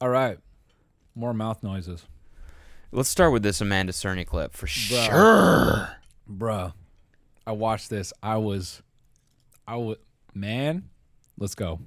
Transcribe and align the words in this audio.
All 0.00 0.08
right. 0.08 0.38
More 1.14 1.34
mouth 1.34 1.62
noises. 1.62 2.06
Let's 2.92 3.08
start 3.08 3.32
with 3.32 3.42
this 3.42 3.60
Amanda 3.60 3.92
Cerny 3.92 4.24
clip 4.26 4.54
for 4.54 4.66
Bruh. 4.66 5.06
sure. 5.08 5.88
Bruh. 6.30 6.72
I 7.46 7.52
watched 7.52 7.90
this. 7.90 8.12
I 8.22 8.36
was 8.36 8.82
I 9.66 9.76
would 9.76 9.98
man, 10.34 10.88
let's 11.38 11.54
go. 11.54 11.80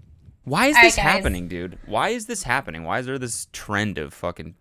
Why 0.44 0.68
is 0.68 0.76
All 0.76 0.82
right, 0.82 0.88
this 0.88 0.96
guys. 0.96 1.04
happening, 1.04 1.48
dude? 1.48 1.78
Why 1.86 2.10
is 2.10 2.26
this 2.26 2.44
happening? 2.44 2.84
Why 2.84 3.00
is 3.00 3.06
there 3.06 3.20
this 3.20 3.48
trend 3.54 3.98
of 3.98 4.14
fucking 4.14 4.56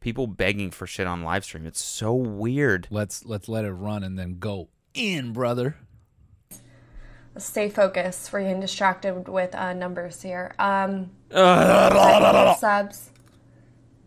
people 0.00 0.26
begging 0.26 0.70
for 0.70 0.86
shit 0.86 1.06
on 1.06 1.22
live 1.22 1.44
stream? 1.44 1.66
It's 1.66 1.82
so 1.82 2.14
weird. 2.14 2.86
Let's 2.90 3.24
let's 3.24 3.48
let 3.48 3.64
it 3.64 3.72
run 3.72 4.02
and 4.04 4.18
then 4.18 4.38
go 4.38 4.68
in, 4.94 5.32
brother. 5.32 5.76
Stay 7.38 7.68
focused. 7.68 8.32
We're 8.32 8.42
getting 8.42 8.60
distracted 8.60 9.28
with 9.28 9.54
uh, 9.54 9.72
numbers 9.72 10.22
here. 10.22 10.54
Um, 10.58 11.10
subs. 11.30 13.10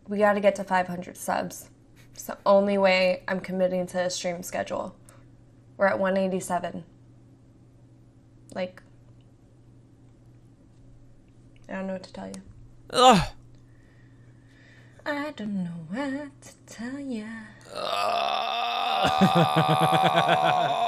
We 0.08 0.18
got 0.18 0.34
to 0.34 0.40
get 0.40 0.56
to 0.56 0.64
500 0.64 1.16
subs. 1.18 1.70
It's 2.14 2.24
the 2.24 2.38
only 2.46 2.78
way 2.78 3.24
I'm 3.28 3.40
committing 3.40 3.88
to 3.88 4.06
a 4.06 4.10
stream 4.10 4.44
schedule. 4.44 4.96
We're 5.78 5.88
at 5.88 6.00
187. 6.00 6.84
Like, 8.54 8.84
I 11.70 11.74
don't 11.74 11.88
know 11.88 11.94
what 11.94 12.04
to 12.04 12.14
tell 12.14 12.28
you. 12.28 12.42
Ugh. 12.92 13.28
I 15.06 15.32
don't 15.32 15.64
know 15.64 15.86
what 15.90 16.42
to 16.42 16.54
tell 16.68 17.00
you. 17.00 17.26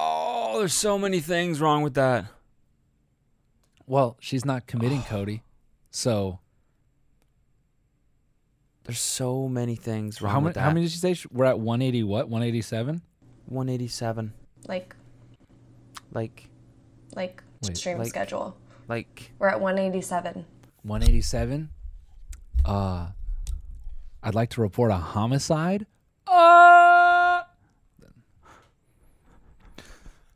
Oh, 0.53 0.59
there's 0.59 0.73
so 0.73 0.99
many 0.99 1.19
things 1.19 1.59
wrong 1.59 1.81
with 1.81 1.95
that. 1.95 2.25
Well, 3.87 4.17
she's 4.19 4.45
not 4.45 4.67
committing 4.67 5.01
Cody. 5.09 5.41
So 5.89 6.39
There's 8.83 8.99
so 8.99 9.47
many 9.47 9.75
things 9.75 10.21
wrong 10.21 10.31
how 10.31 10.39
many 10.39 10.45
with 10.49 10.53
that. 10.55 10.61
how 10.61 10.69
many 10.69 10.81
did 10.83 10.91
she 10.91 10.97
say? 10.99 11.13
Sh- 11.15 11.25
We're 11.31 11.45
at 11.45 11.59
180 11.59 12.03
what? 12.03 12.29
187? 12.29 13.01
187. 13.47 14.33
Like, 14.67 14.95
Like, 16.11 16.49
like 17.15 17.43
Wait, 17.63 17.75
stream 17.77 17.97
like- 17.97 18.07
schedule. 18.09 18.55
like. 18.87 19.31
We're 19.39 19.47
at 19.49 19.59
187. 19.59 20.45
187? 20.83 21.69
Uh 22.65 23.07
I'd 24.21 24.35
like 24.35 24.51
to 24.51 24.61
report 24.61 24.91
a 24.91 24.95
homicide. 24.97 25.85
Uh 26.27 27.32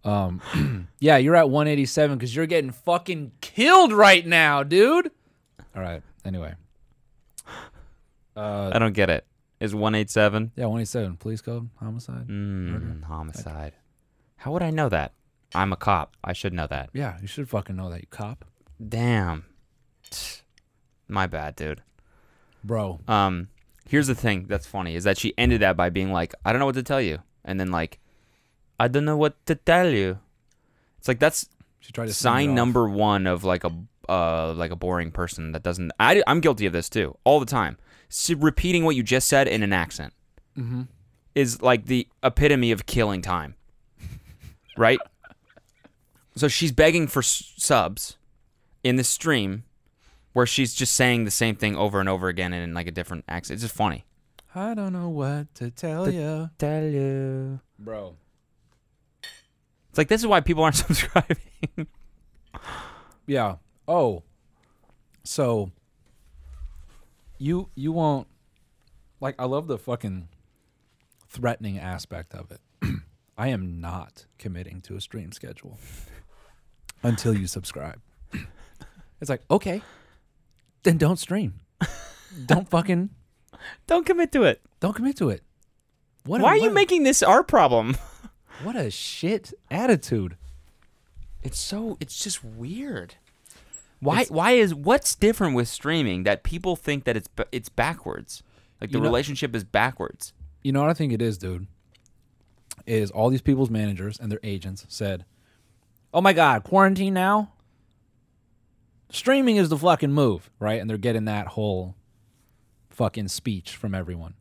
Um 0.08 0.88
yeah, 1.00 1.17
you're 1.17 1.36
at 1.36 1.50
187 1.50 2.17
cuz 2.19 2.36
you're 2.36 2.45
getting 2.47 2.72
fucking 2.72 3.31
killed 3.41 3.91
right 3.91 4.25
now, 4.25 4.64
dude. 4.64 5.11
All 5.75 5.81
right. 5.81 6.02
Anyway. 6.25 6.55
Uh 8.36 8.72
I 8.73 8.80
don't 8.80 8.94
get 8.94 9.09
it. 9.09 9.25
Is 9.59 9.73
187? 9.73 10.52
yeah, 10.55 10.66
187 10.66 11.17
police 11.17 11.41
code 11.41 11.69
homicide. 11.77 12.27
Mm, 12.27 13.03
homicide. 13.03 13.73
How 14.38 14.52
would 14.52 14.61
I 14.61 14.69
know 14.69 14.88
that? 14.89 15.14
I'm 15.55 15.73
a 15.73 15.75
cop. 15.75 16.16
I 16.23 16.33
should 16.33 16.53
know 16.53 16.67
that. 16.67 16.89
Yeah, 16.94 17.17
you 17.21 17.27
should 17.27 17.49
fucking 17.49 17.75
know 17.75 17.89
that, 17.89 18.02
you 18.02 18.08
cop. 18.09 18.45
Damn. 18.88 19.45
My 21.08 21.25
bad, 21.25 21.55
dude. 21.55 21.81
Bro, 22.64 22.99
Um, 23.08 23.47
here's 23.89 24.08
the 24.08 24.14
thing 24.16 24.45
that's 24.47 24.67
funny 24.67 24.94
is 24.95 25.05
that 25.05 25.17
she 25.17 25.33
ended 25.38 25.61
that 25.61 25.75
by 25.77 25.89
being 25.89 26.11
like, 26.11 26.33
I 26.45 26.52
don't 26.52 26.59
know 26.59 26.66
what 26.66 26.75
to 26.75 26.83
tell 26.83 27.02
you. 27.02 27.19
And 27.45 27.59
then 27.59 27.71
like, 27.71 27.97
I 28.80 28.88
don't 28.88 29.06
know 29.06 29.17
what 29.17 29.44
to 29.47 29.56
tell 29.56 29.89
you. 29.89 30.20
It's 31.00 31.08
like 31.08 31.20
that's 31.20 31.47
she 31.80 31.92
tried 31.92 32.08
to 32.08 32.14
sign 32.14 32.53
number 32.56 32.88
one 32.89 33.28
of 33.28 33.44
like 33.44 33.64
a 33.64 33.72
uh 34.09 34.53
like 34.53 34.72
a 34.72 34.75
boring 34.75 35.11
person 35.11 35.52
that 35.52 35.64
doesn't 35.64 35.92
I, 36.00 36.23
i'm 36.28 36.39
guilty 36.39 36.66
of 36.66 36.72
this 36.73 36.89
too 36.89 37.17
all 37.25 37.39
the 37.42 37.45
time 37.45 37.78
S 38.09 38.30
repeating 38.30 38.86
what 38.86 38.95
you 38.95 39.03
just 39.03 39.28
said 39.28 39.48
in 39.50 39.64
an 39.64 39.73
accent 39.73 40.14
Mm-hmm. 40.58 40.83
is 41.36 41.61
like 41.61 41.86
the 41.86 42.08
epitome 42.23 42.71
of 42.71 42.86
killing 42.86 43.21
time 43.21 43.55
right 44.77 44.99
so 46.36 46.48
she's 46.48 46.71
begging 46.71 47.05
for 47.08 47.20
s- 47.20 47.54
subs 47.58 48.17
in 48.83 48.95
the 48.95 49.04
stream 49.04 49.64
where 50.33 50.45
she's 50.45 50.73
just 50.73 50.93
saying 50.93 51.26
the 51.26 51.32
same 51.32 51.55
thing 51.55 51.76
over 51.76 51.99
and 51.99 52.08
over 52.10 52.27
again 52.30 52.54
in 52.54 52.73
like 52.73 52.87
a 52.87 52.92
different 52.92 53.26
accent 53.27 53.55
it's 53.55 53.64
just 53.64 53.76
funny 53.76 54.05
I 54.55 54.73
don't 54.73 54.93
know 54.93 55.10
what 55.10 55.54
to 55.55 55.70
tell 55.70 56.10
you. 56.11 56.49
tell 56.58 56.83
you 56.83 57.60
Bro. 57.77 58.16
It's 59.97 59.99
like 59.99 60.09
this 60.09 60.21
is 60.21 60.27
why 60.27 60.41
people 60.41 60.63
aren't 60.63 60.75
subscribing 60.87 61.87
Yeah. 63.25 63.55
Oh. 63.87 64.21
So 65.23 65.71
you 67.39 67.69
you 67.73 67.91
won't 67.91 68.27
like 69.19 69.33
I 69.39 69.45
love 69.45 69.65
the 69.65 69.80
fucking 69.80 70.27
threatening 71.27 71.80
aspect 71.80 72.36
of 72.36 72.52
it. 72.52 72.61
I 73.39 73.47
am 73.47 73.81
not 73.81 74.27
committing 74.37 74.81
to 74.81 74.95
a 74.95 75.02
stream 75.02 75.31
schedule 75.31 75.80
until 77.02 77.36
you 77.36 77.47
subscribe. 77.47 77.99
It's 79.19 79.31
like, 79.31 79.41
okay. 79.49 79.81
Then 80.83 80.99
don't 80.99 81.17
stream. 81.17 81.61
don't 82.45 82.69
fucking 82.69 83.09
don't 83.87 84.05
commit 84.05 84.31
to 84.33 84.43
it 84.43 84.61
don't 84.80 84.93
commit 84.93 85.17
to 85.17 85.31
it. 85.31 85.41
What 86.23 86.41
why 86.41 86.49
are 86.49 86.57
what 86.57 86.63
you 86.63 86.69
making 86.69 87.02
this 87.02 87.23
our 87.23 87.41
problem 87.41 87.97
what 88.63 88.75
a 88.75 88.89
shit 88.91 89.53
attitude. 89.71 90.35
It's 91.43 91.59
so 91.59 91.97
it's 91.99 92.21
just 92.23 92.43
weird. 92.43 93.15
Why 93.99 94.25
why 94.25 94.51
is 94.51 94.73
what's 94.73 95.15
different 95.15 95.55
with 95.55 95.67
streaming 95.67 96.23
that 96.23 96.43
people 96.43 96.75
think 96.75 97.03
that 97.05 97.17
it's 97.17 97.27
ba- 97.27 97.47
it's 97.51 97.69
backwards? 97.69 98.43
Like 98.81 98.91
the 98.91 98.97
You 98.97 99.03
know- 99.03 99.07
relationship 99.09 99.55
is 99.55 99.63
backwards. 99.63 100.33
You 100.63 100.71
know 100.71 100.81
what 100.81 100.89
I 100.89 100.93
think 100.93 101.13
it 101.13 101.21
is, 101.21 101.37
dude? 101.37 101.67
Is 102.85 103.11
all 103.11 103.29
these 103.29 103.41
people's 103.41 103.69
managers 103.69 104.19
and 104.19 104.31
their 104.31 104.39
agents 104.43 104.85
said, 104.87 105.25
"Oh 106.13 106.21
my 106.21 106.33
God, 106.33 106.63
quarantine 106.63 107.13
now? 107.13 107.51
Streaming 109.09 109.55
is 109.55 109.69
the 109.69 109.77
fucking 109.77 110.11
move, 110.11 110.49
right?" 110.59 110.79
And 110.79 110.89
they're 110.89 110.97
getting 110.97 111.25
that 111.25 111.47
whole 111.47 111.95
fucking 112.89 113.27
speech 113.29 113.75
from 113.75 113.93
everyone, 113.95 114.33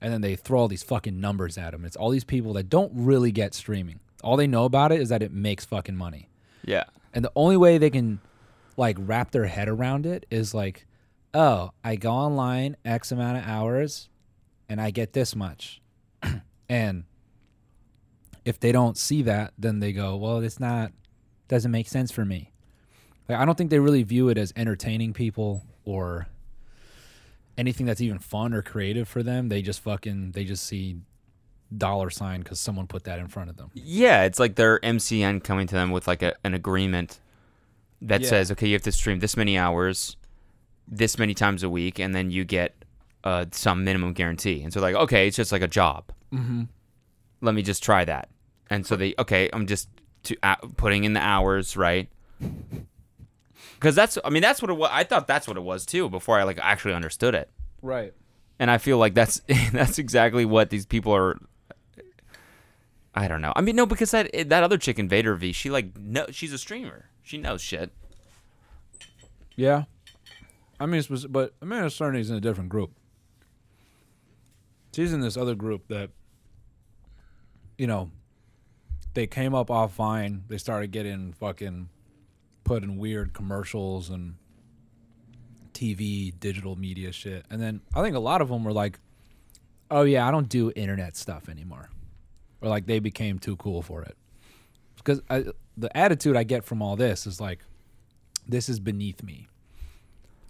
and 0.00 0.12
then 0.12 0.20
they 0.20 0.36
throw 0.36 0.60
all 0.60 0.68
these 0.68 0.82
fucking 0.82 1.20
numbers 1.20 1.56
at 1.58 1.72
them. 1.72 1.84
It's 1.84 1.96
all 1.96 2.10
these 2.10 2.24
people 2.24 2.52
that 2.54 2.68
don't 2.68 2.92
really 2.94 3.32
get 3.32 3.54
streaming. 3.54 4.00
All 4.22 4.36
they 4.36 4.46
know 4.46 4.64
about 4.64 4.92
it 4.92 5.00
is 5.00 5.08
that 5.10 5.22
it 5.22 5.32
makes 5.32 5.64
fucking 5.64 5.96
money, 5.96 6.28
Yeah. 6.64 6.84
and 7.14 7.24
the 7.24 7.32
only 7.36 7.56
way 7.56 7.78
they 7.78 7.90
can 7.90 8.20
like 8.76 8.96
wrap 8.98 9.30
their 9.32 9.46
head 9.46 9.68
around 9.68 10.06
it 10.06 10.26
is 10.30 10.54
like, 10.54 10.86
"Oh, 11.34 11.70
I 11.84 11.96
go 11.96 12.10
online 12.12 12.76
X 12.84 13.10
amount 13.12 13.38
of 13.38 13.44
hours." 13.44 14.08
and 14.70 14.82
I 14.82 14.90
get 14.90 15.14
this 15.14 15.34
much. 15.34 15.80
and 16.68 17.04
if 18.44 18.60
they 18.60 18.70
don't 18.70 18.98
see 18.98 19.22
that, 19.22 19.54
then 19.58 19.80
they 19.80 19.94
go, 19.94 20.14
well, 20.16 20.40
it's 20.40 20.60
not, 20.60 20.92
doesn't 21.48 21.70
make 21.70 21.88
sense 21.88 22.10
for 22.10 22.24
me. 22.24 22.52
Like, 23.30 23.38
I 23.38 23.46
don't 23.46 23.56
think 23.56 23.70
they 23.70 23.78
really 23.78 24.02
view 24.02 24.28
it 24.28 24.36
as 24.36 24.52
entertaining 24.56 25.14
people 25.14 25.64
or 25.86 26.26
anything 27.58 27.84
that's 27.84 28.00
even 28.00 28.18
fun 28.18 28.54
or 28.54 28.62
creative 28.62 29.06
for 29.08 29.22
them. 29.22 29.48
They 29.50 29.60
just 29.60 29.80
fucking, 29.80 30.30
they 30.32 30.44
just 30.44 30.64
see 30.64 30.96
dollar 31.76 32.08
sign 32.08 32.40
because 32.40 32.58
someone 32.58 32.86
put 32.86 33.04
that 33.04 33.18
in 33.18 33.28
front 33.28 33.50
of 33.50 33.56
them. 33.58 33.70
Yeah, 33.74 34.22
it's 34.24 34.38
like 34.38 34.54
their 34.54 34.78
MCN 34.80 35.44
coming 35.44 35.66
to 35.66 35.74
them 35.74 35.90
with 35.90 36.06
like 36.08 36.22
a, 36.22 36.34
an 36.44 36.54
agreement 36.54 37.20
that 38.00 38.22
Yeah. 38.22 38.28
says, 38.28 38.50
okay, 38.52 38.66
you 38.68 38.72
have 38.74 38.82
to 38.82 38.92
stream 38.92 39.18
this 39.18 39.36
many 39.36 39.58
hours, 39.58 40.16
this 40.86 41.18
many 41.18 41.34
times 41.34 41.62
a 41.62 41.68
week, 41.68 41.98
and 41.98 42.14
then 42.14 42.30
you 42.30 42.44
get 42.44 42.74
uh, 43.24 43.44
some 43.50 43.84
minimum 43.84 44.12
guarantee. 44.14 44.62
And 44.62 44.72
so 44.72 44.80
like, 44.80 44.94
okay, 44.94 45.26
it's 45.26 45.36
just 45.36 45.52
like 45.52 45.60
a 45.62 45.68
job. 45.68 46.04
Mm-hmm. 46.32 46.62
Let 47.42 47.54
me 47.54 47.62
just 47.62 47.82
try 47.82 48.04
that. 48.04 48.28
And 48.70 48.86
so 48.86 48.96
they, 48.96 49.14
okay, 49.18 49.50
I'm 49.52 49.66
just 49.66 49.88
to, 50.24 50.36
uh, 50.42 50.56
putting 50.76 51.04
in 51.04 51.12
the 51.14 51.20
hours, 51.20 51.76
right? 51.76 52.08
Because 53.78 53.94
that's, 53.94 54.18
I 54.24 54.30
mean, 54.30 54.42
that's 54.42 54.60
what 54.60 54.70
it 54.70 54.74
was. 54.74 54.90
I 54.92 55.04
thought 55.04 55.28
that's 55.28 55.46
what 55.46 55.56
it 55.56 55.62
was 55.62 55.86
too 55.86 56.08
before 56.08 56.36
I 56.38 56.42
like 56.42 56.58
actually 56.60 56.94
understood 56.94 57.34
it. 57.34 57.48
Right. 57.80 58.12
and 58.58 58.70
I 58.70 58.78
feel 58.78 58.98
like 58.98 59.14
that's 59.14 59.40
that's 59.72 59.98
exactly 59.98 60.44
what 60.44 60.70
these 60.70 60.84
people 60.84 61.14
are. 61.14 61.38
I 63.14 63.28
don't 63.28 63.40
know. 63.40 63.52
I 63.54 63.60
mean, 63.60 63.76
no, 63.76 63.86
because 63.86 64.10
that 64.10 64.30
eh, 64.34 64.44
that 64.44 64.62
other 64.62 64.78
chick 64.78 64.96
InvaderVie, 64.96 65.54
she 65.54 65.70
like 65.70 65.96
no, 65.96 66.26
she's 66.30 66.52
a 66.52 66.58
streamer. 66.58 67.06
She 67.22 67.38
knows 67.38 67.60
shit. 67.60 67.92
Yeah. 69.54 69.84
I 70.80 70.86
mean, 70.86 71.00
it's, 71.00 71.26
but 71.26 71.54
Amanda 71.60 71.88
Cerny's 71.88 72.30
in 72.30 72.36
a 72.36 72.40
different 72.40 72.70
group. 72.70 72.92
She's 74.94 75.12
in 75.12 75.20
this 75.20 75.36
other 75.36 75.54
group 75.54 75.88
that, 75.88 76.10
you 77.76 77.86
know, 77.86 78.10
they 79.14 79.26
came 79.26 79.54
up 79.54 79.70
off 79.70 79.94
Vine. 79.94 80.44
They 80.48 80.58
started 80.58 80.92
getting 80.92 81.32
fucking 81.32 81.88
put 82.68 82.82
in 82.82 82.98
weird 82.98 83.32
commercials 83.32 84.10
and 84.10 84.34
TV, 85.72 86.32
digital 86.38 86.76
media 86.76 87.12
shit. 87.12 87.44
And 87.50 87.60
then 87.60 87.80
I 87.94 88.02
think 88.02 88.14
a 88.16 88.20
lot 88.20 88.40
of 88.42 88.48
them 88.48 88.64
were 88.64 88.72
like, 88.72 88.98
oh, 89.90 90.02
yeah, 90.02 90.26
I 90.26 90.30
don't 90.30 90.48
do 90.48 90.70
internet 90.76 91.16
stuff 91.16 91.48
anymore. 91.48 91.88
Or 92.60 92.68
like 92.68 92.86
they 92.86 92.98
became 92.98 93.38
too 93.38 93.56
cool 93.56 93.82
for 93.82 94.02
it. 94.02 94.16
Because 94.96 95.22
I, 95.30 95.44
the 95.76 95.96
attitude 95.96 96.36
I 96.36 96.42
get 96.42 96.64
from 96.64 96.82
all 96.82 96.96
this 96.96 97.26
is 97.26 97.40
like, 97.40 97.60
this 98.46 98.68
is 98.68 98.80
beneath 98.80 99.22
me. 99.22 99.48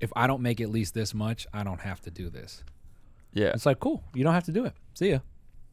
if 0.00 0.12
I 0.16 0.26
don't 0.26 0.40
make 0.42 0.60
at 0.60 0.70
least 0.70 0.94
this 0.94 1.12
much, 1.12 1.46
I 1.52 1.64
don't 1.64 1.80
have 1.80 2.00
to 2.02 2.10
do 2.10 2.30
this. 2.30 2.62
Yeah. 3.34 3.48
It's 3.48 3.66
like 3.66 3.80
cool. 3.80 4.02
You 4.14 4.24
don't 4.24 4.34
have 4.34 4.44
to 4.44 4.52
do 4.52 4.64
it. 4.64 4.72
See 4.94 5.10
ya. 5.10 5.18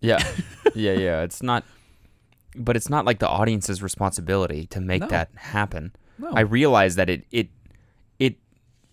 Yeah. 0.02 0.18
yeah, 0.76 0.94
yeah. 0.94 1.22
It's 1.22 1.42
not 1.42 1.64
but 2.58 2.76
it's 2.78 2.90
not 2.90 3.04
like 3.06 3.20
the 3.20 3.28
audience's 3.28 3.82
responsibility 3.84 4.66
to 4.68 4.80
make 4.80 5.02
No. 5.02 5.08
that 5.08 5.30
happen. 5.36 5.92
No. 6.18 6.32
I 6.34 6.42
realize 6.42 6.96
that 6.96 7.10
it 7.10 7.26
it 7.32 7.50
it 8.20 8.36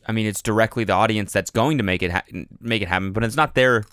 I 0.07 0.13
mean, 0.13 0.27
it's 0.27 0.43
directly 0.43 0.85
the 0.85 0.93
audience 0.95 1.33
that's 1.33 1.51
going 1.51 1.79
to 1.79 1.85
make 1.85 2.03
it 2.03 2.11
ha- 2.11 2.25
make 2.61 2.83
it 2.83 2.89
happen, 2.89 3.13
but 3.13 3.23
it's 3.25 3.37
not 3.37 3.55
their 3.55 3.85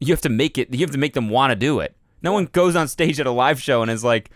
you 0.00 0.12
have 0.12 0.20
to 0.22 0.28
make 0.28 0.58
it 0.58 0.72
you 0.72 0.80
have 0.80 0.90
to 0.90 0.98
make 0.98 1.14
them 1.14 1.28
want 1.28 1.50
to 1.50 1.56
do 1.56 1.80
it. 1.80 1.94
No 2.22 2.32
one 2.32 2.46
goes 2.46 2.74
on 2.76 2.88
stage 2.88 3.20
at 3.20 3.26
a 3.26 3.30
live 3.30 3.60
show 3.62 3.80
and 3.82 3.90
is 3.90 4.02
like, 4.02 4.30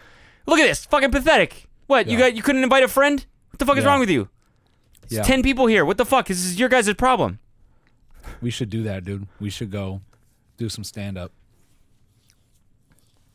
"Look 0.46 0.58
at 0.60 0.66
this, 0.66 0.84
fucking 0.86 1.10
pathetic. 1.10 1.69
What? 1.88 2.06
You 2.06 2.16
got 2.19 2.34
you 2.36 2.42
couldn't 2.42 2.62
invite 2.62 2.84
a 2.84 2.88
friend? 2.88 3.24
What 3.50 3.58
the 3.58 3.66
fuck 3.66 3.76
is 3.76 3.84
wrong 3.84 4.00
with 4.00 4.10
you? 4.10 4.28
It's 5.02 5.12
Yeah. 5.14 5.22
10 5.22 5.42
people 5.42 5.66
here. 5.66 5.84
What 5.84 5.98
the 5.98 6.04
fuck? 6.06 6.28
This 6.28 6.44
is 6.44 6.58
your 6.58 6.69
guys' 6.69 6.92
problem." 6.94 7.38
We 8.40 8.50
should 8.50 8.70
do 8.70 8.84
that, 8.84 9.04
dude. 9.04 9.26
We 9.40 9.50
should 9.50 9.70
go 9.72 10.00
do 10.56 10.69
some 10.69 10.84
stand 10.84 11.19
up. 11.19 11.32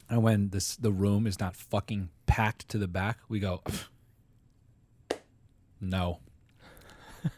And 0.10 0.24
when 0.24 0.50
this 0.50 0.76
the 0.78 0.92
room 0.92 1.28
is 1.28 1.40
not 1.40 1.56
fucking 1.56 2.10
packed 2.26 2.70
to 2.70 2.78
the 2.78 2.88
back, 2.88 3.18
we 3.28 3.40
go 3.40 3.62
No. 5.80 6.20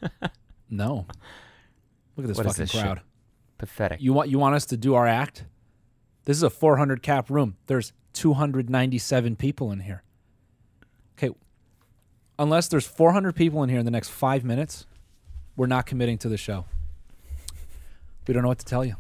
no. 0.70 1.06
Look 2.16 2.26
at 2.26 2.28
this 2.28 2.38
What 2.38 2.48
fucking 2.48 2.64
this 2.64 2.72
shit? 2.72 2.82
crowd. 2.82 3.02
Pathetic. 3.58 4.02
You 4.02 4.14
want 4.14 4.30
you 4.30 4.40
want 4.40 4.56
us 4.56 4.66
to 4.68 4.78
do 4.78 4.96
our 4.96 5.08
act? 5.08 5.46
This 6.26 6.38
is 6.38 6.44
a 6.44 6.50
400 6.50 7.02
cap 7.02 7.30
room. 7.30 7.58
There's 7.68 7.92
297 8.14 9.36
people 9.36 9.72
in 9.72 9.82
here. 9.82 10.04
Okay. 11.18 11.34
Unless 12.38 12.70
there's 12.70 12.86
400 12.86 13.36
people 13.36 13.64
in 13.64 13.70
here 13.70 13.80
in 13.80 13.86
the 13.86 13.92
next 13.92 14.10
5 14.10 14.46
minutes, 14.46 14.86
we're 15.56 15.68
not 15.68 15.86
committing 15.86 16.18
to 16.20 16.30
the 16.30 16.38
show. 16.38 16.66
We 18.28 18.34
don't 18.34 18.44
know 18.44 18.50
what 18.50 18.60
to 18.60 18.66
tell 18.66 18.86
you. 18.86 18.96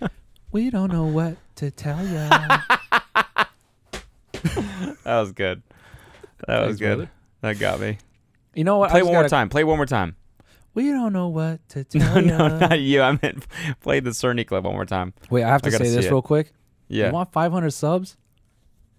we 0.52 0.70
don't 0.70 0.92
know 0.92 1.06
what 1.06 1.36
to 1.56 1.70
tell 1.70 2.04
you. 2.04 2.28
That 5.04 5.20
was 5.20 5.32
good. 5.32 5.62
That 6.46 6.66
was 6.66 6.78
good. 6.78 6.96
brother. 6.96 7.10
That 7.40 7.58
got 7.58 7.80
me. 7.80 7.98
You 8.54 8.64
know 8.64 8.78
what? 8.78 8.90
Play 8.90 9.02
one 9.02 9.12
more 9.12 9.22
gotta- 9.22 9.28
time. 9.30 9.48
Play 9.48 9.64
one 9.64 9.76
more 9.76 9.86
time. 9.86 10.16
We 10.74 10.88
don't 10.88 11.12
know 11.12 11.28
what 11.28 11.66
to 11.70 11.84
do. 11.84 11.98
No, 12.00 12.14
tell 12.14 12.22
no, 12.22 12.58
not 12.58 12.80
you. 12.80 13.02
I 13.02 13.18
meant 13.22 13.46
play 13.80 14.00
the 14.00 14.10
Cerny 14.10 14.46
clip 14.46 14.64
one 14.64 14.72
more 14.74 14.86
time. 14.86 15.12
Wait, 15.30 15.44
I 15.44 15.48
have 15.48 15.60
to 15.62 15.70
gotta 15.70 15.84
say 15.84 15.90
this 15.94 16.06
real 16.10 16.22
quick. 16.22 16.52
Yeah. 16.88 17.08
You 17.08 17.12
want 17.12 17.32
500 17.32 17.70
subs? 17.70 18.16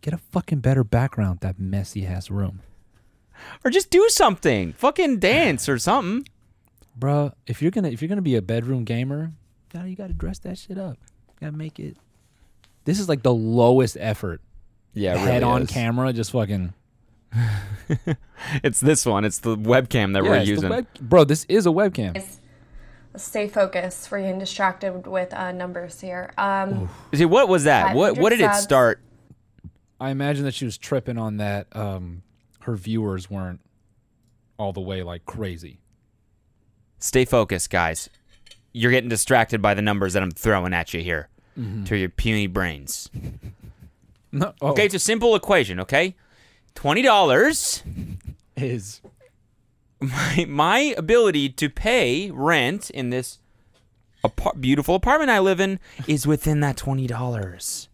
Get 0.02 0.14
a 0.14 0.18
fucking 0.18 0.60
better 0.60 0.84
background 0.84 1.40
that 1.42 1.58
messy 1.60 2.06
ass 2.06 2.30
room. 2.30 2.60
or 3.64 3.72
just 3.72 3.90
do 3.90 4.08
something. 4.10 4.74
Fucking 4.74 5.20
dance 5.20 5.68
or 5.68 5.80
something. 5.80 6.28
Bro, 6.96 7.32
if 7.48 7.62
you're 7.62 7.72
gonna 7.72 7.88
if 7.90 8.02
you're 8.02 8.10
gonna 8.10 8.22
be 8.22 8.36
a 8.36 8.42
bedroom 8.42 8.84
gamer, 8.84 9.32
gotta 9.72 9.90
you 9.90 9.96
gotta 9.96 10.14
dress 10.14 10.38
that 10.40 10.60
shit 10.60 10.78
up. 10.78 10.98
gotta 11.40 11.54
make 11.58 11.80
it. 11.80 11.98
This 12.86 13.00
is 13.00 13.10
like 13.10 13.24
the 13.24 13.34
lowest 13.34 13.98
effort. 14.00 14.42
Yeah, 14.94 15.16
Head 15.18 15.42
really 15.42 15.44
on 15.44 15.62
is. 15.64 15.70
camera, 15.72 16.14
just 16.14 16.32
fucking. 16.32 16.74
It's 18.64 18.80
this 18.82 19.06
one. 19.06 19.24
It's 19.26 19.40
the 19.40 19.56
webcam 19.56 20.14
that 20.14 20.24
Yeah, 20.24 20.30
we're 20.30 20.42
using. 20.44 20.70
web- 20.70 20.88
bro, 21.00 21.24
this 21.24 21.46
is 21.48 21.66
a 21.66 21.70
webcam. 21.70 22.14
Guys, 22.16 22.40
Stay 23.16 23.48
focused. 23.48 24.10
We're 24.12 24.22
getting 24.22 24.40
distracted 24.40 25.06
with 25.08 25.34
uh, 25.34 25.52
numbers 25.52 26.02
here. 26.02 26.34
Um, 26.38 26.90
See, 27.14 27.26
what 27.26 27.48
was 27.48 27.64
that? 27.66 27.96
What 27.96 28.18
what 28.18 28.32
did 28.32 28.42
it 28.42 28.54
start? 28.56 29.00
I 30.00 30.10
imagine 30.10 30.44
that 30.46 30.54
she 30.56 30.66
was 30.66 30.78
tripping 30.78 31.18
on 31.18 31.38
that. 31.38 31.68
Um, 31.74 32.24
her 32.62 32.76
viewers 32.76 33.30
weren't 33.30 33.62
all 34.58 34.74
the 34.74 34.82
way 34.82 35.04
like 35.04 35.26
crazy. 35.26 35.80
Stay 37.00 37.24
focused, 37.26 37.70
guys. 37.70 38.10
You're 38.74 38.92
getting 38.92 39.10
distracted 39.10 39.62
by 39.62 39.74
the 39.76 39.82
numbers 39.82 40.14
that 40.14 40.24
I'm 40.24 40.32
throwing 40.32 40.74
at 40.74 40.94
you 40.94 41.02
here 41.02 41.30
to 41.86 41.96
your 41.96 42.10
puny 42.10 42.48
brains. 42.48 43.10
No, 44.36 44.52
oh, 44.64 44.70
Okay, 44.70 44.86
it's 44.88 44.96
a 44.96 45.00
simple 45.00 45.36
equation, 45.36 45.80
okay? 45.82 46.16
$20 46.76 48.18
is 48.58 49.02
my, 50.00 50.46
my 50.48 50.80
ability 50.98 51.50
to 51.50 51.70
pay 51.70 52.30
rent 52.32 52.90
in 52.90 53.10
this 53.10 53.40
apar- 54.24 54.60
beautiful 54.60 54.96
apartment 54.96 55.30
I 55.32 55.40
live 55.40 55.60
in 55.60 55.80
is 56.08 56.28
within 56.28 56.60
that 56.62 56.78
twenty 56.78 57.08
dollars. 57.08 57.88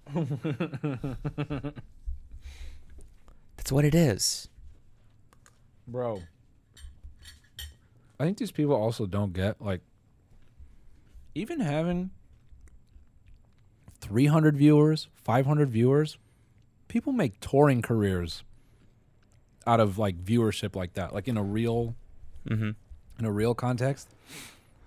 That's 3.57 3.71
what 3.71 3.85
it 3.85 3.93
is. 3.93 4.47
bro. 5.87 6.23
I 8.19 8.25
think 8.25 8.37
these 8.37 8.51
people 8.51 8.73
also 8.75 9.05
don't 9.05 9.31
get 9.33 9.61
like 9.61 9.81
even 11.35 11.59
having 11.61 12.09
300 14.01 14.57
viewers, 14.57 15.07
500 15.13 15.69
viewers, 15.69 16.17
people 16.87 17.13
make 17.13 17.39
touring 17.39 17.81
careers 17.81 18.43
out 19.67 19.79
of 19.79 19.97
like 19.97 20.23
viewership 20.23 20.75
like 20.75 20.93
that, 20.93 21.13
like 21.13 21.27
in 21.27 21.37
a 21.37 21.43
real 21.43 21.95
Mm-hmm. 22.49 22.69
in 23.19 23.25
a 23.25 23.31
real 23.31 23.53
context. 23.53 24.07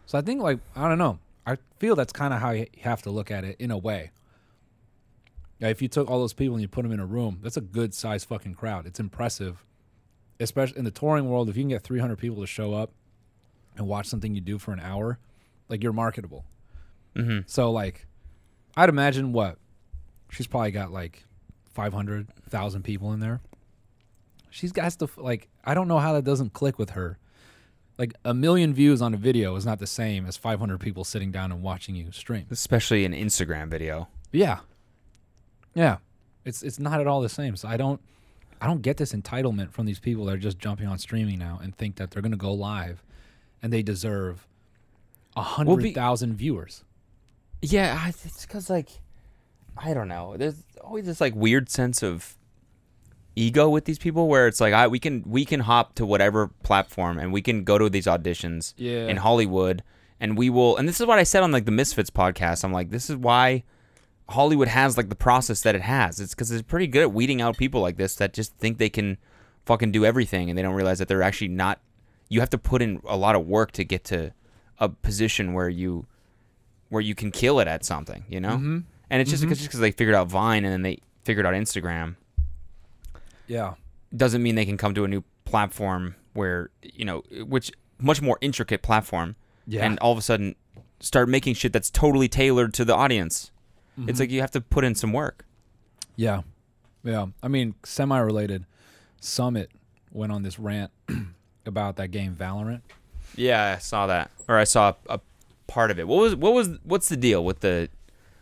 So 0.07 0.19
I 0.19 0.23
think 0.23 0.41
like 0.43 0.59
I 0.75 0.89
don't 0.89 0.99
know. 0.99 1.19
I 1.47 1.59
feel 1.79 1.95
that's 1.95 2.13
kind 2.13 2.33
of 2.35 2.41
how 2.41 2.51
you 2.51 2.67
have 2.81 3.03
to 3.03 3.11
look 3.11 3.31
at 3.31 3.45
it 3.45 3.57
in 3.59 3.71
a 3.71 3.79
way. 3.79 4.11
If 5.61 5.81
you 5.81 5.89
took 5.89 6.11
all 6.11 6.19
those 6.19 6.33
people 6.33 6.55
and 6.55 6.63
you 6.63 6.67
put 6.69 6.83
them 6.83 6.93
in 6.93 6.99
a 6.99 7.07
room, 7.07 7.39
that's 7.43 7.57
a 7.57 7.61
good 7.61 7.95
size 7.95 8.25
fucking 8.25 8.55
crowd. 8.55 8.87
It's 8.87 8.99
impressive, 8.99 9.65
especially 10.41 10.79
in 10.79 10.85
the 10.85 10.91
touring 10.91 11.29
world. 11.29 11.49
If 11.49 11.57
you 11.57 11.63
can 11.63 11.69
get 11.69 11.83
300 11.83 12.17
people 12.17 12.41
to 12.41 12.47
show 12.47 12.75
up 12.75 12.91
and 13.77 13.87
watch 13.87 14.07
something 14.07 14.35
you 14.35 14.41
do 14.41 14.59
for 14.59 14.73
an 14.73 14.81
hour, 14.81 15.19
like 15.69 15.83
you're 15.83 15.93
marketable. 15.93 16.45
Mm-hmm. 17.15 17.41
So 17.47 17.71
like, 17.71 18.07
I'd 18.77 18.89
imagine 18.89 19.33
what 19.33 19.59
she's 20.31 20.47
probably 20.49 20.73
got 20.73 20.91
like 20.91 21.25
500,000 21.75 22.83
people 22.83 23.13
in 23.13 23.21
there. 23.21 23.41
She's 24.52 24.70
got 24.70 24.90
to 24.93 25.08
like 25.16 25.49
I 25.64 25.75
don't 25.75 25.88
know 25.88 25.99
how 25.99 26.12
that 26.12 26.25
doesn't 26.25 26.52
click 26.52 26.78
with 26.78 26.90
her. 26.90 27.19
Like 27.99 28.14
a 28.25 28.34
million 28.34 28.75
views 28.75 29.00
on 29.00 29.14
a 29.14 29.16
video 29.16 29.56
is 29.56 29.64
not 29.64 29.78
the 29.78 29.87
same 29.87 30.26
as 30.26 30.37
500 30.37 30.78
people 30.78 31.04
sitting 31.04 31.31
down 31.31 31.52
and 31.52 31.62
watching 31.62 31.94
you 31.94 32.12
stream. 32.12 32.46
Especially 32.50 33.04
an 33.04 33.12
Instagram 33.12 33.69
video. 33.69 34.08
Yeah. 34.31 34.60
Yeah. 35.75 35.99
It's 36.44 36.62
it's 36.62 36.78
not 36.78 37.00
at 37.00 37.06
all 37.06 37.22
the 37.22 37.28
same. 37.28 37.56
So 37.56 37.66
I 37.66 37.76
don't 37.76 38.00
I 38.60 38.66
don't 38.66 38.82
get 38.82 38.99
this 38.99 39.12
entitlement 39.12 39.72
from 39.72 39.87
these 39.87 39.99
people 39.99 40.26
that 40.26 40.34
are 40.34 40.38
just 40.38 40.58
jumping 40.58 40.87
on 40.87 40.99
streaming 40.99 41.38
now 41.38 41.58
and 41.62 41.75
think 41.75 41.96
that 41.96 42.10
they're 42.10 42.22
gonna 42.22 42.37
go 42.37 42.52
live 42.52 43.02
and 43.62 43.73
they 43.73 43.82
deserve 43.82 44.47
a 45.35 45.42
hundred 45.42 45.94
thousand 45.94 46.35
viewers. 46.35 46.85
Yeah, 47.62 48.09
it's 48.09 48.44
because 48.44 48.68
like 48.68 48.90
I 49.78 49.94
don't 49.94 50.09
know. 50.09 50.37
There's 50.37 50.62
always 50.82 51.06
this 51.06 51.21
like 51.23 51.35
weird 51.35 51.71
sense 51.71 52.02
of 52.02 52.37
ego 53.37 53.69
with 53.69 53.85
these 53.87 53.99
people 53.99 54.29
where 54.29 54.47
it's 54.47 54.61
like 54.61 54.75
I 54.75 54.87
we 54.89 54.99
can 54.99 55.23
we 55.27 55.45
can 55.45 55.61
hop 55.61 55.95
to 55.97 56.05
whatever 56.07 56.49
platform 56.62 57.19
and 57.19 57.33
we 57.33 57.41
can 57.43 57.65
go 57.65 57.79
to 57.79 57.89
these 57.89 58.07
auditions 58.07 58.75
Yeah. 58.77 59.07
in 59.09 59.17
Hollywood 59.17 59.83
and 60.21 60.37
we 60.37 60.51
will 60.51 60.77
and 60.77 60.89
this 60.89 61.01
is 61.01 61.07
what 61.07 61.19
I 61.19 61.23
said 61.23 61.43
on 61.43 61.51
like 61.53 61.65
the 61.65 61.71
Misfits 61.73 62.11
podcast. 62.11 62.65
I'm 62.65 62.73
like 62.73 62.91
this 62.91 63.09
is 63.09 63.17
why 63.17 63.65
Hollywood 64.29 64.69
has 64.69 64.97
like 64.97 65.09
the 65.09 65.15
process 65.17 65.62
that 65.62 65.75
it 65.75 65.83
has. 65.83 66.21
It's 66.21 66.35
because 66.35 66.51
it's 66.51 66.62
pretty 66.62 66.87
good 66.87 67.03
at 67.03 67.12
weeding 67.12 67.41
out 67.43 67.57
people 67.57 67.81
like 67.81 67.97
this 67.97 68.15
that 68.17 68.33
just 68.33 68.57
think 68.59 68.79
they 68.79 68.91
can 68.91 69.17
fucking 69.67 69.93
do 69.93 70.05
everything 70.05 70.49
and 70.51 70.59
they 70.59 70.62
don't 70.62 70.75
realize 70.75 70.99
that 70.99 71.09
they're 71.09 71.23
actually 71.23 71.49
not. 71.49 71.81
You 72.29 72.41
have 72.41 72.51
to 72.51 72.59
put 72.59 72.83
in 72.83 73.01
a 73.07 73.17
lot 73.17 73.35
of 73.37 73.47
work 73.47 73.73
to 73.73 73.85
get 73.85 74.05
to 74.05 74.33
a 74.79 74.89
position 74.89 75.53
where 75.55 75.69
you 75.69 76.07
where 76.89 77.01
you 77.03 77.15
can 77.15 77.31
kill 77.31 77.61
it 77.61 77.69
at 77.69 77.85
something, 77.85 78.25
you 78.29 78.41
know. 78.41 78.51
Mm-hmm. 78.57 78.79
And 79.11 79.21
it's 79.23 79.31
just 79.31 79.43
just 79.47 79.62
because 79.62 79.81
they 79.81 79.91
figured 79.93 80.15
out 80.15 80.29
Vine 80.29 80.65
and 80.65 80.73
then 80.73 80.83
they 80.83 80.99
figured 81.25 81.45
out 81.47 81.55
Instagram 81.55 82.17
Yeah. 83.52 83.75
doesn't 84.16 84.42
mean 84.42 84.54
they 84.54 84.64
can 84.66 84.76
come 84.76 84.94
to 84.94 85.04
a 85.04 85.09
new 85.09 85.23
platform 85.44 86.14
where 86.35 86.71
you 86.82 87.04
know 87.04 87.23
which 87.54 87.71
much 87.99 88.21
more 88.23 88.38
intricate 88.40 88.80
platform 88.82 89.37
Yeah. 89.66 89.85
and 89.85 89.99
all 90.00 90.12
of 90.12 90.18
a 90.18 90.23
sudden 90.23 90.54
start 91.00 91.28
making 91.28 91.54
shit 91.54 91.73
that's 91.73 91.90
totally 91.90 92.28
tailored 92.28 92.73
to 92.75 92.85
the 92.85 92.94
audience. 92.94 93.50
Mm-hmm. 93.99 94.09
It's 94.09 94.21
like 94.21 94.30
you 94.30 94.40
have 94.40 94.50
to 94.52 94.61
put 94.61 94.85
in 94.85 94.94
some 94.94 95.12
work. 95.12 95.44
Yeah. 96.16 96.42
Yeah. 97.04 97.26
I 97.42 97.49
mean, 97.49 97.75
semi 97.85 98.18
related. 98.18 98.64
Summit 99.21 99.71
went 100.12 100.32
on 100.32 100.42
this 100.42 100.59
rant 100.59 100.90
about 101.66 101.97
that 101.97 102.11
game 102.11 102.35
Valorant. 102.35 102.80
Yeah, 103.37 103.75
I 103.76 103.78
saw 103.78 104.06
that, 104.09 104.30
or 104.49 104.59
I 104.59 104.64
saw 104.64 104.94
a, 105.09 105.14
a 105.14 105.21
part 105.66 105.90
of 105.90 105.99
it. 105.99 106.06
What 106.09 106.18
was 106.21 106.35
what 106.37 106.52
was 106.52 106.78
what's 106.85 107.09
the 107.09 107.16
deal 107.16 107.44
with 107.44 107.61
the? 107.61 107.88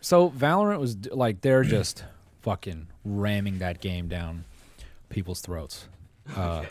So 0.01 0.29
Valorant 0.31 0.79
was 0.79 0.97
like 1.11 1.41
they're 1.41 1.63
just 1.63 2.03
fucking 2.41 2.87
ramming 3.05 3.59
that 3.59 3.79
game 3.81 4.07
down 4.07 4.43
people's 5.11 5.41
throats, 5.41 5.87
uh, 6.35 6.65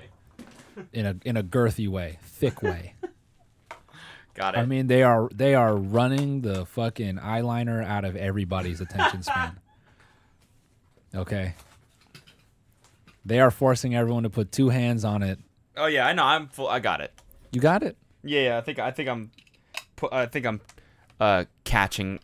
in 0.92 1.06
a 1.06 1.16
in 1.25 1.37
a 1.37 1.42
girthy 1.42 1.88
way, 1.88 2.18
thick 2.23 2.62
way. 2.62 2.94
Got 4.35 4.54
it. 4.54 4.59
I 4.59 4.66
mean, 4.66 4.87
they 4.87 5.02
are 5.02 5.28
they 5.35 5.54
are 5.54 5.76
running 5.76 6.40
the 6.40 6.64
fucking 6.66 7.16
eyeliner 7.16 7.85
out 7.85 8.04
of 8.04 8.16
everybody's 8.16 8.80
attention 8.80 9.23
span. 9.23 9.59
Okay. 11.12 11.54
They 13.25 13.40
are 13.40 13.50
forcing 13.50 13.97
everyone 13.97 14.23
to 14.23 14.30
put 14.30 14.52
two 14.52 14.68
hands 14.68 15.04
on 15.04 15.25
it. 15.25 15.40
oh 15.76 15.87
yeah, 15.87 16.06
I 16.06 16.12
know. 16.12 16.23
I'm 16.23 16.47
full. 16.47 16.68
I 16.68 16.78
got 16.78 17.00
it. 17.00 17.12
You 17.50 17.61
got 17.61 17.82
it. 17.82 17.97
Yeah, 18.23 18.40
yeah. 18.42 18.59
I 18.59 18.61
think 18.61 18.78
I 18.78 18.92
think 18.92 19.09
I'm, 19.09 19.32
I 20.12 20.26
think 20.26 20.47
I'm, 20.47 20.61
uh, 21.18 21.47
catching. 21.64 22.20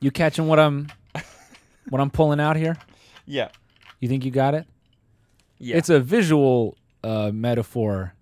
You 0.00 0.10
catching 0.10 0.48
what 0.48 0.58
I'm 0.58 0.88
what 1.88 2.00
I'm 2.00 2.10
pulling 2.10 2.40
out 2.40 2.56
here? 2.56 2.76
Yeah. 3.28 3.48
You 4.00 4.08
think 4.08 4.24
you 4.24 4.30
got 4.30 4.54
it? 4.54 4.66
Yeah. 5.58 5.76
It's 5.76 5.88
a 5.88 6.00
visual 6.00 6.76
uh, 7.02 7.30
metaphor 7.32 8.14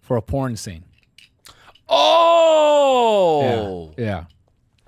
for 0.00 0.16
a 0.16 0.22
porn 0.22 0.56
scene. 0.56 0.84
oh. 1.88 3.92
Yeah. 3.96 4.04
Yeah. 4.04 4.24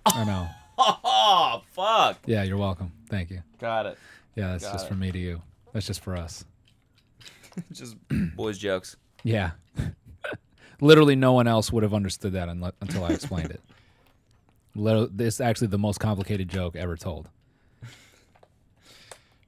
I 0.07 0.25
know. 0.25 0.49
Oh 0.77 1.63
fuck. 1.73 2.19
Yeah, 2.27 2.43
you're 2.43 2.59
welcome. 2.59 2.93
Thank 3.09 3.31
you. 3.31 3.43
Got 3.59 3.87
it. 3.87 3.99
Yeah, 4.37 4.49
that's 4.53 4.65
Got 4.65 4.73
just 4.73 4.87
it. 4.87 4.89
from 4.89 4.99
me 4.99 5.13
to 5.13 5.19
you. 5.19 5.43
That's 5.73 5.87
just 5.87 6.03
for 6.03 6.17
us. 6.17 6.45
Just 7.73 7.95
boys 8.35 8.59
jokes. 8.59 8.97
Yeah. 9.23 9.53
Literally, 10.81 11.15
no 11.15 11.35
one 11.35 11.47
else 11.47 11.71
would 11.73 11.85
have 11.85 11.95
understood 11.95 12.33
that 12.33 12.49
unle- 12.49 12.73
until 12.81 13.05
I 13.05 13.11
explained 13.11 13.53
it. 13.53 13.61
Literally, 14.75 15.09
this 15.13 15.35
is 15.35 15.41
actually 15.41 15.69
the 15.69 15.79
most 15.79 16.01
complicated 16.01 16.49
joke 16.49 16.75
ever 16.75 16.97
told. 16.97 17.29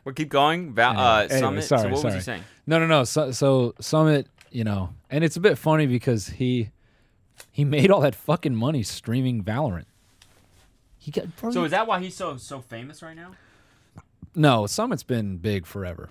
Well, 0.06 0.14
keep 0.14 0.28
going. 0.28 0.72
Val- 0.72 0.92
Anyway, 0.92 1.04
uh, 1.04 1.18
anyway, 1.24 1.40
Summit. 1.40 1.62
sorry, 1.64 1.80
so 1.80 1.86
what 1.88 1.92
was 1.94 2.00
sorry. 2.02 2.14
he 2.14 2.20
saying? 2.20 2.44
No, 2.64 2.78
no, 2.78 2.86
no. 2.86 3.02
So, 3.02 3.32
so 3.32 3.74
Summit, 3.80 4.28
you 4.52 4.62
know, 4.62 4.90
and 5.10 5.24
it's 5.24 5.36
a 5.36 5.40
bit 5.40 5.58
funny 5.58 5.86
because 5.86 6.28
he 6.28 6.70
he 7.50 7.64
made 7.64 7.90
all 7.90 8.00
that 8.02 8.14
fucking 8.14 8.54
money 8.54 8.84
streaming 8.84 9.42
Valorant. 9.42 9.86
He 10.96 11.10
got 11.10 11.34
bro, 11.36 11.50
So 11.50 11.64
is 11.64 11.72
that 11.72 11.88
why 11.88 11.98
he's 12.00 12.14
so 12.14 12.36
so 12.36 12.60
famous 12.60 13.02
right 13.02 13.16
now? 13.16 13.32
no 14.36 14.66
Summit's 14.68 15.02
been 15.02 15.38
big 15.38 15.66
forever. 15.66 16.10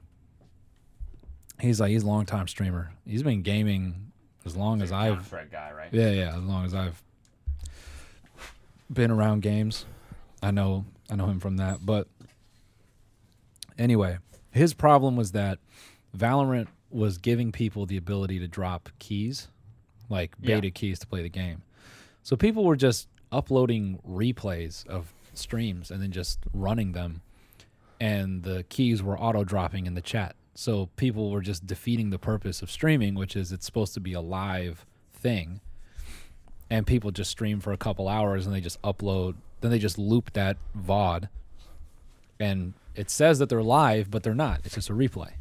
He's 1.62 1.80
like 1.80 1.92
he's 1.92 2.04
a 2.04 2.08
long 2.08 2.26
time 2.26 2.50
streamer. 2.50 2.92
He's 3.08 3.24
been 3.24 3.44
gaming 3.44 4.12
as 4.46 4.58
long 4.58 4.82
as 4.82 4.92
I've 4.92 5.14
Counter-Strike 5.14 5.52
guy, 5.54 5.72
right? 5.72 5.90
Yeah, 5.94 6.10
yeah. 6.12 6.36
As 6.36 6.44
long 6.44 6.66
as 6.66 6.74
I've 6.76 7.02
been 8.92 9.10
around 9.10 9.42
games, 9.42 9.86
I 10.44 10.52
know 10.52 10.84
I 11.10 11.16
know 11.16 11.28
him 11.28 11.40
from 11.40 11.56
that. 11.58 11.86
But 11.86 12.08
anyway, 13.78 14.18
his 14.52 14.74
problem 14.74 15.16
was 15.16 15.32
that 15.34 15.60
Valorant 16.18 16.68
was 16.90 17.18
giving 17.18 17.52
people 17.52 17.86
the 17.86 17.98
ability 17.98 18.40
to 18.40 18.48
drop 18.48 18.90
keys, 19.00 19.50
like 20.10 20.34
Yeah. 20.40 20.56
beta 20.56 20.72
keys 20.72 21.00
to 21.00 21.08
play 21.08 21.22
the 21.22 21.30
game. 21.30 21.62
So 22.24 22.36
people 22.36 22.64
were 22.64 22.76
just 22.78 23.08
uploading 23.32 24.00
replays 24.08 24.86
of 24.88 25.14
streams 25.34 25.92
and 25.92 26.02
then 26.02 26.12
just 26.12 26.40
running 26.54 26.94
them, 26.94 27.22
and 28.00 28.44
the 28.44 28.64
keys 28.70 29.04
were 29.04 29.20
auto 29.20 29.44
dropping 29.44 29.86
in 29.86 29.94
the 29.94 30.02
chat. 30.02 30.36
So 30.54 30.88
people 30.96 31.32
were 31.32 31.42
just 31.42 31.68
defeating 31.68 32.12
the 32.12 32.20
purpose 32.20 32.62
of 32.62 32.72
streaming, 32.72 33.16
which 33.16 33.36
is 33.36 33.52
it's 33.52 33.66
supposed 33.66 33.94
to 33.96 34.00
be 34.00 34.14
a 34.14 34.22
live 34.22 34.86
thing. 35.14 35.60
And 36.70 36.88
people 36.88 37.12
just 37.12 37.30
stream 37.30 37.60
for 37.60 37.74
a 37.74 37.78
couple 37.78 38.08
hours 38.08 38.46
and 38.46 38.56
they 38.56 38.62
just 38.62 38.82
upload, 38.82 39.36
then 39.62 39.70
they 39.70 39.80
just 39.80 39.98
loop 39.98 40.32
that 40.34 40.58
VOD. 40.76 41.28
And 42.40 42.74
it 42.96 43.10
says 43.10 43.40
that 43.40 43.50
they're 43.50 43.64
live, 43.64 44.10
but 44.12 44.24
they're 44.24 44.34
not. 44.36 44.62
It's 44.64 44.76
just 44.76 44.90
a 44.90 44.94
replay. 44.94 45.32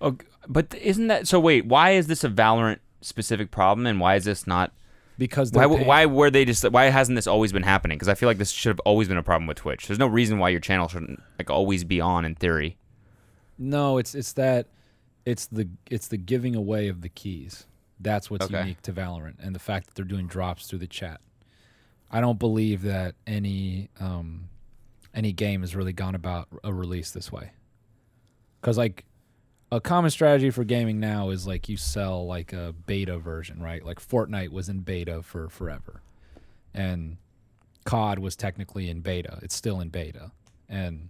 Oh, 0.00 0.16
but 0.48 0.74
isn't 0.74 1.06
that 1.08 1.26
so? 1.28 1.38
Wait, 1.40 1.66
why 1.66 1.90
is 1.92 2.06
this 2.06 2.24
a 2.24 2.28
Valorant 2.28 2.78
specific 3.00 3.50
problem, 3.50 3.86
and 3.86 4.00
why 4.00 4.16
is 4.16 4.24
this 4.24 4.46
not? 4.46 4.72
Because 5.16 5.52
Why, 5.52 5.66
paying- 5.68 5.86
why 5.86 6.06
were 6.06 6.28
they 6.30 6.44
just? 6.44 6.68
Why 6.70 6.86
hasn't 6.86 7.14
this 7.16 7.28
always 7.28 7.52
been 7.52 7.62
happening? 7.62 7.96
Because 7.96 8.08
I 8.08 8.14
feel 8.14 8.28
like 8.28 8.38
this 8.38 8.50
should 8.50 8.70
have 8.70 8.80
always 8.80 9.06
been 9.06 9.16
a 9.16 9.22
problem 9.22 9.46
with 9.46 9.58
Twitch. 9.58 9.86
There's 9.86 9.98
no 9.98 10.08
reason 10.08 10.38
why 10.38 10.48
your 10.48 10.58
channel 10.60 10.88
shouldn't 10.88 11.22
like 11.38 11.50
always 11.50 11.84
be 11.84 12.00
on 12.00 12.24
in 12.24 12.34
theory. 12.34 12.76
No, 13.56 13.98
it's 13.98 14.14
it's 14.16 14.32
that 14.32 14.66
it's 15.24 15.46
the 15.46 15.68
it's 15.88 16.08
the 16.08 16.16
giving 16.16 16.56
away 16.56 16.88
of 16.88 17.00
the 17.02 17.08
keys. 17.08 17.66
That's 18.00 18.28
what's 18.28 18.46
Okay. 18.46 18.58
unique 18.58 18.82
to 18.82 18.92
Valorant, 18.92 19.36
and 19.38 19.54
the 19.54 19.60
fact 19.60 19.86
that 19.86 19.94
they're 19.94 20.04
doing 20.04 20.26
drops 20.26 20.66
through 20.66 20.80
the 20.80 20.88
chat. 20.88 21.20
I 22.10 22.20
don't 22.20 22.38
believe 22.40 22.82
that 22.82 23.14
any 23.26 23.90
um, 24.00 24.48
any 25.14 25.32
game 25.32 25.60
has 25.60 25.74
really 25.74 25.92
gone 25.92 26.14
about 26.14 26.48
a 26.62 26.72
release 26.72 27.12
this 27.12 27.30
way. 27.30 27.52
Because 28.60 28.76
like 28.76 29.04
a 29.70 29.80
common 29.80 30.10
strategy 30.10 30.50
for 30.50 30.64
gaming 30.64 31.00
now 31.00 31.30
is 31.30 31.46
like 31.46 31.68
you 31.68 31.76
sell 31.76 32.26
like 32.26 32.52
a 32.52 32.74
beta 32.86 33.18
version, 33.18 33.62
right? 33.62 33.84
Like 33.84 34.00
Fortnite 34.00 34.50
was 34.50 34.68
in 34.68 34.80
beta 34.80 35.22
for 35.22 35.48
forever, 35.48 36.02
and 36.72 37.16
COD 37.84 38.18
was 38.18 38.36
technically 38.36 38.88
in 38.88 39.00
beta. 39.00 39.38
It's 39.42 39.54
still 39.54 39.80
in 39.80 39.88
beta, 39.88 40.32
and 40.68 41.08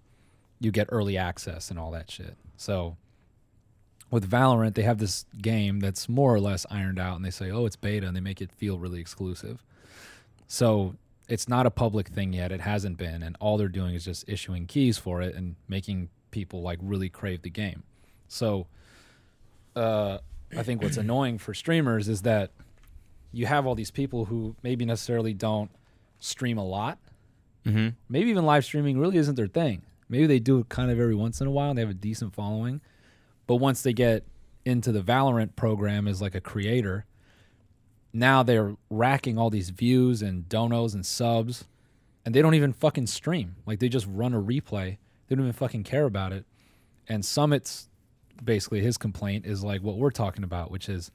you 0.61 0.71
get 0.71 0.89
early 0.91 1.17
access 1.17 1.71
and 1.71 1.79
all 1.79 1.91
that 1.93 2.11
shit. 2.11 2.37
So 2.57 2.97
with 4.11 4.29
Valorant, 4.31 4.75
they 4.75 4.83
have 4.83 4.99
this 4.99 5.27
game 5.41 5.81
that's 5.81 6.09
more 6.09 6.35
or 6.35 6.41
less 6.41 6.67
ironed 6.71 6.99
out, 6.99 7.17
and 7.17 7.25
they 7.25 7.31
say, 7.31 7.51
"Oh, 7.51 7.67
it's 7.67 7.77
beta," 7.77 8.07
and 8.07 8.17
they 8.17 8.21
make 8.21 8.41
it 8.41 8.53
feel 8.53 8.79
really 8.79 9.01
exclusive. 9.01 9.63
So 10.47 10.95
it's 11.28 11.49
not 11.49 11.66
a 11.66 11.71
public 11.71 12.09
thing 12.09 12.33
yet. 12.33 12.52
It 12.52 12.61
hasn't 12.61 12.99
been, 12.99 13.23
and 13.23 13.37
all 13.40 13.57
they're 13.57 13.69
doing 13.69 13.95
is 13.95 14.04
just 14.04 14.28
issuing 14.28 14.66
keys 14.66 14.99
for 14.99 15.23
it 15.23 15.35
and 15.35 15.57
making 15.69 16.11
people 16.31 16.62
like 16.62 16.78
really 16.83 17.09
crave 17.09 17.43
the 17.43 17.50
game. 17.50 17.83
So 18.28 18.66
uh, 19.76 20.19
I 20.57 20.62
think 20.62 20.83
what's 20.83 20.97
annoying 20.97 21.38
for 21.38 21.54
streamers 21.54 22.09
is 22.09 22.23
that 22.23 22.50
you 23.33 23.47
have 23.47 23.66
all 23.66 23.75
these 23.75 23.90
people 23.90 24.26
who 24.26 24.54
maybe 24.62 24.85
necessarily 24.85 25.35
don't 25.35 25.71
stream 26.21 26.59
a 26.59 26.64
lot. 26.64 26.99
Mm-hmm. 27.64 27.90
Maybe 28.09 28.31
even 28.31 28.45
live 28.45 28.64
streaming 28.64 28.99
really 28.99 29.16
isn't 29.16 29.35
their 29.35 29.47
thing. 29.47 29.83
Maybe 30.09 30.26
they 30.26 30.38
do 30.38 30.59
it 30.59 30.69
kind 30.69 30.90
of 30.90 31.00
every 31.00 31.14
once 31.14 31.40
in 31.40 31.47
a 31.47 31.50
while 31.50 31.71
and 31.71 31.78
they 31.78 31.83
have 31.83 31.90
a 31.90 31.95
decent 31.95 32.35
following. 32.35 32.81
But 33.47 33.57
once 33.57 33.83
they 33.83 33.93
get 33.93 34.25
into 34.64 34.93
the 34.93 35.00
Valorant 35.00 35.57
program 35.57 36.07
as 36.07 36.21
like 36.21 36.35
a 36.35 36.40
creator, 36.40 37.07
now 38.14 38.42
they're 38.42 38.76
racking 38.88 39.37
all 39.37 39.50
these 39.50 39.71
views 39.71 40.23
and 40.23 40.49
donos 40.49 40.94
and 40.94 41.04
subs 41.04 41.64
and 42.25 42.35
they 42.35 42.40
don't 42.40 42.54
even 42.54 42.73
fucking 42.73 43.09
stream. 43.09 43.56
Like 43.66 43.80
they 43.80 43.88
just 43.88 44.06
run 44.09 44.33
a 44.33 44.40
replay. 44.40 44.97
They 45.26 45.35
don't 45.35 45.44
even 45.44 45.52
fucking 45.52 45.85
care 45.85 46.04
about 46.04 46.33
it. 46.33 46.47
And 47.09 47.25
Summit's 47.25 47.88
basically 48.42 48.80
his 48.80 48.97
complaint 48.97 49.47
is 49.47 49.62
like 49.62 49.83
what 49.83 49.97
we're 49.97 50.11
talking 50.11 50.44
about, 50.44 50.71
which 50.71 50.88
is 50.88 51.11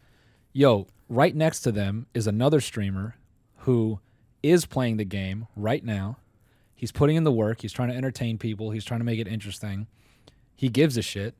yo, 0.53 0.87
right 1.07 1.35
next 1.35 1.61
to 1.61 1.71
them 1.71 2.05
is 2.13 2.27
another 2.27 2.61
streamer 2.61 3.15
who 3.59 3.99
is 4.43 4.65
playing 4.65 4.97
the 4.97 5.05
game 5.05 5.47
right 5.55 5.83
now. 5.83 6.17
He's 6.75 6.91
putting 6.91 7.15
in 7.15 7.23
the 7.23 7.31
work. 7.31 7.61
He's 7.61 7.73
trying 7.73 7.89
to 7.89 7.95
entertain 7.95 8.37
people. 8.37 8.71
He's 8.71 8.85
trying 8.85 9.01
to 9.01 9.05
make 9.05 9.19
it 9.19 9.27
interesting. 9.27 9.87
He 10.55 10.69
gives 10.69 10.97
a 10.97 11.01
shit. 11.01 11.35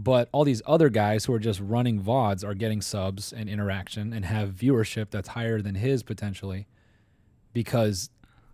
But 0.00 0.28
all 0.30 0.44
these 0.44 0.62
other 0.64 0.90
guys 0.90 1.24
who 1.24 1.32
are 1.34 1.40
just 1.40 1.58
running 1.58 2.00
VODs 2.00 2.44
are 2.44 2.54
getting 2.54 2.80
subs 2.80 3.32
and 3.32 3.48
interaction 3.48 4.12
and 4.12 4.24
have 4.24 4.50
viewership 4.50 5.10
that's 5.10 5.30
higher 5.30 5.60
than 5.60 5.74
his 5.74 6.04
potentially 6.04 6.68
because 7.52 8.08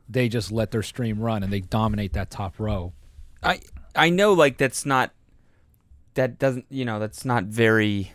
they 0.08 0.30
just 0.30 0.50
let 0.50 0.70
their 0.70 0.82
stream 0.82 1.20
run 1.20 1.42
and 1.42 1.52
they 1.52 1.60
dominate 1.60 2.14
that 2.14 2.30
top 2.30 2.58
row. 2.58 2.94
I 3.42 3.60
I 3.94 4.08
know 4.08 4.32
like 4.32 4.56
that's 4.56 4.86
not 4.86 5.12
that 6.14 6.38
doesn't 6.38 6.64
you 6.70 6.86
know 6.86 6.98
that's 6.98 7.26
not 7.26 7.44
very. 7.44 8.12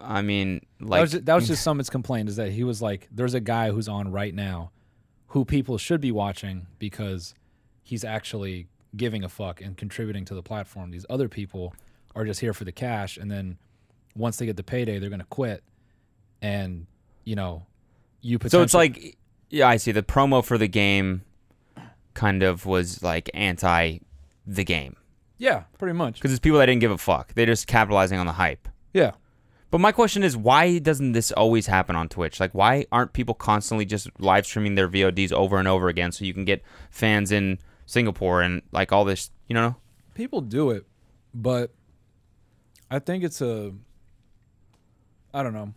I 0.00 0.22
mean, 0.22 0.66
that 0.80 0.88
like 0.88 1.00
was 1.02 1.12
just, 1.12 1.24
that 1.26 1.34
was 1.36 1.46
just 1.46 1.62
Summit's 1.62 1.88
complaint 1.88 2.28
is 2.28 2.34
that 2.34 2.50
he 2.50 2.64
was 2.64 2.82
like, 2.82 3.06
there's 3.12 3.34
a 3.34 3.40
guy 3.40 3.70
who's 3.70 3.88
on 3.88 4.10
right 4.10 4.34
now 4.34 4.72
who 5.28 5.44
people 5.44 5.78
should 5.78 6.00
be 6.00 6.10
watching 6.10 6.66
because 6.80 7.34
he's 7.84 8.02
actually 8.02 8.66
giving 8.96 9.24
a 9.24 9.28
fuck 9.28 9.60
and 9.60 9.76
contributing 9.76 10.24
to 10.26 10.34
the 10.34 10.42
platform. 10.42 10.90
These 10.90 11.06
other 11.10 11.28
people 11.28 11.74
are 12.14 12.24
just 12.24 12.40
here 12.40 12.52
for 12.52 12.64
the 12.64 12.72
cash, 12.72 13.16
and 13.16 13.30
then 13.30 13.58
once 14.16 14.36
they 14.36 14.46
get 14.46 14.56
the 14.56 14.62
payday, 14.62 14.98
they're 14.98 15.10
gonna 15.10 15.24
quit. 15.28 15.62
And 16.40 16.86
you 17.24 17.36
know, 17.36 17.66
you 18.20 18.38
so 18.46 18.62
it's 18.62 18.74
like 18.74 19.16
yeah, 19.50 19.68
I 19.68 19.76
see 19.76 19.92
the 19.92 20.02
promo 20.02 20.44
for 20.44 20.58
the 20.58 20.68
game 20.68 21.22
kind 22.14 22.42
of 22.42 22.66
was 22.66 23.02
like 23.02 23.30
anti 23.34 23.98
the 24.46 24.64
game 24.64 24.96
yeah, 25.38 25.64
pretty 25.78 25.94
much. 25.94 26.14
because 26.14 26.32
it's 26.32 26.40
people 26.40 26.58
that 26.58 26.66
didn't 26.66 26.80
give 26.80 26.90
a 26.90 26.98
fuck. 26.98 27.32
They're 27.34 27.46
just 27.46 27.66
capitalizing 27.66 28.18
on 28.18 28.26
the 28.26 28.32
hype. 28.32 28.68
Yeah, 28.92 29.12
But 29.70 29.80
my 29.80 29.92
question 29.92 30.22
is, 30.22 30.36
why 30.36 30.78
doesn't 30.78 31.12
this 31.12 31.30
always 31.30 31.66
happen 31.66 31.94
on 31.94 32.08
Twitch? 32.08 32.40
Like, 32.40 32.52
why 32.52 32.86
aren't 32.90 33.12
people 33.12 33.34
constantly 33.34 33.84
just 33.84 34.08
live 34.18 34.46
streaming 34.46 34.74
their 34.74 34.88
VODs 34.88 35.32
over 35.32 35.58
and 35.58 35.68
over 35.68 35.88
again 35.88 36.10
so 36.10 36.24
you 36.24 36.34
can 36.34 36.44
get 36.44 36.62
fans 36.90 37.30
in 37.30 37.58
Singapore 37.88 38.42
and 38.42 38.60
like 38.70 38.92
all 38.92 39.06
this, 39.06 39.30
you 39.48 39.54
know? 39.54 39.74
people 40.18 40.40
do 40.40 40.70
it, 40.70 40.84
but 41.32 41.70
I 42.90 42.98
think 42.98 43.22
it's 43.22 43.40
a. 43.40 43.72
I 45.32 45.44
don't 45.44 45.54
know. 45.54 45.72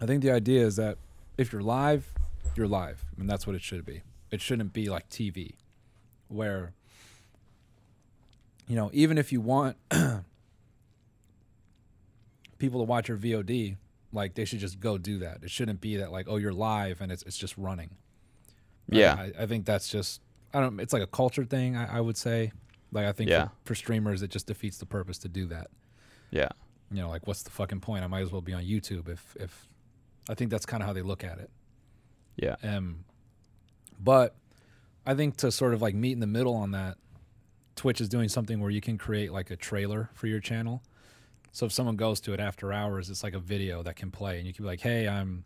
I 0.00 0.06
think 0.06 0.22
the 0.22 0.30
idea 0.30 0.64
is 0.64 0.76
that 0.76 0.96
if 1.36 1.52
you're 1.52 1.62
live, 1.62 2.14
you're 2.54 2.68
live, 2.68 3.04
and 3.18 3.28
that's 3.28 3.48
what 3.48 3.56
it 3.56 3.62
should 3.62 3.84
be. 3.84 4.02
It 4.30 4.40
shouldn't 4.40 4.72
be 4.72 4.88
like 4.88 5.10
TV, 5.10 5.54
where. 6.28 6.72
You 8.68 8.76
know, 8.76 8.90
even 8.92 9.16
if 9.18 9.32
you 9.32 9.40
want 9.40 9.76
people 12.58 12.80
to 12.80 12.84
watch 12.84 13.08
your 13.08 13.16
VOD, 13.16 13.76
like 14.12 14.34
they 14.34 14.44
should 14.44 14.58
just 14.60 14.78
go 14.78 14.98
do 14.98 15.18
that. 15.18 15.38
It 15.42 15.50
shouldn't 15.50 15.80
be 15.80 15.96
that 15.96 16.12
like, 16.12 16.26
oh, 16.28 16.36
you're 16.36 16.52
live 16.52 17.00
and 17.00 17.10
it's 17.10 17.22
it's 17.22 17.38
just 17.38 17.56
running. 17.56 17.90
Yeah. 18.90 19.14
I, 19.14 19.42
I 19.42 19.46
think 19.46 19.64
that's 19.64 19.88
just 19.88 20.20
I 20.54 20.60
don't. 20.60 20.78
It's 20.80 20.92
like 20.92 21.02
a 21.02 21.06
culture 21.06 21.44
thing. 21.44 21.76
I, 21.76 21.98
I 21.98 22.00
would 22.00 22.16
say. 22.16 22.52
Like 22.90 23.04
I 23.06 23.12
think 23.12 23.28
Yeah. 23.28 23.48
for, 23.48 23.52
for 23.66 23.74
streamers, 23.74 24.22
it 24.22 24.30
just 24.30 24.46
defeats 24.46 24.78
the 24.78 24.86
purpose 24.86 25.18
to 25.18 25.28
do 25.28 25.46
that. 25.48 25.68
Yeah. 26.30 26.48
you 26.90 27.02
know, 27.02 27.10
like 27.10 27.26
what's 27.26 27.42
the 27.42 27.50
fucking 27.50 27.80
point? 27.80 28.02
I 28.02 28.06
might 28.06 28.22
as 28.22 28.32
well 28.32 28.40
be 28.40 28.54
on 28.54 28.62
YouTube 28.64 29.08
if 29.10 29.36
if 29.38 29.68
I 30.28 30.34
think 30.34 30.50
that's 30.50 30.64
kind 30.66 30.82
of 30.82 30.86
how 30.86 30.92
they 30.94 31.02
look 31.02 31.22
at 31.22 31.38
it. 31.38 31.50
Yeah. 32.36 32.56
Um, 32.62 33.04
but 34.00 34.36
I 35.06 35.14
think 35.14 35.36
to 35.38 35.50
sort 35.52 35.74
of 35.74 35.82
like 35.82 35.94
meet 35.94 36.12
in 36.12 36.20
the 36.20 36.26
middle 36.26 36.54
on 36.54 36.70
that, 36.72 36.96
Twitch 37.76 38.00
is 38.00 38.08
doing 38.08 38.28
something 38.28 38.60
where 38.60 38.70
you 38.70 38.80
can 38.80 38.96
create 38.98 39.32
like 39.32 39.50
a 39.50 39.56
trailer 39.56 40.08
for 40.14 40.26
your 40.26 40.40
channel. 40.40 40.82
So 41.52 41.66
if 41.66 41.72
someone 41.72 41.96
goes 41.96 42.20
to 42.22 42.32
it 42.34 42.40
after 42.40 42.72
hours, 42.72 43.10
it's 43.10 43.22
like 43.22 43.34
a 43.34 43.38
video 43.38 43.82
that 43.82 43.96
can 43.96 44.10
play, 44.10 44.38
and 44.38 44.46
you 44.46 44.52
can 44.52 44.64
be 44.64 44.68
like, 44.68 44.80
"Hey, 44.80 45.08
I'm 45.08 45.44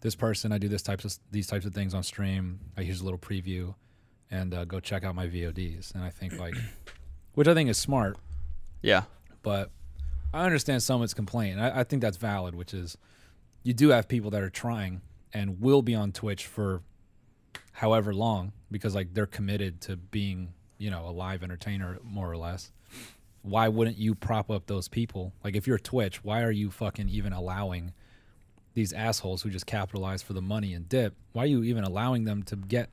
this 0.00 0.14
person. 0.14 0.52
I 0.52 0.58
do 0.58 0.68
this 0.68 0.82
types 0.82 1.04
of 1.04 1.16
these 1.30 1.46
types 1.46 1.64
of 1.64 1.74
things 1.74 1.94
on 1.94 2.02
stream. 2.02 2.60
I 2.76 2.82
here's 2.82 3.00
a 3.00 3.04
little 3.04 3.18
preview, 3.18 3.74
and 4.30 4.52
uh, 4.54 4.64
go 4.64 4.80
check 4.80 5.04
out 5.04 5.14
my 5.14 5.26
VODs." 5.26 5.94
And 5.94 6.02
I 6.04 6.10
think 6.10 6.38
like, 6.38 6.54
which 7.34 7.48
I 7.48 7.54
think 7.54 7.68
is 7.70 7.78
smart, 7.78 8.16
Yeah. 8.82 9.04
but 9.42 9.70
I 10.32 10.44
understand 10.44 10.82
someone's 10.82 11.14
complaint. 11.14 11.58
I, 11.60 11.80
I 11.80 11.84
think 11.84 12.02
that's 12.02 12.16
valid, 12.18 12.54
which 12.54 12.74
is 12.74 12.98
you 13.62 13.72
do 13.74 13.88
have 13.88 14.08
people 14.08 14.30
that 14.32 14.42
are 14.42 14.50
trying 14.50 15.00
and 15.32 15.60
will 15.60 15.82
be 15.82 15.94
on 15.94 16.12
Twitch 16.12 16.46
for 16.46 16.82
however 17.72 18.12
long 18.14 18.52
because 18.70 18.94
like 18.94 19.14
they're 19.14 19.26
committed 19.26 19.80
to 19.82 19.96
being, 19.96 20.52
you 20.78 20.90
know, 20.90 21.06
a 21.06 21.10
live 21.12 21.42
entertainer 21.42 21.98
more 22.02 22.30
or 22.30 22.36
less. 22.36 22.70
Why 23.42 23.68
wouldn't 23.68 23.96
you 23.98 24.14
prop 24.14 24.50
up 24.50 24.66
those 24.66 24.88
people? 24.88 25.32
Like 25.44 25.54
if 25.56 25.66
you're 25.66 25.78
Twitch, 25.78 26.22
why 26.24 26.42
are 26.42 26.50
you 26.50 26.70
fucking 26.70 27.08
even 27.08 27.32
allowing 27.32 27.92
these 28.74 28.92
assholes 28.92 29.42
who 29.42 29.50
just 29.50 29.66
capitalize 29.66 30.22
for 30.22 30.32
the 30.34 30.42
money 30.42 30.74
and 30.74 30.88
dip? 30.88 31.14
Why 31.32 31.44
are 31.44 31.46
you 31.46 31.62
even 31.62 31.84
allowing 31.84 32.24
them 32.24 32.42
to 32.44 32.56
get 32.56 32.90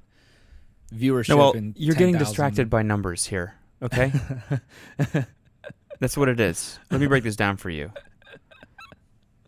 viewership 0.93 1.29
No, 1.29 1.37
well, 1.37 1.53
and 1.53 1.75
you're 1.77 1.95
getting 1.95 2.13
10,000 2.15 2.27
distracted 2.27 2.69
by 2.69 2.81
numbers 2.81 3.25
here. 3.25 3.55
Okay. 3.81 4.11
That's 5.99 6.17
what 6.17 6.29
it 6.29 6.39
is. 6.39 6.79
Let 6.91 6.99
me 6.99 7.07
break 7.07 7.23
this 7.23 7.35
down 7.35 7.57
for 7.57 7.69
you. 7.69 7.91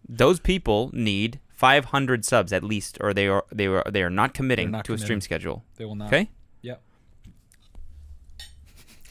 Those 0.08 0.40
people 0.40 0.90
need 0.94 1.40
500 1.50 2.24
subs 2.24 2.54
at 2.54 2.64
least, 2.64 2.98
or 3.02 3.14
they 3.14 3.28
are 3.28 3.44
they 3.52 3.68
are 3.68 3.84
they 3.90 4.02
are 4.04 4.10
not 4.10 4.34
committing 4.34 4.72
not 4.72 4.86
to 4.86 4.94
a 4.94 4.98
stream 4.98 5.20
schedule. 5.22 5.66
They 5.76 5.84
will 5.86 5.96
not. 5.96 6.08
Okay, 6.08 6.30
Yep. 6.62 6.82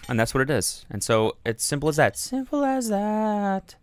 and 0.09 0.19
that's 0.19 0.33
what 0.33 0.41
it 0.41 0.49
is. 0.51 0.87
And 0.89 1.03
so 1.03 1.37
it's 1.45 1.65
simple 1.65 1.89
as 1.91 1.97
that. 1.97 2.17
Simple 2.17 2.65
as 2.65 2.89
that. 2.89 3.75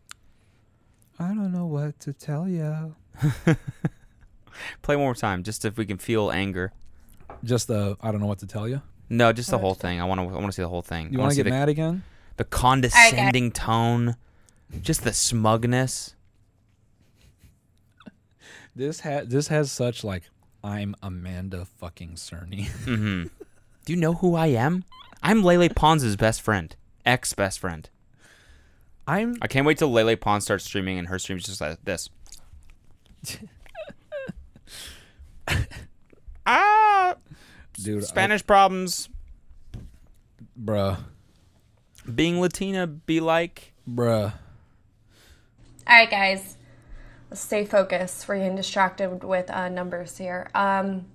I 1.20 1.28
don't 1.28 1.52
know 1.52 1.68
what 1.68 2.00
to 2.02 2.14
tell 2.14 2.48
you. 2.48 2.96
Play 4.82 4.96
one 4.96 5.06
more 5.06 5.14
time, 5.16 5.44
just 5.44 5.66
if 5.66 5.78
we 5.78 5.86
can 5.86 5.98
feel 5.98 6.32
anger. 6.32 6.74
Just 7.44 7.68
the 7.68 7.98
I 8.02 8.12
don't 8.12 8.22
know 8.22 8.28
what 8.28 8.40
to 8.40 8.48
tell 8.48 8.68
you. 8.68 8.82
No, 9.10 9.34
just 9.34 9.52
the 9.52 9.58
whole 9.58 9.76
thing. 9.76 10.00
I 10.02 10.06
want 10.06 10.22
to. 10.22 10.28
I 10.28 10.34
want 10.40 10.48
to 10.48 10.52
see 10.54 10.62
the 10.62 10.70
whole 10.70 10.82
thing. 10.82 11.12
You 11.12 11.20
want 11.20 11.32
to 11.32 11.36
get 11.36 11.44
the, 11.44 11.50
mad 11.50 11.70
again? 11.70 12.04
the 12.38 12.44
condescending 12.44 13.52
tone, 13.52 14.16
just 14.82 15.04
the 15.04 15.14
smugness. 15.14 16.16
This 18.76 19.02
has 19.02 19.28
this 19.28 19.50
has 19.50 19.72
such 19.72 20.04
like 20.04 20.24
I'm 20.64 20.96
Amanda 21.04 21.66
fucking 21.66 22.16
Cerny. 22.16 22.66
Mm-hmm. 22.86 23.28
Do 23.86 23.94
you 23.94 24.00
know 24.00 24.14
who 24.14 24.34
I 24.34 24.48
am? 24.48 24.84
I'm 25.22 25.44
Lele 25.44 25.70
Pons' 25.70 26.16
best 26.16 26.42
friend, 26.42 26.76
ex 27.06 27.34
best 27.34 27.60
friend. 27.60 27.88
I'm 29.06 29.36
I 29.44 29.48
can't 29.48 29.68
wait 29.68 29.78
till 29.78 29.92
Lele 29.92 30.18
Pons 30.18 30.44
starts 30.46 30.64
streaming 30.66 30.98
and 30.98 31.08
her 31.10 31.20
stream's 31.20 31.46
just 31.46 31.62
like 31.62 31.84
this. 31.84 32.10
ah, 36.48 37.16
dude, 37.74 38.04
Spanish 38.06 38.46
problems. 38.46 39.10
I, 39.76 39.80
bruh, 40.60 40.98
Being 42.14 42.40
Latina 42.42 42.88
be 42.88 43.20
like. 43.20 43.74
bruh. 43.90 44.34
All 45.86 45.98
right, 46.00 46.10
guys, 46.10 46.58
let's 47.30 47.42
stay 47.42 47.66
focused. 47.66 48.28
We're 48.28 48.38
getting 48.38 48.56
distracted 48.56 49.24
with 49.24 49.50
uh, 49.50 49.68
numbers 49.70 50.18
here. 50.18 50.50
Um, 50.56 51.06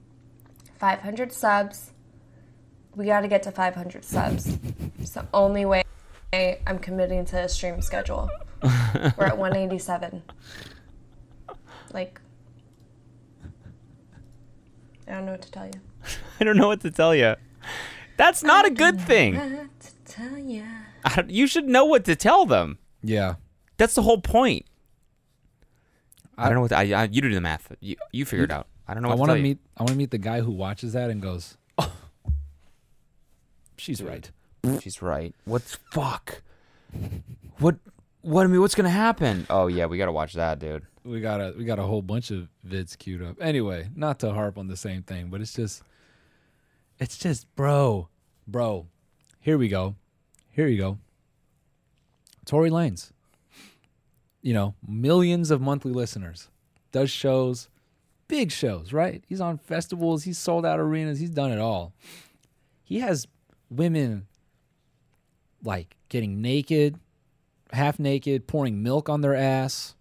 500 0.78 1.32
subs. 1.32 1.92
We 2.94 3.06
got 3.06 3.20
to 3.20 3.28
get 3.28 3.42
to 3.44 3.50
500 3.52 4.04
subs. 4.04 4.58
It's 4.98 5.10
the 5.10 5.26
only 5.32 5.64
way 5.64 5.84
I'm 6.32 6.78
committing 6.80 7.24
to 7.26 7.44
a 7.44 7.48
stream 7.48 7.80
schedule. 7.80 8.28
We're 8.62 9.24
at 9.26 9.38
187. 9.38 10.22
Like, 11.94 12.20
I 15.06 15.12
don't 15.12 15.24
know 15.26 15.32
what 15.32 15.42
to 15.42 15.50
tell 15.50 15.66
you. 15.66 15.72
I 16.40 16.44
don't 16.44 16.56
know 16.56 16.68
what 16.68 16.80
to 16.82 16.90
tell 16.90 17.14
you. 17.14 17.34
That's 18.16 18.42
not 18.42 18.66
a 18.66 18.70
good 18.70 19.00
thing. 19.00 19.36
What 19.36 19.80
to 19.80 19.90
tell 20.12 20.38
you? 20.38 20.64
I 21.04 21.14
don't- 21.16 21.30
You 21.30 21.46
should 21.46 21.66
know 21.66 21.84
what 21.84 22.04
to 22.06 22.16
tell 22.16 22.46
them. 22.46 22.78
Yeah, 23.02 23.34
That's 23.76 23.94
the 23.94 24.02
whole 24.02 24.20
point. 24.20 24.66
I, 26.36 26.44
don't 26.46 26.54
know 26.54 26.60
what 26.62 26.68
to, 26.68 26.76
I, 26.78 26.82
I 27.02 27.04
you 27.04 27.20
do 27.20 27.32
the 27.34 27.40
math. 27.40 27.72
You 27.80 27.96
you 28.12 28.24
figure 28.24 28.44
it 28.44 28.50
out. 28.52 28.66
I 28.86 28.94
don't 28.94 29.02
know 29.02 29.08
I 29.08 29.12
what 29.12 29.20
want 29.20 29.28
to 29.30 29.34
to 29.34 29.38
tell 29.38 29.46
you. 29.46 29.54
meet. 29.54 29.58
I 29.76 29.82
want 29.82 29.90
to 29.92 29.96
meet 29.98 30.10
the 30.10 30.18
guy 30.18 30.40
who 30.40 30.50
watches 30.52 30.92
that 30.94 31.10
and 31.10 31.20
goes, 31.20 31.56
"Oh, 31.78 31.92
she's 33.76 34.02
right." 34.02 34.30
She's 34.80 35.00
right. 35.00 35.34
What's 35.44 35.76
fuck? 35.92 36.42
What? 37.58 37.76
What? 38.22 38.44
I 38.44 38.46
mean, 38.48 38.60
what's 38.60 38.74
gonna 38.74 38.90
happen? 38.90 39.46
Oh 39.50 39.66
yeah, 39.68 39.86
we 39.86 39.98
gotta 39.98 40.12
watch 40.12 40.34
that, 40.34 40.58
dude. 40.58 40.82
We 41.04 41.20
got 41.20 41.40
a 41.40 41.54
we 41.56 41.64
got 41.64 41.78
a 41.78 41.84
whole 41.84 42.02
bunch 42.02 42.30
of 42.30 42.48
vids 42.66 42.98
queued 42.98 43.22
up. 43.22 43.36
Anyway, 43.40 43.88
not 43.94 44.18
to 44.20 44.32
harp 44.32 44.58
on 44.58 44.68
the 44.68 44.76
same 44.76 45.02
thing, 45.02 45.28
but 45.28 45.40
it's 45.40 45.54
just, 45.54 45.82
it's 46.98 47.16
just, 47.18 47.54
bro, 47.54 48.08
bro. 48.46 48.86
Here 49.40 49.56
we 49.56 49.68
go. 49.68 49.94
Here 50.50 50.66
you 50.66 50.78
go. 50.78 50.98
Tory 52.44 52.70
Lanez. 52.70 53.12
You 54.42 54.54
know, 54.54 54.74
millions 54.86 55.50
of 55.50 55.60
monthly 55.60 55.92
listeners. 55.92 56.48
Does 56.92 57.10
shows, 57.10 57.68
big 58.28 58.50
shows, 58.50 58.92
right? 58.92 59.22
He's 59.28 59.40
on 59.40 59.58
festivals. 59.58 60.24
He's 60.24 60.38
sold 60.38 60.64
out 60.64 60.80
arenas. 60.80 61.20
He's 61.20 61.30
done 61.30 61.52
it 61.52 61.58
all. 61.58 61.92
He 62.82 63.00
has 63.00 63.26
women 63.70 64.26
like 65.62 65.96
getting 66.08 66.40
naked, 66.40 66.98
half 67.72 67.98
naked, 67.98 68.46
pouring 68.46 68.82
milk 68.82 69.08
on 69.08 69.20
their 69.20 69.34
ass 69.34 69.94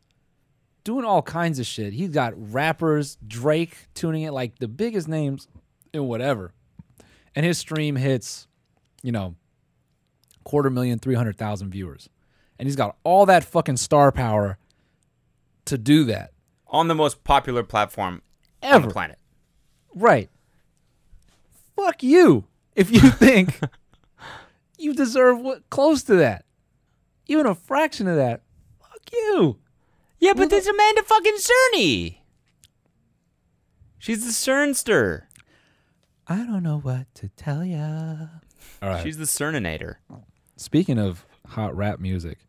doing 0.87 1.03
all 1.03 1.21
kinds 1.21 1.59
of 1.59 1.65
shit. 1.65 1.91
He's 1.91 2.11
got 2.11 2.33
rappers, 2.37 3.17
Drake 3.27 3.89
tuning 3.93 4.23
it 4.23 4.31
like 4.31 4.57
the 4.59 4.69
biggest 4.69 5.09
names 5.09 5.49
and 5.93 6.07
whatever. 6.07 6.53
And 7.35 7.45
his 7.45 7.57
stream 7.57 7.97
hits, 7.97 8.47
you 9.03 9.11
know, 9.11 9.35
quarter 10.45 10.69
million, 10.69 10.97
300,000 10.97 11.69
viewers. 11.71 12.07
And 12.57 12.67
he's 12.67 12.77
got 12.77 12.95
all 13.03 13.25
that 13.25 13.43
fucking 13.43 13.75
star 13.75 14.13
power 14.13 14.57
to 15.65 15.77
do 15.77 16.05
that. 16.05 16.31
On 16.67 16.87
the 16.87 16.95
most 16.95 17.25
popular 17.25 17.63
platform 17.63 18.21
on 18.63 18.75
Ever. 18.75 18.87
the 18.87 18.93
planet. 18.93 19.19
Right. 19.93 20.29
Fuck 21.75 22.01
you 22.01 22.45
if 22.77 22.89
you 22.89 23.01
think 23.09 23.59
you 24.77 24.93
deserve 24.93 25.37
what 25.41 25.69
close 25.69 26.01
to 26.03 26.15
that. 26.15 26.45
Even 27.27 27.45
a 27.45 27.55
fraction 27.55 28.07
of 28.07 28.15
that. 28.15 28.43
Fuck 28.79 29.01
you. 29.11 29.57
Yeah, 30.19 30.33
but 30.33 30.49
there's 30.49 30.67
Amanda 30.67 31.03
fucking 31.03 31.37
Cerny. 31.37 32.17
She's 33.99 34.25
the 34.25 34.31
Cernster. 34.31 35.23
I 36.27 36.37
don't 36.37 36.63
know 36.63 36.79
what 36.79 37.13
to 37.15 37.29
tell 37.29 37.63
ya. 37.63 38.27
All 38.81 38.89
right. 38.89 39.03
She's 39.03 39.17
the 39.17 39.25
Cerninator. 39.25 39.95
Speaking 40.55 40.97
of 40.99 41.25
hot 41.47 41.75
rap 41.75 41.99
music, 41.99 42.39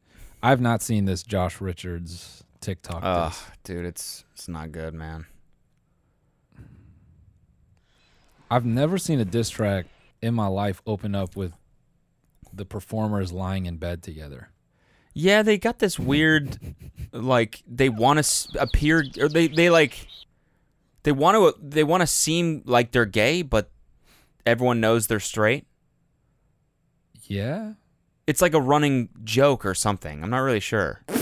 I've 0.42 0.61
not 0.61 0.83
seen 0.83 1.04
this 1.04 1.22
Josh 1.22 1.61
Richards 1.61 2.44
TikTok. 2.61 3.00
Ugh, 3.02 3.31
diss. 3.31 3.44
dude, 3.64 3.85
it's 3.85 4.24
it's 4.33 4.48
not 4.48 4.72
good, 4.72 4.94
man. 4.94 5.26
I've 8.50 8.64
never 8.64 8.98
seen 8.98 9.20
a 9.20 9.24
diss 9.24 9.50
track 9.50 9.87
in 10.22 10.35
my 10.35 10.46
life 10.46 10.81
open 10.87 11.14
up 11.14 11.37
with 11.37 11.52
the 12.52 12.64
performers 12.64 13.33
lying 13.33 13.66
in 13.66 13.76
bed 13.76 14.02
together. 14.02 14.48
Yeah, 15.20 15.42
they 15.42 15.59
got 15.59 15.81
this 15.81 15.98
weird, 15.98 16.59
like 17.12 17.61
they 17.66 17.88
want 17.88 18.24
to 18.24 18.48
appear, 18.61 19.04
or 19.18 19.28
they 19.28 19.48
they 19.48 19.68
like, 19.68 20.07
they 21.02 21.11
want 21.11 21.37
to 21.37 21.61
they 21.61 21.83
want 21.83 22.02
to 22.02 22.07
seem 22.07 22.62
like 22.66 22.92
they're 22.92 23.04
gay, 23.04 23.42
but 23.42 23.68
everyone 24.46 24.81
knows 24.81 25.09
they're 25.09 25.18
straight. 25.18 25.66
Yeah. 27.24 27.72
It's 28.28 28.40
like 28.40 28.54
a 28.54 28.61
running 28.61 29.09
joke 29.24 29.66
or 29.66 29.74
something. 29.74 30.22
I'm 30.22 30.31
not 30.31 30.38
really 30.38 30.61
sure. 30.61 31.02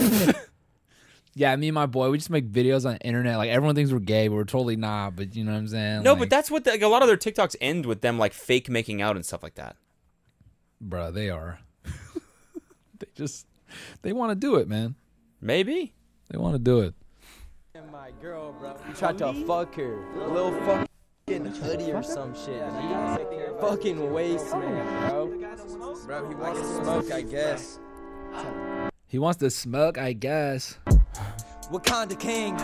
Yeah, 1.33 1.55
me 1.55 1.67
and 1.67 1.75
my 1.75 1.85
boy, 1.85 2.09
we 2.09 2.17
just 2.17 2.31
make 2.31 2.51
videos 2.51 2.83
on 2.83 2.93
the 2.93 2.99
internet. 3.01 3.37
Like 3.37 3.51
everyone 3.51 3.75
thinks 3.75 3.91
we're 3.91 3.99
gay, 3.99 4.27
but 4.27 4.33
we're 4.33 4.43
totally 4.43 4.75
not. 4.75 5.15
But 5.15 5.35
you 5.35 5.43
know 5.43 5.51
what 5.51 5.59
I'm 5.59 5.67
saying? 5.67 6.01
No, 6.01 6.13
Like, 6.13 6.19
but 6.21 6.29
that's 6.31 6.49
what 6.49 6.63
the, 6.63 6.71
like, 6.71 6.81
a 6.81 6.87
lot 6.87 7.03
of 7.03 7.07
their 7.07 7.15
TikToks 7.15 7.55
end 7.61 7.85
with 7.85 8.01
them 8.01 8.17
like 8.17 8.33
fake 8.33 8.69
making 8.71 9.03
out 9.03 9.15
and 9.15 9.23
stuff 9.23 9.43
like 9.43 9.53
that. 9.53 9.75
bruh, 10.83 11.13
they 11.13 11.29
are. 11.29 11.59
they 12.99 13.05
just 13.15 13.45
they 14.01 14.13
want 14.13 14.31
to 14.31 14.35
do 14.35 14.55
it, 14.55 14.67
man. 14.67 14.95
Maybe. 15.41 15.93
They 16.29 16.37
want 16.37 16.55
to 16.55 16.59
do 16.59 16.81
it. 16.81 16.93
my 17.91 18.11
girl, 18.21 18.53
bro. 18.53 18.75
You 18.87 18.93
tried 18.93 19.17
to 19.19 19.33
fuck 19.45 19.75
her. 19.75 20.03
A 20.21 20.27
little 20.27 20.51
fucking 20.61 21.45
hoodie 21.45 21.91
or 21.91 22.03
some 22.03 22.33
shit. 22.33 22.61
G. 22.61 23.61
Fucking 23.61 24.11
waste, 24.11 24.51
man, 24.53 25.09
bro. 25.09 25.27
Bro, 26.05 26.29
he 26.29 26.35
wants 26.35 26.61
to 26.61 26.83
smoke, 26.83 27.11
I 27.11 27.21
guess. 27.21 27.79
He 29.07 29.19
wants 29.19 29.39
to 29.39 29.49
smoke, 29.49 29.97
I 29.97 30.13
guess. 30.13 30.77
Wakanda 31.71 32.17
King, 32.19 32.57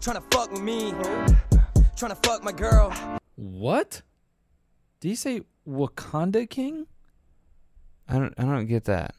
trying 0.00 0.16
to 0.16 0.22
fuck 0.30 0.52
with 0.52 0.62
me, 0.62 0.92
trying 1.96 2.12
to 2.12 2.18
fuck 2.22 2.44
my 2.44 2.52
girl. 2.52 2.92
What? 3.36 4.02
Did 5.00 5.08
he 5.08 5.14
say 5.14 5.42
Wakanda 5.66 6.48
King? 6.48 6.86
I 8.08 8.18
don't 8.18 8.34
I 8.36 8.42
don't 8.42 8.66
get 8.66 8.84
that. 8.84 9.14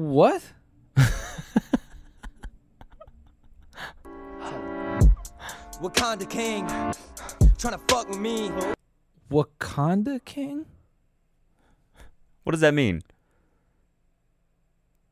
What? 0.00 0.42
Wakanda 5.82 6.28
King, 6.28 6.66
tryna 7.58 7.78
fuck 7.86 8.08
with 8.08 8.18
me. 8.18 8.50
Wakanda 9.30 10.24
King? 10.24 10.64
What 12.44 12.52
does 12.52 12.62
that 12.62 12.72
mean? 12.72 13.02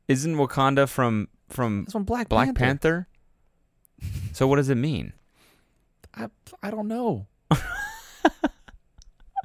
Isn't 0.07 0.35
Wakanda 0.37 0.89
from 0.89 1.27
from 1.49 1.83
That's 1.83 1.91
from 1.91 2.03
Black, 2.03 2.27
Black 2.27 2.55
Panther. 2.55 3.07
Panther? 4.01 4.17
so 4.33 4.47
what 4.47 4.55
does 4.55 4.69
it 4.69 4.75
mean? 4.75 5.13
I, 6.15 6.29
I 6.63 6.71
don't 6.71 6.87
know. 6.87 7.27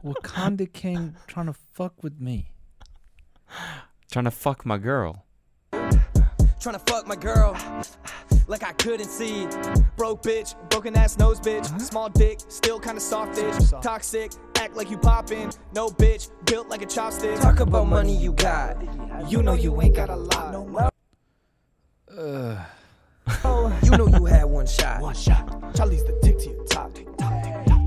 Wakanda 0.02 0.72
King 0.72 1.16
trying 1.26 1.46
to 1.46 1.54
fuck 1.74 2.02
with 2.02 2.18
me. 2.18 2.48
Trying 4.10 4.24
to 4.24 4.30
fuck 4.30 4.64
my 4.64 4.78
girl. 4.78 5.26
Tryna 6.64 6.88
fuck 6.88 7.06
my 7.06 7.14
girl 7.14 7.54
like 8.46 8.62
I 8.62 8.72
couldn't 8.72 9.10
see. 9.10 9.46
Broke 9.98 10.22
bitch, 10.22 10.54
broken 10.70 10.96
ass 10.96 11.18
nose 11.18 11.38
bitch. 11.38 11.78
Small 11.78 12.08
dick, 12.08 12.40
still 12.48 12.80
kinda 12.80 13.02
softish. 13.02 13.70
Toxic, 13.82 14.32
act 14.56 14.74
like 14.74 14.90
you 14.90 14.96
poppin'. 14.96 15.50
No 15.74 15.88
bitch, 15.88 16.30
built 16.46 16.70
like 16.70 16.80
a 16.80 16.86
chopstick. 16.86 17.38
Talk 17.42 17.60
about 17.60 17.86
money 17.86 18.16
you 18.16 18.32
got. 18.32 18.82
You 19.30 19.42
know 19.42 19.52
you 19.52 19.78
ain't 19.82 19.94
got 19.94 20.08
a 20.08 20.16
lot. 20.16 20.90
Ugh. 22.16 22.58
You 23.82 23.90
know 23.90 24.06
you 24.06 24.24
had 24.24 24.44
one 24.44 24.66
shot. 24.66 25.02
One 25.02 25.14
shot. 25.14 25.74
Charlie's 25.74 26.02
the 26.04 26.18
tick 26.22 26.38
to 26.38 26.48
your 26.48 26.64
top. 26.64 26.94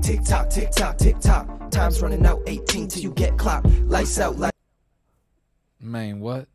Tick 0.02 0.22
tock, 0.24 0.50
tick 0.50 0.70
tock, 0.70 0.98
tick 0.98 1.18
tock. 1.18 1.70
Time's 1.72 2.00
running 2.00 2.24
out 2.24 2.42
18 2.46 2.86
till 2.86 3.02
you 3.02 3.10
get 3.10 3.36
clocked. 3.38 3.66
Lights 3.86 4.20
out, 4.20 4.38
like. 4.38 4.54
Man, 5.80 6.20
what? 6.20 6.46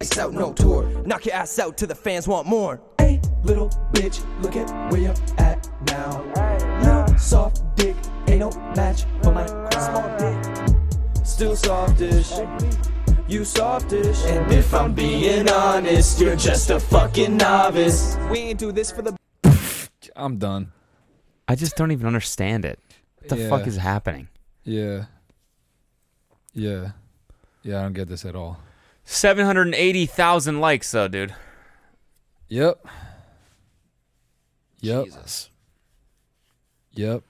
Lights 0.00 0.18
out, 0.18 0.32
no 0.32 0.52
tour. 0.52 0.84
Knock 1.04 1.26
your 1.26 1.34
ass 1.34 1.58
out 1.58 1.76
till 1.76 1.88
the 1.88 1.94
fans 1.94 2.26
want 2.26 2.46
more. 2.46 2.80
Hey, 2.98 3.20
little 3.44 3.68
bitch, 3.92 4.24
look 4.42 4.56
at 4.56 4.90
where 4.90 5.00
you're 5.00 5.14
at 5.38 5.68
now. 5.86 6.24
Now, 6.82 7.06
soft 7.16 7.62
dick, 7.76 7.94
ain't 8.26 8.40
no 8.40 8.50
match 8.74 9.04
for 9.22 9.32
my 9.32 9.46
crown. 9.46 11.24
Still 11.24 11.54
softish. 11.54 12.32
You 13.28 13.44
softish. 13.44 14.24
And 14.24 14.50
if 14.52 14.72
I'm 14.74 14.94
being 14.94 15.48
honest, 15.48 16.20
you're 16.20 16.36
just 16.36 16.70
a 16.70 16.80
fucking 16.80 17.36
novice. 17.36 18.16
We 18.30 18.38
ain't 18.38 18.58
do 18.58 18.72
this 18.72 18.90
for 18.90 19.02
the 19.02 19.16
I'm 20.16 20.38
done. 20.38 20.72
I 21.46 21.54
just 21.54 21.76
don't 21.76 21.92
even 21.92 22.06
understand 22.06 22.64
it. 22.64 22.78
What 23.18 23.28
the 23.28 23.48
fuck 23.48 23.66
is 23.66 23.76
happening? 23.76 24.28
Yeah. 24.64 25.06
Yeah. 26.52 26.92
Yeah, 27.62 27.80
I 27.80 27.82
don't 27.82 27.92
get 27.92 28.08
this 28.08 28.24
at 28.24 28.34
all. 28.34 28.58
780,000 29.10 30.60
likes 30.60 30.92
though, 30.92 31.08
dude. 31.08 31.34
Yep. 32.48 32.86
Yep. 34.80 35.04
Jesus. 35.04 35.50
Yep. 36.92 37.24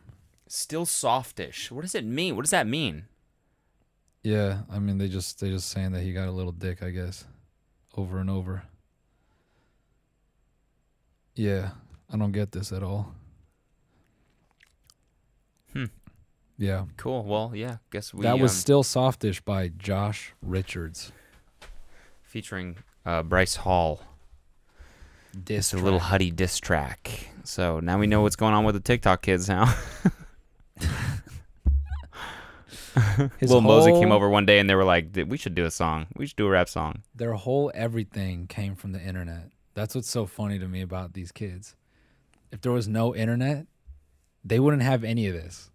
Still 0.47 0.85
softish. 0.85 1.71
What 1.71 1.81
does 1.81 1.95
it 1.95 2.05
mean? 2.05 2.37
What 2.37 2.43
does 2.43 2.51
that 2.51 2.67
mean? 2.67 3.07
Yeah. 4.23 4.61
I 4.71 4.79
mean, 4.79 4.99
they 4.99 5.09
just 5.09 5.41
they 5.41 5.49
just 5.49 5.71
saying 5.71 5.93
that 5.93 6.03
he 6.03 6.13
got 6.13 6.29
a 6.29 6.33
little 6.33 6.53
dick, 6.53 6.83
I 6.83 6.91
guess, 6.91 7.25
over 7.97 8.19
and 8.19 8.29
over. 8.29 8.63
Yeah, 11.35 11.71
I 12.13 12.19
don't 12.19 12.33
get 12.33 12.53
this 12.53 12.73
at 12.73 12.83
all. 12.83 13.15
Hmm. 15.73 15.87
Yeah, 16.59 16.85
Cool. 16.99 17.25
Well, 17.25 17.53
yeah. 17.55 17.79
Guess 17.91 18.13
we 18.13 18.25
that 18.25 18.39
was 18.39 18.53
um, 18.53 18.57
still 18.57 18.83
softish 18.83 19.41
by 19.41 19.69
Josh 19.69 20.35
Richards. 20.43 21.13
Featuring 22.31 22.77
uh, 23.05 23.25
Bryce 23.25 23.57
Hall. 23.57 24.01
Diss 25.33 25.75
It's 25.75 25.83
a 25.83 25.85
Lil 25.85 25.99
Huddy 25.99 26.31
diss 26.31 26.61
track. 26.61 27.27
So 27.43 27.81
now 27.81 27.99
we 27.99 28.07
know 28.07 28.21
what's 28.21 28.37
going 28.37 28.55
on 28.55 28.65
with 28.65 28.77
the 28.77 28.81
TikTok 28.81 29.23
kids 29.23 29.49
now. 29.49 29.75
Lil 33.41 33.61
Mosey 33.61 33.91
came 33.91 34.13
over 34.13 34.29
one 34.29 34.47
day 34.47 34.61
and 34.61 34.71
they 34.71 34.77
were 34.77 34.85
like, 34.85 35.09
"We 35.27 35.37
should 35.37 35.57
do 35.57 35.65
a 35.65 35.73
song. 35.73 36.07
We 36.15 36.29
should 36.29 36.37
do 36.37 36.47
a 36.47 36.51
rap 36.51 36.69
song." 36.69 37.03
Their 37.17 37.35
whole 37.35 37.73
everything 37.75 38.47
came 38.47 38.77
from 38.77 38.93
the 38.93 39.03
internet. 39.03 39.51
That's 39.75 39.97
what's 39.97 40.09
so 40.09 40.25
funny 40.25 40.61
to 40.61 40.69
me 40.69 40.83
about 40.83 41.15
these 41.15 41.33
kids. 41.33 41.75
If 42.53 42.61
there 42.61 42.71
was 42.71 42.87
no 42.87 43.13
internet, 43.13 43.67
they 44.45 44.61
wouldn't 44.61 44.85
have 44.85 45.03
any 45.03 45.27
of 45.27 45.35
this. 45.35 45.73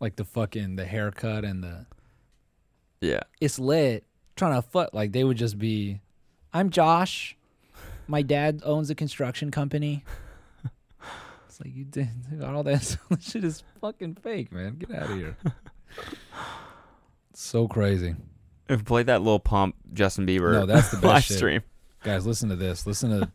Like 0.00 0.16
the 0.16 0.24
fucking 0.24 0.76
the 0.76 0.86
haircut 0.86 1.44
and 1.44 1.62
the 1.62 1.84
Yeah. 3.02 3.24
it's 3.42 3.58
lit 3.58 4.04
trying 4.38 4.54
to 4.54 4.62
foot 4.62 4.94
like 4.94 5.12
they 5.12 5.24
would 5.24 5.36
just 5.36 5.58
be 5.58 6.00
i'm 6.52 6.70
josh. 6.70 7.36
My 8.10 8.22
dad 8.22 8.62
owns 8.64 8.88
a 8.88 8.94
construction 8.94 9.50
company. 9.50 10.02
It's 11.46 11.60
like 11.60 11.74
you 11.74 11.84
did 11.84 12.08
got 12.40 12.54
all 12.54 12.62
that. 12.62 12.96
Shit 13.20 13.44
is 13.44 13.62
fucking 13.80 14.14
fake 14.16 14.50
man. 14.50 14.76
Get 14.76 14.90
out 14.94 15.10
of 15.10 15.16
here 15.16 15.36
so 17.34 17.68
crazy. 17.68 18.14
If 18.68 18.80
we 18.80 18.84
played 18.84 19.06
that 19.06 19.22
Lil 19.22 19.38
Pump 19.38 19.76
Justin 19.92 20.26
Bieber 20.26 20.52
No, 20.52 20.66
that's 20.66 20.90
the 20.90 20.96
best 20.96 21.04
live 21.04 21.24
shit. 21.24 21.36
stream. 21.36 21.62
guys 22.02 22.26
listen 22.26 22.48
to 22.48 22.56
this. 22.56 22.86
Listen 22.86 23.10
to 23.10 23.30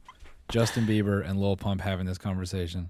justin 0.49 0.85
bieber 0.85 1.27
and 1.27 1.39
lil 1.39 1.55
pump 1.55 1.79
having 1.79 2.05
this 2.05 2.17
conversation. 2.17 2.89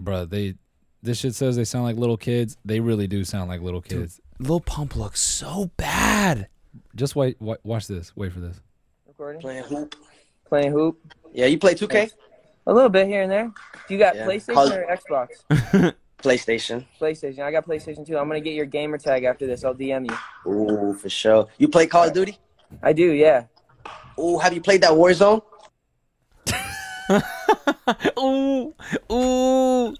Bruh 0.00 0.28
they 0.28 0.54
this 1.02 1.18
shit 1.18 1.34
says 1.34 1.54
they 1.56 1.64
sound 1.64 1.84
like 1.84 1.96
little 1.96 2.16
kids. 2.16 2.56
They 2.64 2.80
really 2.80 3.06
do 3.06 3.24
sound 3.24 3.48
like 3.48 3.60
little 3.60 3.80
kids. 3.82 4.20
Lil 4.38 4.60
Pump 4.60 4.96
looks 4.96 5.20
so 5.20 5.70
bad. 5.76 6.48
Just 6.94 7.16
wait, 7.16 7.36
wait 7.40 7.58
watch 7.64 7.86
this 7.86 8.14
wait 8.16 8.32
for 8.32 8.40
this 8.40 8.60
Recording. 9.06 9.40
Playing 9.40 9.64
hoop. 9.64 9.94
Playing 10.48 10.72
hoop. 10.72 10.98
Yeah, 11.32 11.46
you 11.46 11.58
play 11.58 11.74
2K? 11.74 12.10
A 12.66 12.72
little 12.72 12.88
bit 12.88 13.06
here 13.06 13.22
and 13.22 13.30
there. 13.30 13.52
Do 13.88 13.94
you 13.94 13.98
got 13.98 14.14
Yeah. 14.16 14.26
PlayStation 14.26 14.54
Call- 14.54 14.72
or 14.72 14.86
Xbox? 14.86 15.28
PlayStation. 16.22 16.84
PlayStation. 17.00 17.40
I 17.40 17.50
got 17.50 17.66
PlayStation 17.66 18.06
too. 18.06 18.18
I'm 18.18 18.28
gonna 18.28 18.40
get 18.40 18.54
your 18.54 18.66
gamer 18.66 18.98
tag 18.98 19.24
after 19.24 19.46
this. 19.46 19.64
I'll 19.64 19.74
DM 19.74 20.10
you. 20.10 20.50
Ooh, 20.50 20.94
for 20.94 21.08
sure. 21.08 21.48
You 21.58 21.68
play 21.68 21.86
Call 21.86 22.04
of 22.08 22.12
Duty? 22.12 22.38
I 22.82 22.92
do, 22.92 23.12
yeah. 23.12 23.44
Ooh, 24.18 24.38
have 24.38 24.52
you 24.52 24.60
played 24.60 24.82
that 24.82 24.92
Warzone? 24.92 25.42
ooh, 28.18 28.74
ooh. 29.12 29.94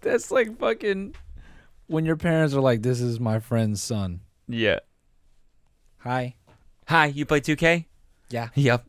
That's 0.00 0.30
like 0.30 0.58
fucking 0.58 1.14
when 1.86 2.04
your 2.04 2.16
parents 2.16 2.54
are 2.54 2.60
like, 2.60 2.82
"This 2.82 3.00
is 3.00 3.18
my 3.18 3.38
friend's 3.40 3.82
son." 3.82 4.20
Yeah. 4.48 4.80
Hi. 6.04 6.34
Hi, 6.88 7.06
you 7.06 7.24
play 7.24 7.40
2K? 7.40 7.86
Yeah. 8.30 8.48
Yep. 8.54 8.84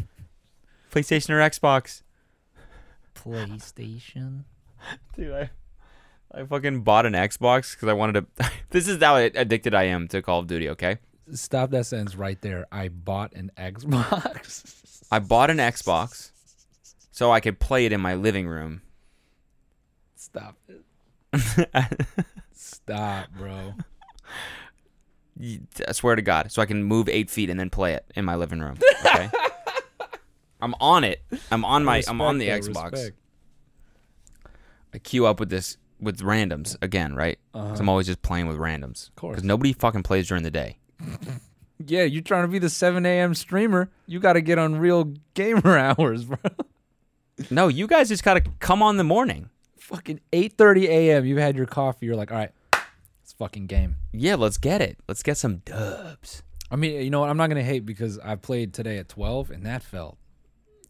PlayStation 0.92 1.30
or 1.30 1.38
Xbox? 1.38 2.02
PlayStation. 3.14 4.42
Dude, 5.16 5.32
I, 5.32 5.50
I 6.32 6.44
fucking 6.44 6.82
bought 6.82 7.06
an 7.06 7.12
Xbox 7.12 7.74
because 7.74 7.88
I 7.88 7.92
wanted 7.92 8.26
to. 8.36 8.50
this 8.70 8.88
is 8.88 9.00
how 9.00 9.16
addicted 9.16 9.74
I 9.74 9.84
am 9.84 10.08
to 10.08 10.20
Call 10.22 10.40
of 10.40 10.48
Duty. 10.48 10.68
Okay, 10.70 10.98
Stop 11.32 11.70
that 11.70 11.86
sentence 11.86 12.16
right 12.16 12.40
there. 12.42 12.66
I 12.70 12.88
bought 12.88 13.32
an 13.34 13.50
Xbox. 13.56 15.04
I 15.10 15.20
bought 15.20 15.50
an 15.50 15.58
Xbox 15.58 16.30
so 17.12 17.32
I 17.32 17.40
could 17.40 17.58
play 17.58 17.86
it 17.86 17.92
in 17.92 18.00
my 18.00 18.14
living 18.14 18.46
room. 18.46 18.82
Stop 20.16 20.56
it. 20.68 20.82
Stop, 22.52 23.28
bro. 23.38 23.74
Y- 25.38 25.60
I 25.88 25.92
swear 25.92 26.14
to 26.16 26.22
God, 26.22 26.50
so 26.52 26.62
I 26.62 26.66
can 26.66 26.84
move 26.84 27.08
eight 27.08 27.28
feet 27.30 27.50
and 27.50 27.58
then 27.58 27.70
play 27.70 27.94
it 27.94 28.04
in 28.14 28.24
my 28.24 28.36
living 28.36 28.60
room. 28.60 28.78
Okay. 29.06 29.28
I'm 30.60 30.74
on 30.80 31.04
it. 31.04 31.22
I'm 31.52 31.64
on 31.64 31.84
my. 31.84 32.02
I'm 32.08 32.20
on 32.22 32.38
the 32.38 32.46
though, 32.48 32.58
Xbox. 32.58 32.92
respect. 32.92 33.16
I 34.94 34.98
queue 34.98 35.26
up 35.26 35.38
with 35.40 35.50
this 35.50 35.76
with 36.00 36.20
randoms 36.20 36.76
again, 36.82 37.14
right? 37.14 37.38
'Cause 37.52 37.80
I'm 37.80 37.88
always 37.88 38.06
just 38.06 38.22
playing 38.22 38.46
with 38.46 38.56
randoms. 38.56 39.04
Uh-huh. 39.04 39.10
Of 39.10 39.16
course. 39.16 39.34
Because 39.36 39.44
nobody 39.44 39.72
fucking 39.72 40.02
plays 40.04 40.28
during 40.28 40.42
the 40.42 40.50
day. 40.50 40.78
Yeah, 41.86 42.04
you're 42.04 42.22
trying 42.22 42.44
to 42.44 42.48
be 42.48 42.60
the 42.60 42.70
7 42.70 43.04
a.m. 43.04 43.34
streamer? 43.34 43.90
You 44.06 44.20
got 44.20 44.34
to 44.34 44.40
get 44.40 44.58
on 44.58 44.76
real 44.76 45.12
gamer 45.34 45.76
hours, 45.98 46.24
bro. 46.24 46.38
No, 47.50 47.66
you 47.66 47.88
guys 47.88 48.08
just 48.08 48.22
gotta 48.22 48.42
come 48.60 48.80
on 48.80 48.96
the 48.96 49.02
morning. 49.04 49.50
fucking 49.80 50.20
8:30 50.32 50.84
a.m. 50.84 51.24
You've 51.26 51.38
had 51.40 51.56
your 51.56 51.66
coffee. 51.66 52.06
You're 52.06 52.14
like, 52.14 52.30
all 52.30 52.38
right, 52.38 52.52
it's 52.63 52.63
fucking 53.38 53.66
game. 53.66 53.96
Yeah, 54.12 54.34
let's 54.36 54.56
get 54.58 54.80
it. 54.80 54.98
Let's 55.08 55.22
get 55.22 55.36
some 55.36 55.58
dubs. 55.58 56.42
I 56.70 56.76
mean, 56.76 57.02
you 57.02 57.10
know 57.10 57.20
what? 57.20 57.30
I'm 57.30 57.36
not 57.36 57.48
gonna 57.48 57.62
hate 57.62 57.84
because 57.86 58.18
I 58.18 58.34
played 58.36 58.72
today 58.74 58.98
at 58.98 59.08
12 59.08 59.50
and 59.50 59.64
that 59.66 59.82
felt. 59.82 60.18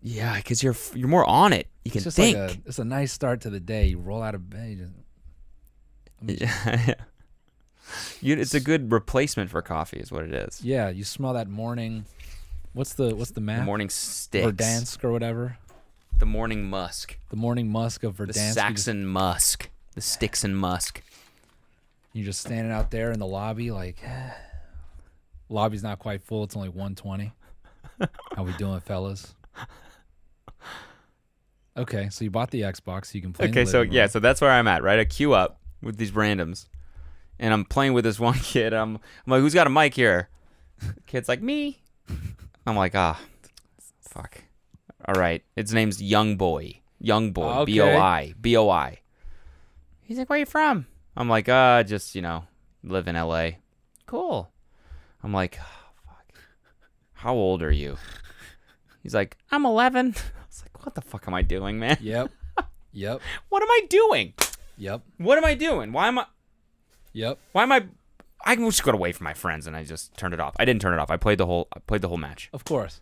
Yeah, 0.02 0.36
because 0.36 0.62
you're 0.62 0.76
you're 0.94 1.08
more 1.08 1.24
on 1.24 1.52
it. 1.52 1.68
You 1.84 1.90
can 1.90 1.98
It's 1.98 2.04
just 2.04 2.16
think. 2.16 2.36
like 2.36 2.56
a, 2.56 2.60
it's 2.66 2.78
a 2.78 2.84
nice 2.84 3.12
start 3.12 3.40
to 3.42 3.50
the 3.50 3.60
day. 3.60 3.86
You 3.86 3.98
roll 3.98 4.22
out 4.22 4.34
of 4.34 4.48
bed. 4.50 4.90
You 6.22 6.36
just, 6.36 6.42
yeah. 6.42 6.94
You, 8.22 8.34
it's 8.36 8.54
a 8.54 8.60
good 8.60 8.90
replacement 8.90 9.50
for 9.50 9.60
coffee, 9.60 9.98
is 9.98 10.10
what 10.10 10.24
it 10.24 10.32
is. 10.32 10.62
Yeah, 10.62 10.88
you 10.88 11.04
smell 11.04 11.34
that 11.34 11.48
morning. 11.48 12.06
What's 12.72 12.94
the 12.94 13.14
what's 13.14 13.30
the 13.30 13.34
The 13.36 13.40
map? 13.42 13.64
morning 13.64 13.90
sticks. 13.90 14.46
Verdansk 14.46 15.04
or 15.04 15.12
whatever. 15.12 15.58
The 16.16 16.24
morning 16.26 16.64
musk. 16.64 17.18
The 17.28 17.36
morning 17.36 17.68
musk 17.70 18.02
of 18.02 18.16
The 18.16 18.24
Verdansk. 18.24 18.34
Just- 18.34 18.54
Saxon 18.54 19.06
musk. 19.06 19.68
The 19.94 20.00
sticks 20.00 20.42
and 20.44 20.56
musk. 20.56 21.02
You're 22.14 22.24
just 22.24 22.40
standing 22.40 22.72
out 22.72 22.92
there 22.92 23.10
in 23.10 23.18
the 23.18 23.26
lobby, 23.26 23.72
like 23.72 23.98
lobby's 25.48 25.82
not 25.82 25.98
quite 25.98 26.22
full. 26.22 26.44
It's 26.44 26.54
only 26.56 26.68
120. 26.68 27.32
How 28.36 28.42
we 28.44 28.52
doing, 28.52 28.80
fellas? 28.80 29.34
Okay, 31.76 32.08
so 32.10 32.24
you 32.24 32.30
bought 32.30 32.52
the 32.52 32.60
Xbox, 32.60 33.06
so 33.06 33.16
you 33.16 33.22
can 33.22 33.32
play. 33.32 33.48
Okay, 33.48 33.64
so 33.64 33.80
living 33.80 33.94
yeah, 33.94 34.06
so 34.06 34.20
that's 34.20 34.40
where 34.40 34.50
I'm 34.50 34.68
at, 34.68 34.84
right? 34.84 35.00
I 35.00 35.04
queue 35.04 35.32
up 35.32 35.60
with 35.82 35.96
these 35.96 36.12
randoms, 36.12 36.68
and 37.40 37.52
I'm 37.52 37.64
playing 37.64 37.94
with 37.94 38.04
this 38.04 38.20
one 38.20 38.38
kid. 38.38 38.72
I'm, 38.72 38.94
I'm 38.94 39.00
like, 39.26 39.40
who's 39.40 39.54
got 39.54 39.66
a 39.66 39.70
mic 39.70 39.94
here? 39.94 40.28
Kid's 41.06 41.28
like, 41.28 41.42
me. 41.42 41.82
I'm 42.64 42.76
like, 42.76 42.94
ah, 42.94 43.20
fuck. 44.00 44.44
All 45.06 45.14
right, 45.14 45.42
its 45.56 45.72
name's 45.72 46.00
Young 46.00 46.36
Boy. 46.36 46.80
Young 47.00 47.32
Boy. 47.32 47.48
Okay. 47.48 47.72
B 47.72 47.80
O 47.80 47.98
I. 47.98 48.34
B 48.40 48.56
O 48.56 48.70
I. 48.70 49.00
He's 50.02 50.16
like, 50.16 50.30
where 50.30 50.38
you 50.38 50.46
from? 50.46 50.86
I'm 51.16 51.28
like, 51.28 51.48
uh, 51.48 51.82
just 51.84 52.14
you 52.14 52.22
know, 52.22 52.44
live 52.82 53.08
in 53.08 53.16
L.A. 53.16 53.58
Cool. 54.06 54.50
I'm 55.22 55.32
like, 55.32 55.58
oh, 55.60 55.90
fuck. 56.06 56.38
How 57.14 57.34
old 57.34 57.62
are 57.62 57.70
you? 57.70 57.96
He's 59.02 59.14
like, 59.14 59.36
I'm 59.50 59.64
11. 59.64 60.06
I 60.16 60.46
was 60.46 60.62
like, 60.62 60.84
what 60.84 60.94
the 60.94 61.00
fuck 61.00 61.26
am 61.28 61.34
I 61.34 61.42
doing, 61.42 61.78
man? 61.78 61.98
Yep. 62.00 62.30
Yep. 62.96 63.22
What 63.48 63.60
am 63.60 63.68
I 63.68 63.80
doing? 63.90 64.34
Yep. 64.78 65.02
What 65.18 65.36
am 65.36 65.44
I 65.44 65.54
doing? 65.54 65.90
Why 65.90 66.06
am 66.06 66.16
I? 66.20 66.26
Yep. 67.12 67.38
Why 67.50 67.64
am 67.64 67.72
I? 67.72 67.86
I 68.44 68.54
just 68.54 68.84
got 68.84 68.94
away 68.94 69.10
from 69.10 69.24
my 69.24 69.34
friends 69.34 69.66
and 69.66 69.74
I 69.74 69.82
just 69.82 70.16
turned 70.16 70.32
it 70.32 70.38
off. 70.38 70.54
I 70.60 70.64
didn't 70.64 70.80
turn 70.80 70.94
it 70.94 71.00
off. 71.00 71.10
I 71.10 71.16
played 71.16 71.38
the 71.38 71.46
whole. 71.46 71.66
I 71.74 71.80
played 71.80 72.02
the 72.02 72.08
whole 72.08 72.18
match. 72.18 72.50
Of 72.52 72.64
course. 72.64 73.00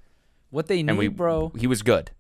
What 0.49 0.67
they 0.69 0.83
need, 0.83 0.97
we, 0.97 1.09
bro, 1.09 1.53
He 1.59 1.67
was 1.67 1.83
good. 1.83 2.11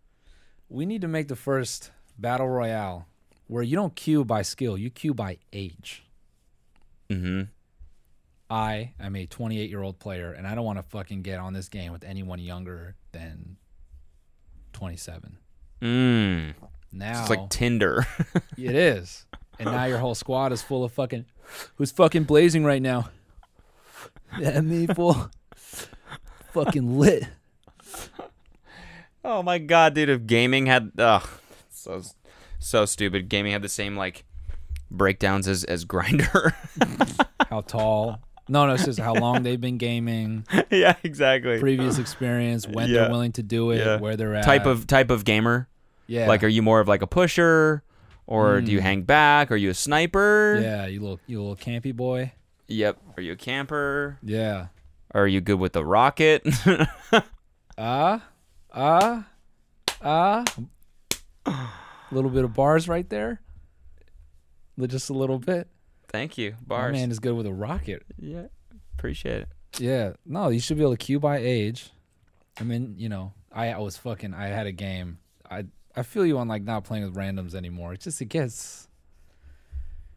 we 0.69 0.85
need 0.85 1.01
to 1.01 1.09
make 1.09 1.29
the 1.29 1.35
first 1.37 1.93
battle 2.19 2.47
royale 2.47 3.07
where 3.53 3.63
you 3.63 3.77
don't 3.77 3.95
queue 3.95 4.25
by 4.25 4.41
skill, 4.41 4.79
you 4.79 4.89
queue 4.89 5.13
by 5.13 5.37
age. 5.53 6.05
Mm-hmm. 7.11 7.43
I 8.49 8.93
am 8.99 9.15
a 9.15 9.27
28 9.27 9.69
year 9.69 9.83
old 9.83 9.99
player, 9.99 10.33
and 10.33 10.47
I 10.47 10.55
don't 10.55 10.65
want 10.65 10.79
to 10.79 10.83
fucking 10.83 11.21
get 11.21 11.39
on 11.39 11.53
this 11.53 11.69
game 11.69 11.93
with 11.93 12.03
anyone 12.03 12.39
younger 12.39 12.97
than 13.13 13.59
27. 14.73 15.37
Mm. 15.83 16.55
Now 16.93 17.21
It's 17.21 17.29
like 17.29 17.51
Tinder. 17.51 18.07
it 18.57 18.75
is, 18.75 19.27
and 19.59 19.71
now 19.71 19.85
your 19.85 19.99
whole 19.99 20.15
squad 20.15 20.53
is 20.53 20.63
full 20.63 20.83
of 20.83 20.93
fucking 20.93 21.27
who's 21.77 21.93
fucking 21.93 22.25
blazing 22.25 22.65
right 22.65 22.83
now. 22.83 23.11
Yeah, 24.39 24.61
me 24.63 24.87
full, 24.87 25.31
fucking 26.53 26.99
lit. 26.99 27.25
oh 29.23 29.43
my 29.43 29.59
god, 29.59 29.95
dude! 29.95 30.09
If 30.09 30.27
gaming 30.27 30.67
had, 30.67 30.93
ugh, 30.99 31.29
so 31.71 32.03
so 32.63 32.85
stupid. 32.87 33.29
Gaming 33.29 33.53
had 33.53 33.63
the 33.63 33.69
same 33.69 33.97
like 33.97 34.25
breakdowns 34.91 35.47
as 35.49 35.65
as 35.65 35.85
Grindr. 35.85 36.53
How 37.51 37.61
tall? 37.63 38.21
No, 38.49 38.67
no, 38.67 38.75
it's 38.75 38.85
just 38.85 38.99
how 38.99 39.15
long 39.15 39.45
they've 39.45 39.61
been 39.61 39.79
gaming, 39.79 40.45
yeah, 40.71 40.97
exactly. 41.05 41.61
previous 41.61 41.99
experience, 41.99 42.67
when 42.67 42.89
Yeah. 42.89 43.03
they're 43.03 43.11
willing 43.11 43.33
to 43.33 43.43
do 43.43 43.71
it, 43.71 43.79
Yeah. 43.79 43.99
where 43.99 44.17
they're 44.17 44.35
at. 44.35 44.45
type 44.45 44.67
of 44.67 44.87
type 44.89 45.11
of 45.11 45.25
gamer. 45.25 45.69
yeah, 46.09 46.27
Like, 46.27 46.43
are 46.43 46.49
you 46.49 46.61
more 46.61 46.81
of 46.81 46.89
like 46.89 47.03
a 47.03 47.07
pusher, 47.07 47.85
or 48.27 48.61
do 48.61 48.73
you 48.73 48.79
Mm. 48.81 48.83
hang 48.83 49.03
back? 49.03 49.53
Are 49.53 49.57
you 49.57 49.71
a 49.71 49.75
sniper? 49.75 50.59
yeah, 50.61 50.87
you 50.87 51.01
little 51.01 51.21
you 51.27 51.41
little 51.41 51.57
campy 51.57 51.95
boy. 51.95 52.33
Yep. 52.67 52.99
Are 53.17 53.23
you 53.23 53.33
a 53.33 53.37
camper? 53.37 54.19
Yeah. 54.23 54.67
Are 55.15 55.29
you 55.29 55.41
good 55.41 55.61
with 55.61 55.73
the 55.73 55.85
rocket? 55.85 56.43
Ah, 57.79 58.23
ah, 58.75 59.25
ah. 60.03 60.45
A 62.13 62.15
little 62.15 62.31
bit 62.31 62.45
of 62.45 62.53
bars 62.55 62.89
right 62.89 63.09
there. 63.09 63.41
Just 64.87 65.09
a 65.11 65.15
little 65.15 65.39
bit. 65.39 65.69
Thank 66.09 66.37
you. 66.37 66.53
My 66.67 66.77
Bars. 66.77 66.93
man 66.93 67.11
is 67.11 67.19
good 67.21 67.35
with 67.35 67.47
a 67.47 67.53
rocket. 67.53 68.03
Yeah. 68.19 68.47
Appreciate 68.99 69.43
it. 69.43 69.49
Yeah. 69.79 70.13
No, 70.27 70.51
you 70.51 70.61
should 70.61 70.77
be 70.77 70.83
able 70.83 70.93
to 70.93 70.97
queue 70.99 71.19
by 71.21 71.39
age. 71.39 71.91
I 72.61 72.65
mean, 72.65 72.95
you 72.99 73.09
know, 73.09 73.33
I, 73.51 73.69
I 73.73 73.79
was 73.79 73.97
fucking. 73.97 74.35
I 74.35 74.49
had 74.49 74.67
a 74.67 74.73
game. 74.73 75.19
I 75.51 75.65
I 75.97 76.03
feel 76.03 76.27
you 76.27 76.37
on 76.39 76.49
like 76.49 76.63
not 76.65 76.85
playing 76.85 77.05
with 77.05 77.15
randoms 77.15 77.55
anymore. 77.55 77.95
It's 77.95 78.05
just 78.05 78.21
it 78.21 78.27
gets. 78.27 78.89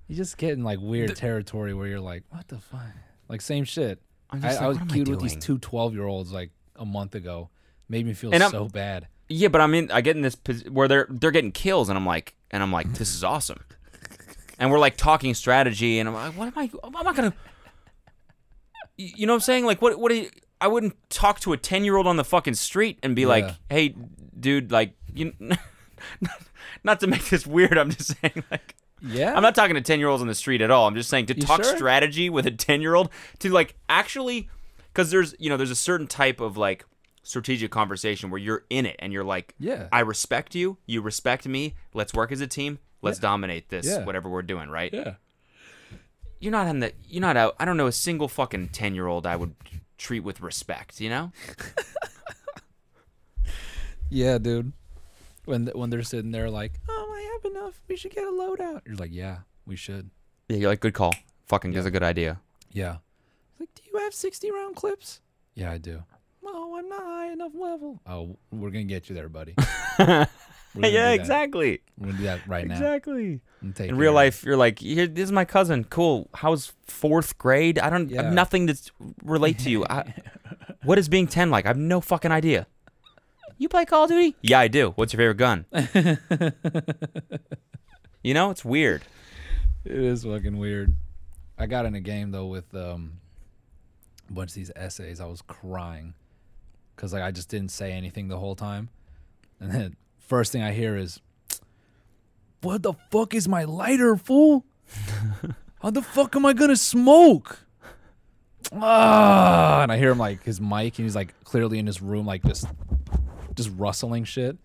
You 0.07 0.15
just 0.15 0.37
get 0.37 0.51
in 0.53 0.63
like 0.63 0.79
weird 0.81 1.15
territory 1.15 1.73
where 1.73 1.87
you're 1.87 1.99
like, 2.01 2.23
what 2.29 2.47
the 2.47 2.59
fuck? 2.59 2.81
Like 3.29 3.41
same 3.41 3.63
shit. 3.63 4.01
I'm 4.29 4.39
I, 4.43 4.47
just 4.49 4.61
I 4.61 4.67
like, 4.67 4.79
was 4.81 4.91
queued 4.91 5.07
with 5.07 5.21
these 5.21 5.35
two 5.37 5.57
12 5.59 5.93
year 5.93 6.05
olds 6.05 6.31
like 6.31 6.51
a 6.75 6.85
month 6.85 7.15
ago. 7.15 7.49
Made 7.87 8.05
me 8.05 8.13
feel 8.13 8.33
And 8.33 8.43
I'm- 8.43 8.51
so 8.51 8.67
bad. 8.67 9.07
Yeah, 9.27 9.47
but 9.47 9.61
I'm 9.61 9.73
in. 9.73 9.91
I 9.91 10.01
get 10.01 10.15
in 10.15 10.21
this 10.21 10.35
pos- 10.35 10.63
where 10.69 10.87
they're 10.87 11.07
they're 11.09 11.31
getting 11.31 11.51
kills, 11.51 11.89
and 11.89 11.97
I'm 11.97 12.05
like, 12.05 12.35
and 12.51 12.61
I'm 12.61 12.71
like, 12.71 12.93
this 12.93 13.13
is 13.15 13.23
awesome. 13.23 13.59
And 14.59 14.71
we're 14.71 14.79
like 14.79 14.97
talking 14.97 15.33
strategy, 15.33 15.99
and 15.99 16.07
I'm 16.07 16.15
like, 16.15 16.33
what 16.37 16.47
am 16.47 16.53
I? 16.55 16.69
I'm 16.83 16.91
not 17.03 17.15
gonna. 17.15 17.33
You 18.97 19.25
know 19.27 19.33
what 19.33 19.37
I'm 19.37 19.41
saying? 19.41 19.65
Like, 19.65 19.81
what? 19.81 19.99
What? 19.99 20.09
Do 20.09 20.15
you, 20.15 20.29
I 20.61 20.67
wouldn't 20.67 20.95
talk 21.09 21.39
to 21.41 21.53
a 21.53 21.57
ten 21.57 21.83
year 21.83 21.97
old 21.97 22.07
on 22.07 22.17
the 22.17 22.23
fucking 22.23 22.53
street 22.53 22.99
and 23.03 23.15
be 23.15 23.23
Yeah. 23.23 23.27
like, 23.27 23.51
hey, 23.69 23.95
dude, 24.39 24.71
like, 24.71 24.93
you. 25.13 25.33
not 26.83 26.99
to 27.01 27.07
make 27.07 27.25
this 27.29 27.45
weird, 27.47 27.77
I'm 27.77 27.89
just 27.89 28.15
saying, 28.21 28.43
like, 28.51 28.75
Yeah. 29.01 29.33
I'm 29.35 29.41
not 29.43 29.55
talking 29.55 29.75
to 29.75 29.81
10 29.81 29.99
year 29.99 30.07
olds 30.07 30.21
on 30.21 30.27
the 30.27 30.35
street 30.35 30.61
at 30.61 30.71
all. 30.71 30.87
I'm 30.87 30.95
just 30.95 31.09
saying 31.09 31.25
to 31.27 31.35
You 31.35 31.41
talk 31.41 31.63
sure? 31.63 31.75
strategy 31.75 32.29
with 32.29 32.45
a 32.45 32.51
10 32.51 32.81
year 32.81 32.95
old 32.95 33.09
to 33.39 33.49
like 33.49 33.75
actually, 33.89 34.49
because 34.93 35.09
there's, 35.11 35.35
you 35.39 35.49
know, 35.49 35.57
there's 35.57 35.71
a 35.71 35.75
certain 35.75 36.07
type 36.07 36.39
of 36.39 36.57
like 36.57 36.85
strategic 37.25 37.71
conversation 37.71 38.29
where 38.29 38.39
you're 38.39 38.63
in 38.69 38.85
it 38.85 38.95
and 38.99 39.11
you're 39.11 39.23
like, 39.23 39.55
Yeah. 39.59 39.87
I 39.91 39.99
respect 40.01 40.55
you. 40.55 40.77
You 40.85 41.01
respect 41.01 41.45
me. 41.47 41.73
Let's 41.93 42.13
work 42.13 42.31
as 42.31 42.39
a 42.39 42.47
team. 42.47 42.79
Let's 43.01 43.19
dominate 43.19 43.69
this, 43.69 43.85
Yeah. 43.85 44.05
whatever 44.05 44.29
we're 44.29 44.41
doing, 44.43 44.69
right? 44.69 44.93
Yeah. 44.93 45.15
You're 46.39 46.51
not 46.51 46.67
in 46.67 46.79
the, 46.79 46.93
you're 47.07 47.21
not 47.21 47.35
out. 47.37 47.55
I 47.59 47.65
don't 47.65 47.77
know 47.77 47.87
a 47.87 47.91
single 47.91 48.27
fucking 48.27 48.69
10 48.69 48.93
year 48.95 49.07
old 49.07 49.25
I 49.25 49.35
would 49.35 49.55
treat 49.97 50.19
with 50.21 50.41
respect, 50.41 51.01
you 51.01 51.09
know? 51.09 51.31
Yeah, 54.09 54.37
dude. 54.37 54.71
When 55.45 55.67
when 55.67 55.89
they're 55.89 56.03
sitting 56.03 56.31
there 56.31 56.49
like, 56.49 56.73
oh, 56.87 57.11
I 57.15 57.21
have 57.43 57.51
enough. 57.51 57.81
We 57.87 57.95
should 57.97 58.11
get 58.13 58.23
a 58.23 58.31
loadout. 58.31 58.81
You're 58.85 58.95
like, 58.95 59.11
yeah, 59.13 59.39
we 59.65 59.75
should. 59.75 60.09
Yeah, 60.47 60.57
you're 60.57 60.69
like, 60.69 60.79
good 60.79 60.93
call. 60.93 61.13
Fucking 61.47 61.73
Yeah. 61.73 61.79
is 61.79 61.85
a 61.85 61.91
good 61.91 62.03
idea. 62.03 62.39
Yeah. 62.71 62.97
Like, 63.59 63.69
do 63.75 63.81
you 63.91 63.97
have 63.99 64.13
60 64.13 64.51
round 64.51 64.75
clips? 64.75 65.21
Yeah, 65.55 65.71
I 65.71 65.77
do. 65.79 66.03
No, 66.45 66.77
I'm 66.77 66.87
not 66.87 67.03
high 67.03 67.31
enough 67.31 67.53
level. 67.55 67.99
Oh, 68.05 68.37
we're 68.51 68.69
gonna 68.69 68.83
get 68.83 69.09
you 69.09 69.15
there, 69.15 69.29
buddy. 69.29 69.55
We're 70.75 70.81
gonna 70.81 70.91
do 70.91 70.97
yeah, 70.97 71.11
exactly. 71.11 71.81
We're 71.97 72.07
gonna 72.07 72.17
do 72.17 72.23
that 72.25 72.45
right 72.47 72.67
now. 72.67 72.75
Exactly. 72.75 73.39
In 73.61 73.95
real 73.95 74.09
of 74.09 74.13
it. 74.13 74.15
life, 74.15 74.43
you're 74.43 74.57
like, 74.57 74.79
Here, 74.79 75.07
this 75.07 75.23
is 75.23 75.31
my 75.31 75.45
cousin. 75.45 75.85
Cool. 75.85 76.29
How's 76.33 76.73
fourth 76.85 77.37
grade? 77.37 77.79
I 77.79 77.89
don't 77.89 78.11
I 78.11 78.23
have 78.23 78.33
nothing 78.33 78.67
to 78.67 78.75
relate 79.23 79.57
to 79.59 79.69
you. 79.69 79.85
I, 79.85 80.13
what 80.83 80.99
is 80.99 81.07
being 81.07 81.27
10 81.27 81.49
like? 81.49 81.65
I 81.65 81.69
have 81.69 81.77
no 81.77 82.01
fucking 82.01 82.31
idea. 82.31 82.67
You 83.57 83.69
play 83.69 83.85
Call 83.85 84.03
of 84.03 84.09
Duty? 84.09 84.35
Yeah, 84.41 84.59
I 84.59 84.67
do. 84.67 84.91
What's 84.95 85.13
your 85.13 85.19
favorite 85.19 85.37
gun? 85.37 85.65
you 88.21 88.33
know, 88.33 88.51
it's 88.51 88.65
weird. 88.65 89.03
It 89.85 89.95
is 89.95 90.25
fucking 90.25 90.57
weird. 90.57 90.93
I 91.57 91.67
got 91.67 91.85
in 91.85 91.95
a 91.95 92.01
game 92.01 92.31
though 92.31 92.47
with 92.47 92.75
um, 92.75 93.21
a 94.29 94.33
bunch 94.33 94.51
of 94.51 94.55
these 94.55 94.71
essays. 94.75 95.21
I 95.21 95.25
was 95.25 95.41
crying 95.41 96.15
because 96.95 97.13
like 97.13 97.23
I 97.23 97.31
just 97.31 97.49
didn't 97.49 97.71
say 97.71 97.91
anything 97.91 98.27
the 98.27 98.37
whole 98.37 98.55
time, 98.55 98.89
and 99.59 99.71
then 99.71 99.95
first 100.19 100.51
thing 100.51 100.61
I 100.61 100.71
hear 100.71 100.95
is, 100.97 101.19
"What 102.61 102.83
the 102.83 102.93
fuck 103.11 103.33
is 103.33 103.47
my 103.47 103.63
lighter, 103.63 104.15
fool? 104.15 104.65
How 105.81 105.91
the 105.91 106.01
fuck 106.01 106.35
am 106.35 106.45
I 106.45 106.53
gonna 106.53 106.75
smoke?" 106.75 107.59
Ah, 108.71 109.83
and 109.83 109.91
I 109.91 109.97
hear 109.97 110.11
him 110.11 110.17
like 110.17 110.43
his 110.43 110.59
mic, 110.59 110.97
and 110.97 111.05
he's 111.05 111.15
like 111.15 111.33
clearly 111.43 111.79
in 111.79 111.85
his 111.85 112.01
room, 112.01 112.25
like 112.25 112.43
just, 112.43 112.65
just 113.53 113.69
rustling 113.75 114.23
shit. 114.23 114.57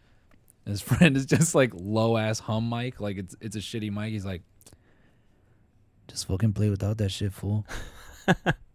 And 0.64 0.72
his 0.72 0.80
friend 0.80 1.16
is 1.16 1.26
just 1.26 1.54
like 1.54 1.72
low 1.74 2.16
ass 2.16 2.38
hum 2.40 2.68
mic, 2.68 3.00
like 3.00 3.18
it's 3.18 3.36
it's 3.40 3.56
a 3.56 3.60
shitty 3.60 3.92
mic. 3.92 4.10
He's 4.10 4.24
like, 4.24 4.42
just 6.08 6.26
fucking 6.26 6.52
play 6.52 6.70
without 6.70 6.98
that 6.98 7.10
shit, 7.10 7.32
fool. 7.32 7.66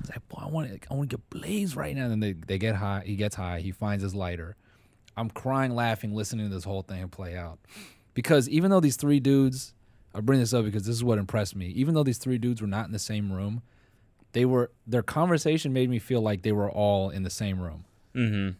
He's 0.00 0.10
like, 0.10 0.28
boy, 0.28 0.42
I 0.42 0.48
want 0.48 0.68
to, 0.68 0.88
I 0.90 0.94
want 0.94 1.10
to 1.10 1.16
get 1.16 1.30
blazed 1.30 1.76
right 1.76 1.94
now. 1.94 2.04
And 2.04 2.10
then 2.10 2.20
they, 2.20 2.32
they 2.32 2.58
get 2.58 2.76
high. 2.76 3.02
He 3.04 3.16
gets 3.16 3.36
high. 3.36 3.60
He 3.60 3.72
finds 3.72 4.02
his 4.02 4.14
lighter. 4.14 4.56
I'm 5.16 5.30
crying, 5.30 5.74
laughing, 5.74 6.14
listening 6.14 6.48
to 6.48 6.54
this 6.54 6.64
whole 6.64 6.82
thing 6.82 7.08
play 7.08 7.36
out. 7.36 7.58
Because 8.14 8.48
even 8.48 8.70
though 8.70 8.80
these 8.80 8.96
three 8.96 9.20
dudes, 9.20 9.74
I 10.14 10.20
bring 10.20 10.40
this 10.40 10.54
up 10.54 10.64
because 10.64 10.84
this 10.84 10.94
is 10.94 11.04
what 11.04 11.18
impressed 11.18 11.56
me. 11.56 11.66
Even 11.68 11.94
though 11.94 12.04
these 12.04 12.18
three 12.18 12.38
dudes 12.38 12.60
were 12.60 12.68
not 12.68 12.86
in 12.86 12.92
the 12.92 12.98
same 12.98 13.32
room, 13.32 13.62
they 14.32 14.44
were 14.44 14.70
their 14.86 15.02
conversation 15.02 15.72
made 15.72 15.90
me 15.90 15.98
feel 15.98 16.20
like 16.20 16.42
they 16.42 16.52
were 16.52 16.70
all 16.70 17.10
in 17.10 17.22
the 17.22 17.30
same 17.30 17.60
room. 17.60 17.84
Mm-hmm. 18.14 18.56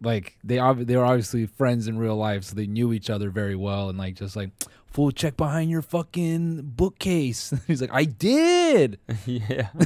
Like 0.00 0.36
they 0.44 0.58
ob- 0.58 0.86
they 0.86 0.96
were 0.96 1.04
obviously 1.04 1.46
friends 1.46 1.88
in 1.88 1.98
real 1.98 2.16
life, 2.16 2.44
so 2.44 2.54
they 2.54 2.66
knew 2.66 2.92
each 2.92 3.10
other 3.10 3.30
very 3.30 3.56
well, 3.56 3.88
and 3.88 3.98
like 3.98 4.14
just 4.14 4.36
like, 4.36 4.50
fool, 4.86 5.10
check 5.10 5.36
behind 5.36 5.70
your 5.70 5.82
fucking 5.82 6.62
bookcase. 6.76 7.52
He's 7.66 7.80
like, 7.80 7.92
I 7.92 8.04
did. 8.04 8.98
yeah. 9.26 9.68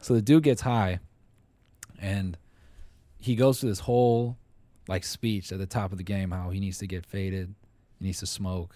So 0.00 0.14
the 0.14 0.22
dude 0.22 0.42
gets 0.42 0.62
high, 0.62 0.98
and 2.00 2.36
he 3.20 3.36
goes 3.36 3.60
through 3.60 3.68
this 3.68 3.78
whole 3.78 4.36
like 4.88 5.04
speech 5.04 5.52
at 5.52 5.58
the 5.60 5.66
top 5.66 5.92
of 5.92 5.98
the 5.98 6.02
game 6.02 6.32
how 6.32 6.50
he 6.50 6.58
needs 6.58 6.78
to 6.78 6.88
get 6.88 7.06
faded, 7.06 7.54
he 8.00 8.06
needs 8.06 8.18
to 8.18 8.26
smoke. 8.26 8.74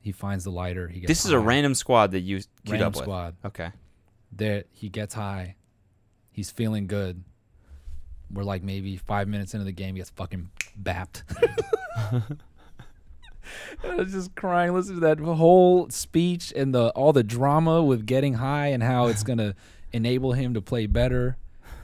He 0.00 0.12
finds 0.12 0.44
the 0.44 0.50
lighter. 0.50 0.88
He 0.88 1.00
gets 1.00 1.08
This 1.08 1.24
is 1.26 1.32
a 1.32 1.38
random 1.38 1.74
squad 1.74 2.12
that 2.12 2.20
you 2.20 2.36
queued 2.38 2.46
Random 2.80 2.86
up 2.86 2.94
with. 2.94 3.02
squad. 3.02 3.34
Okay. 3.44 3.70
There, 4.32 4.64
he 4.72 4.88
gets 4.88 5.12
high. 5.12 5.56
He's 6.32 6.50
feeling 6.50 6.86
good. 6.86 7.22
We're 8.32 8.44
like 8.44 8.62
maybe 8.62 8.96
five 8.96 9.28
minutes 9.28 9.54
into 9.54 9.64
the 9.64 9.72
game, 9.72 9.94
he 9.94 10.00
gets 10.00 10.10
fucking 10.10 10.50
bapped. 10.82 11.22
I 13.84 13.94
was 13.94 14.12
just 14.12 14.34
crying 14.34 14.74
Listen 14.74 14.94
to 14.94 15.00
that 15.00 15.20
whole 15.20 15.88
speech 15.90 16.52
and 16.56 16.74
the 16.74 16.88
all 16.90 17.12
the 17.12 17.22
drama 17.22 17.82
with 17.82 18.04
getting 18.06 18.34
high 18.34 18.68
and 18.68 18.82
how 18.82 19.06
it's 19.06 19.22
gonna 19.22 19.54
enable 19.92 20.32
him 20.32 20.54
to 20.54 20.60
play 20.60 20.86
better 20.86 21.36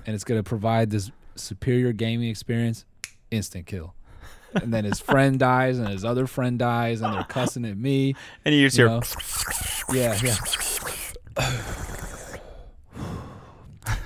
and 0.05 0.15
it's 0.15 0.25
gonna 0.25 0.43
provide 0.43 0.91
this 0.91 1.11
superior 1.37 1.93
gaming 1.93 2.29
experience. 2.29 2.85
Instant 3.31 3.67
kill. 3.67 3.95
And 4.55 4.75
then 4.75 4.85
his 4.85 5.01
friend 5.01 5.39
dies 5.39 5.79
and 5.79 5.89
his 5.89 6.05
other 6.05 6.27
friend 6.27 6.59
dies 6.59 7.01
and 7.01 7.15
they're 7.15 7.25
cussing 7.25 7.65
at 7.65 7.79
me. 7.79 8.15
And 8.45 8.55
you 8.55 8.69
just 8.69 8.77
You 8.77 8.89
hear? 8.89 9.01
Yeah, 9.95 10.19
yeah. 10.23 10.37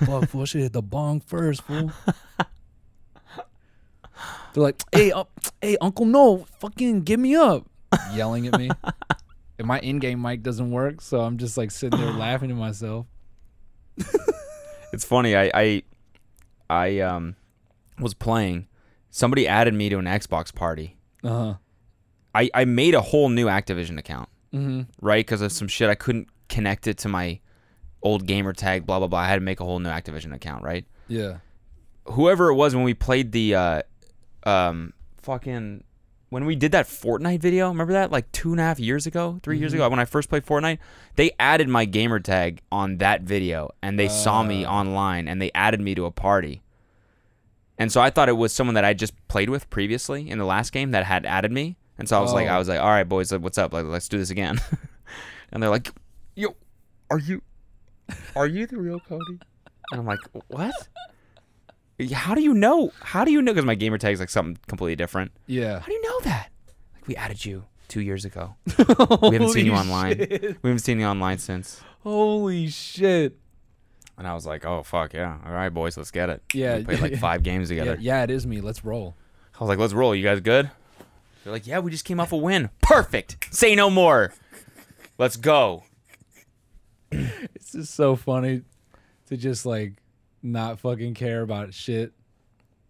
Fuck, 0.05 0.29
fool, 0.29 0.43
I 0.43 0.45
should 0.45 0.61
hit 0.63 0.73
the 0.73 0.83
bong 0.83 1.21
first, 1.21 1.63
fool. 1.63 1.91
They're 4.53 4.63
like, 4.63 4.83
hey, 4.93 5.13
uh, 5.13 5.25
hey, 5.61 5.77
Uncle 5.81 6.07
No, 6.07 6.47
fucking 6.61 7.03
give 7.03 7.21
me 7.21 7.37
up. 7.37 7.67
Yelling 8.15 8.47
at 8.47 8.59
me. 8.59 8.71
and 9.59 9.67
my 9.67 9.79
in-game 9.81 10.21
mic 10.21 10.43
doesn't 10.43 10.71
work, 10.71 11.01
so 11.01 11.21
I'm 11.21 11.37
just 11.39 11.57
like 11.59 11.71
sitting 11.71 12.01
there 12.01 12.13
laughing 12.13 12.49
to 12.49 12.55
myself. 12.55 13.07
It's 14.93 15.05
funny. 15.05 15.37
I 15.37 15.51
I 15.53 15.83
I 16.71 17.01
um 17.01 17.35
was 17.99 18.15
playing. 18.15 18.67
Somebody 19.11 19.47
added 19.47 19.75
me 19.75 19.89
to 19.91 19.99
an 19.99 20.07
Xbox 20.07 20.55
party. 20.55 20.97
Uh-huh. 21.25 21.55
I 22.35 22.49
I 22.55 22.65
made 22.65 22.95
a 22.95 23.01
whole 23.03 23.29
new 23.29 23.47
Activision 23.47 23.99
account, 23.99 24.29
Mm-hmm. 24.55 24.83
right? 25.03 25.27
Because 25.27 25.43
of 25.43 25.53
some 25.53 25.69
shit 25.69 25.91
I 25.91 25.97
couldn't 25.97 26.29
connect 26.49 26.87
it 26.87 26.97
to 26.99 27.09
my 27.09 27.41
old 28.03 28.27
gamer 28.27 28.53
tag. 28.53 28.87
Blah 28.87 28.99
blah 28.99 29.09
blah. 29.09 29.21
I 29.21 29.29
had 29.29 29.37
to 29.37 29.41
make 29.41 29.61
a 29.61 29.65
whole 29.65 29.79
new 29.79 29.89
Activision 29.89 30.35
account, 30.35 30.63
right? 30.63 30.85
Yeah. 31.09 31.39
Whoever 32.07 32.51
it 32.51 32.55
was 32.55 32.75
when 32.75 32.85
we 32.85 32.95
played 32.95 33.33
the 33.33 33.55
uh 33.55 33.83
um 34.45 34.93
fucking 35.17 35.83
when 36.29 36.45
we 36.45 36.57
did 36.57 36.73
that 36.73 36.87
Fortnite 36.87 37.41
video, 37.41 37.69
remember 37.69 37.93
that 37.93 38.11
like 38.11 38.31
two 38.33 38.51
and 38.51 38.61
a 38.61 38.63
half 38.63 38.81
years 38.81 39.07
ago, 39.07 39.39
3 39.43 39.59
years 39.59 39.73
ago 39.73 39.89
when 39.89 40.01
I 40.01 40.05
first 40.05 40.29
played 40.29 40.45
Fortnite? 40.45 40.79
They 41.15 41.31
added 41.39 41.69
my 41.69 41.85
gamer 41.85 42.19
tag 42.19 42.61
on 42.73 42.99
that 42.99 43.23
video 43.23 43.71
and 43.81 43.99
they 43.99 44.09
saw 44.09 44.43
me 44.43 44.67
online 44.67 45.29
and 45.29 45.41
they 45.41 45.53
added 45.55 45.81
me 45.81 45.95
to 45.95 46.05
a 46.05 46.11
party. 46.11 46.63
And 47.79 47.93
so 47.93 48.01
I 48.01 48.11
thought 48.11 48.29
it 48.29 48.37
was 48.37 48.53
someone 48.53 48.75
that 48.75 48.85
I 48.85 48.95
just 48.95 49.15
played 49.29 49.51
with 49.51 49.71
previously 49.71 50.29
in 50.29 50.39
the 50.39 50.45
last 50.45 50.73
game 50.73 50.91
that 50.93 51.05
had 51.05 51.27
added 51.27 51.53
me. 51.53 51.77
And 51.99 52.09
so 52.09 52.19
I 52.19 52.21
was 52.21 52.33
like, 52.33 52.49
Oh. 52.49 52.55
I 52.55 52.59
was 52.59 52.69
like, 52.69 52.81
all 52.81 52.89
right, 52.89 53.09
boys, 53.09 53.33
what's 53.33 53.59
up? 53.59 53.73
Like, 53.73 53.85
let's 53.85 54.09
do 54.09 54.19
this 54.19 54.31
again. 54.31 54.59
and 55.53 55.63
they're 55.63 55.71
like, 55.71 55.91
yo, 56.35 56.57
are 57.11 57.19
you, 57.19 57.43
are 58.35 58.47
you 58.47 58.67
the 58.67 58.77
real 58.79 59.01
Cody? 59.01 59.39
And 59.93 60.01
I'm 60.01 60.07
like, 60.07 60.19
what? 60.49 60.75
How 62.13 62.35
do 62.35 62.43
you 62.43 62.53
know? 62.53 62.93
How 63.01 63.25
do 63.25 63.33
you 63.33 63.41
know? 63.41 63.53
Because 63.53 63.65
my 63.65 63.75
gamer 63.75 63.99
tag 63.99 64.13
is 64.15 64.21
like 64.21 64.29
something 64.31 64.59
completely 64.67 64.97
different. 64.97 65.33
Yeah. 65.47 65.81
How 65.81 65.87
do 65.87 65.93
you 65.93 66.03
know 66.03 66.21
that? 66.25 66.51
Like 66.95 67.07
we 67.09 67.17
added 67.17 67.45
you 67.45 67.65
two 67.89 68.01
years 68.03 68.25
ago. 68.25 68.55
We 69.23 69.35
haven't 69.37 69.51
seen 69.51 69.67
you 69.67 69.73
online. 69.73 70.19
shit. 70.19 70.43
We 70.63 70.69
haven't 70.71 70.81
seen 70.81 71.01
you 71.01 71.07
online 71.07 71.39
since. 71.39 71.81
Holy 72.03 72.69
shit. 72.69 73.39
And 74.19 74.27
I 74.27 74.35
was 74.35 74.47
like, 74.47 74.65
oh 74.65 74.83
fuck 74.83 75.13
yeah, 75.15 75.39
all 75.45 75.53
right 75.53 75.69
boys, 75.69 75.97
let's 75.97 76.11
get 76.11 76.31
it. 76.31 76.43
Yeah, 76.55 76.79
we 76.79 76.85
played 76.85 77.01
like 77.01 77.17
five 77.19 77.43
games 77.43 77.71
Yeah, 77.71 77.81
together. 77.85 77.99
yeah, 78.01 78.23
it 78.23 78.31
is 78.31 78.47
me. 78.47 78.61
Let's 78.61 78.85
roll. 78.85 79.15
I 79.55 79.59
was 79.61 79.69
like, 79.69 79.79
let's 79.79 79.93
roll. 79.93 80.15
You 80.15 80.23
guys 80.23 80.41
good? 80.41 80.71
They're 81.45 81.53
like, 81.53 81.67
yeah, 81.67 81.79
we 81.81 81.91
just 81.91 82.05
came 82.05 82.19
off 82.21 82.33
a 82.33 82.37
win. 82.37 82.71
Perfect. 82.83 83.55
Say 83.55 83.75
no 83.75 83.89
more. 83.91 84.33
Let's 85.19 85.37
go. 85.37 85.85
It's 87.55 87.73
just 87.73 87.95
so 87.95 88.17
funny 88.17 88.63
to 89.27 89.37
just 89.37 89.67
like 89.67 89.95
not 90.43 90.79
fucking 90.81 91.15
care 91.15 91.43
about 91.43 91.75
shit. 91.75 92.13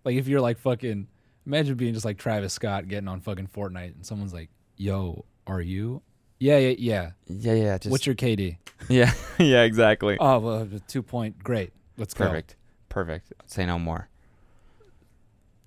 Like 0.04 0.16
if 0.16 0.28
you're 0.28 0.40
like 0.40 0.58
fucking 0.58 1.08
imagine 1.46 1.76
being 1.76 1.94
just 1.94 2.04
like 2.04 2.18
Travis 2.18 2.52
Scott 2.52 2.88
getting 2.88 3.08
on 3.08 3.20
fucking 3.20 3.48
Fortnite 3.48 3.94
and 3.94 4.04
someone's 4.04 4.34
like, 4.34 4.50
"Yo, 4.76 5.24
are 5.46 5.60
you?" 5.60 6.02
Yeah, 6.38 6.58
yeah, 6.58 6.74
yeah. 6.78 7.10
Yeah, 7.26 7.54
yeah. 7.54 7.78
Just 7.78 7.90
What's 7.90 8.06
your 8.06 8.14
KD? 8.14 8.58
yeah, 8.88 9.12
yeah, 9.38 9.62
exactly. 9.62 10.18
Oh, 10.20 10.38
well, 10.38 10.68
two 10.86 11.02
point. 11.02 11.42
Great. 11.42 11.72
Let's 11.96 12.14
go. 12.14 12.26
Perfect. 12.26 12.56
Perfect. 12.88 13.32
Say 13.46 13.64
no 13.64 13.78
more. 13.78 14.08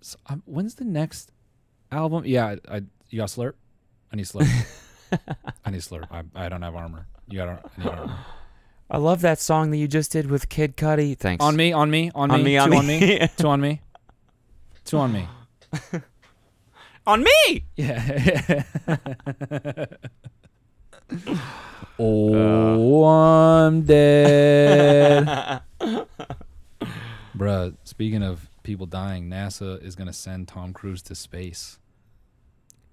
So, 0.02 0.18
um, 0.28 0.44
when's 0.46 0.76
the 0.76 0.86
next 0.86 1.32
album? 1.92 2.24
Yeah, 2.26 2.56
I, 2.70 2.76
I 2.78 2.82
you 3.10 3.18
got 3.18 3.30
slurp. 3.30 3.54
I 4.12 4.16
need 4.16 4.26
slurp. 4.26 4.48
I 5.66 5.72
need 5.72 5.82
slurp. 5.82 6.08
I, 6.12 6.24
I 6.36 6.50
don't 6.50 6.62
have 6.62 6.76
armor. 6.76 7.08
You 7.28 7.38
got. 7.38 7.50
I 7.50 7.82
need 7.82 7.90
armor. 7.90 8.18
I 8.91 8.97
love 8.97 9.21
that 9.21 9.39
song 9.39 9.69
that 9.71 9.78
you 9.78 9.88
just 9.88 10.12
did 10.12 10.30
with 10.32 10.49
Kid 10.49 10.75
Cudi. 10.75 11.15
Thanks. 11.17 11.43
On 11.43 11.56
me, 11.56 11.71
on 11.71 11.91
me, 11.91 12.12
on 12.15 12.30
me, 12.30 12.36
On 12.36 12.43
me, 12.43 12.58
on 12.58 12.69
two 12.69 12.75
on 12.78 12.88
me. 12.88 12.99
me, 12.99 13.28
two 13.38 13.47
on 13.47 13.62
me, 13.62 13.82
two 14.86 14.97
on 14.97 15.13
me. 15.13 15.28
On 17.08 17.23
me. 17.23 17.63
Yeah. 17.75 18.63
Uh. 21.12 22.06
oh, 22.06 23.04
I'm 23.06 23.82
dead. 23.82 25.25
Bruh, 27.36 27.75
speaking 27.84 28.21
of 28.23 28.47
people 28.63 28.86
dying, 28.86 29.28
NASA 29.28 29.84
is 29.84 29.95
going 29.95 30.08
to 30.08 30.13
send 30.13 30.47
Tom 30.47 30.71
Cruise 30.71 31.02
to 31.04 31.15
space. 31.15 31.80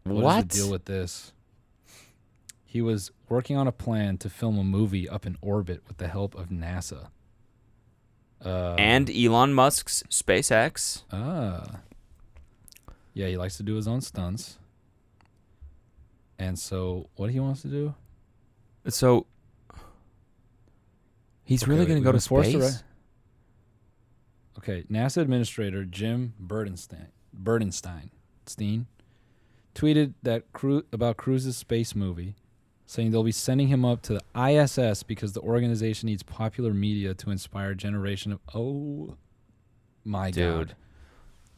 What? 0.05 0.23
What 0.23 0.39
is 0.39 0.45
the 0.45 0.65
deal 0.65 0.71
with 0.71 0.87
this? 0.87 1.33
He 2.77 2.83
was 2.83 3.11
working 3.31 3.57
on 3.57 3.67
a 3.67 3.73
plan 3.73 4.19
to 4.19 4.29
film 4.29 4.59
a 4.59 4.63
movie 4.63 5.09
up 5.09 5.25
in 5.25 5.39
orbit 5.41 5.81
with 5.89 5.97
the 5.97 6.09
help 6.09 6.35
of 6.35 6.51
NASA. 6.51 7.09
Uh, 8.45 8.75
and 8.75 9.09
Elon 9.09 9.55
Musk's 9.55 10.03
SpaceX. 10.11 11.05
Ah. 11.11 11.81
Yeah, 13.15 13.29
he 13.29 13.39
likes 13.39 13.57
to 13.57 13.63
do 13.63 13.77
his 13.77 13.89
own 13.89 14.03
stunts. 14.03 14.59
And 16.39 16.59
so, 16.59 17.09
what 17.17 17.31
he 17.31 17.41
wants 17.41 17.63
to 17.63 17.69
do? 17.69 17.95
So 18.89 19.25
he's 21.45 21.63
Okay, 21.63 21.73
really 21.73 21.87
going 21.87 21.99
to 21.99 22.05
go 22.05 22.13
to 22.13 22.21
space. 22.21 22.83
Okay, 24.59 24.85
NASA 24.91 25.23
Administrator 25.23 25.87
Jim 25.87 26.35
Burdenstein, 26.47 27.07
Burdenstein, 27.35 28.11
Steen, 28.45 28.87
tweeted 29.75 30.13
that 30.23 30.53
Cru- 30.53 30.85
about 30.93 31.17
Cruise's 31.17 31.57
space 31.57 31.95
movie, 31.95 32.35
saying 32.87 33.11
they'll 33.11 33.25
be 33.25 33.33
sending 33.33 33.69
him 33.69 33.85
up 33.85 34.01
to 34.03 34.15
the 34.15 34.41
ISS 34.41 35.03
because 35.03 35.33
the 35.33 35.41
organization 35.41 36.07
needs 36.07 36.23
popular 36.23 36.73
media 36.73 37.15
to 37.15 37.31
inspire 37.31 37.71
a 37.73 37.75
generation 37.75 38.33
of 38.33 38.39
oh 38.55 39.17
my 40.05 40.31
Dude. 40.31 40.69
god. 40.69 40.77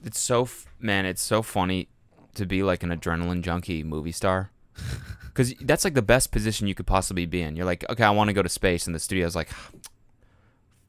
It's 0.04 0.20
so 0.20 0.42
f- 0.42 0.66
man, 0.80 1.04
it's 1.04 1.22
so 1.22 1.42
funny 1.42 1.88
to 2.34 2.46
be 2.46 2.62
like 2.62 2.82
an 2.82 2.90
adrenaline 2.90 3.42
junkie 3.42 3.82
movie 3.82 4.12
star. 4.12 4.50
Cuz 5.34 5.54
that's 5.60 5.84
like 5.84 5.94
the 5.94 6.02
best 6.02 6.32
position 6.32 6.66
you 6.66 6.74
could 6.74 6.86
possibly 6.86 7.26
be 7.26 7.42
in. 7.42 7.54
You're 7.56 7.66
like, 7.66 7.88
"Okay, 7.90 8.02
I 8.04 8.10
want 8.10 8.28
to 8.28 8.34
go 8.34 8.42
to 8.42 8.48
space." 8.48 8.86
And 8.86 8.94
the 8.94 8.98
studio's 8.98 9.36
like, 9.36 9.50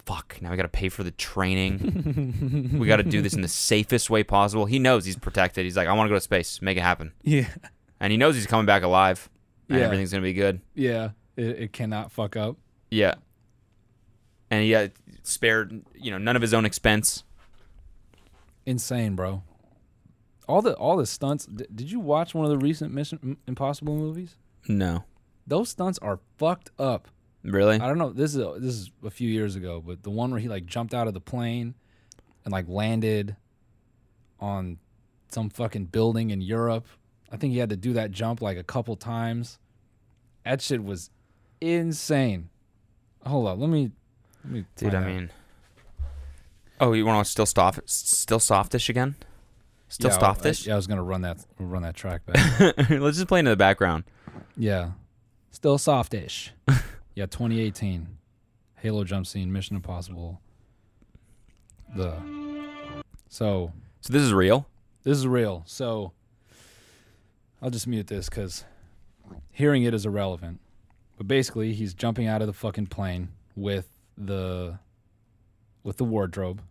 "Fuck, 0.05 0.37
now 0.41 0.49
we 0.51 0.57
got 0.57 0.63
to 0.63 0.69
pay 0.69 0.89
for 0.89 1.03
the 1.03 1.11
training. 1.11 2.77
we 2.79 2.87
got 2.87 2.97
to 2.97 3.03
do 3.03 3.21
this 3.21 3.33
in 3.33 3.41
the 3.41 3.47
safest 3.69 4.09
way 4.09 4.23
possible." 4.23 4.65
He 4.65 4.79
knows 4.79 5.05
he's 5.05 5.17
protected. 5.17 5.65
He's 5.65 5.77
like, 5.77 5.87
"I 5.87 5.93
want 5.93 6.07
to 6.07 6.09
go 6.09 6.15
to 6.15 6.21
space. 6.21 6.61
Make 6.61 6.77
it 6.77 6.81
happen." 6.81 7.11
Yeah. 7.23 7.47
And 7.99 8.11
he 8.11 8.17
knows 8.17 8.35
he's 8.35 8.47
coming 8.47 8.65
back 8.65 8.81
alive 8.81 9.29
Yeah. 9.77 9.85
everything's 9.85 10.11
to 10.11 10.21
be 10.21 10.33
good. 10.33 10.61
Yeah, 10.73 11.09
it, 11.35 11.45
it 11.45 11.73
cannot 11.73 12.11
fuck 12.11 12.35
up. 12.35 12.57
Yeah. 12.89 13.15
And 14.49 14.63
he 14.63 14.73
uh, 14.73 14.89
spared, 15.21 15.83
you 15.95 16.09
know, 16.11 16.17
none 16.17 16.35
of 16.35 16.41
his 16.41 16.53
own 16.53 16.65
expense. 16.65 17.23
Insane, 18.65 19.15
bro. 19.15 19.43
All 20.47 20.61
the 20.63 20.73
all 20.73 20.97
the 20.97 21.05
stunts. 21.05 21.45
D- 21.45 21.65
did 21.73 21.91
you 21.91 21.99
watch 21.99 22.33
one 22.33 22.45
of 22.45 22.51
the 22.51 22.57
recent 22.57 22.91
Mission 22.93 23.37
Impossible 23.47 23.95
movies? 23.95 24.35
No. 24.67 25.03
Those 25.45 25.69
stunts 25.69 25.99
are 25.99 26.19
fucked 26.37 26.71
up. 26.79 27.07
Really? 27.43 27.75
I 27.79 27.87
don't 27.87 27.97
know. 27.97 28.11
This 28.11 28.35
is 28.35 28.41
a, 28.41 28.55
this 28.57 28.73
is 28.73 28.91
a 29.03 29.09
few 29.11 29.29
years 29.29 29.55
ago, 29.55 29.81
but 29.85 30.03
the 30.03 30.09
one 30.09 30.31
where 30.31 30.39
he 30.39 30.49
like 30.49 30.65
jumped 30.65 30.93
out 30.93 31.07
of 31.07 31.13
the 31.13 31.21
plane 31.21 31.75
and 32.43 32.51
like 32.51 32.67
landed 32.67 33.35
on 34.39 34.77
some 35.29 35.49
fucking 35.49 35.85
building 35.85 36.31
in 36.31 36.41
Europe. 36.41 36.87
I 37.31 37.37
think 37.37 37.53
he 37.53 37.59
had 37.59 37.69
to 37.69 37.75
do 37.77 37.93
that 37.93 38.11
jump 38.11 38.41
like 38.41 38.57
a 38.57 38.63
couple 38.63 38.95
times. 38.95 39.59
That 40.45 40.61
shit 40.61 40.83
was 40.83 41.09
insane. 41.61 42.49
Hold 43.25 43.47
on, 43.47 43.59
let 43.59 43.69
me. 43.69 43.91
Let 44.43 44.53
me 44.53 44.65
Dude, 44.77 44.95
I 44.95 44.99
out. 44.99 45.05
mean, 45.07 45.29
oh, 46.79 46.93
you 46.93 47.05
want 47.05 47.25
to 47.25 47.29
still 47.29 47.45
soft, 47.45 47.81
still 47.89 48.39
softish 48.39 48.89
again? 48.89 49.15
Still 49.89 50.11
yeah, 50.11 50.15
stop 50.15 50.45
I- 50.45 50.53
yeah, 50.65 50.73
I 50.73 50.75
was 50.75 50.87
gonna 50.87 51.03
run 51.03 51.21
that 51.21 51.39
run 51.59 51.81
that 51.81 51.95
track 51.95 52.25
back. 52.25 52.59
Let's 52.89 53.17
just 53.17 53.27
play 53.27 53.39
into 53.39 53.49
the 53.51 53.57
background. 53.57 54.03
yeah, 54.55 54.91
still 55.51 55.77
softish. 55.77 56.53
yeah, 57.15 57.25
2018, 57.25 58.07
Halo 58.77 59.03
jump 59.03 59.27
scene, 59.27 59.51
Mission 59.51 59.75
Impossible. 59.75 60.39
The 61.95 62.13
so 63.27 63.71
So 64.01 64.13
this 64.13 64.21
is 64.21 64.31
real. 64.33 64.67
this 65.03 65.17
is 65.17 65.27
real. 65.27 65.63
So 65.65 66.13
I'll 67.61 67.69
just 67.69 67.87
mute 67.87 68.07
this 68.07 68.29
because 68.29 68.63
hearing 69.51 69.83
it 69.83 69.93
is 69.93 70.05
irrelevant. 70.05 70.59
But 71.17 71.27
basically, 71.27 71.73
he's 71.73 71.93
jumping 71.93 72.27
out 72.27 72.41
of 72.41 72.47
the 72.47 72.53
fucking 72.53 72.87
plane 72.87 73.29
with 73.55 73.87
the 74.17 74.79
with 75.83 75.97
the 75.97 76.05
wardrobe, 76.05 76.61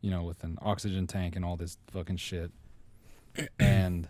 you 0.00 0.10
know, 0.10 0.22
with 0.22 0.44
an 0.44 0.58
oxygen 0.60 1.06
tank 1.06 1.36
and 1.36 1.44
all 1.44 1.56
this 1.56 1.78
fucking 1.90 2.18
shit. 2.18 2.50
and 3.58 4.08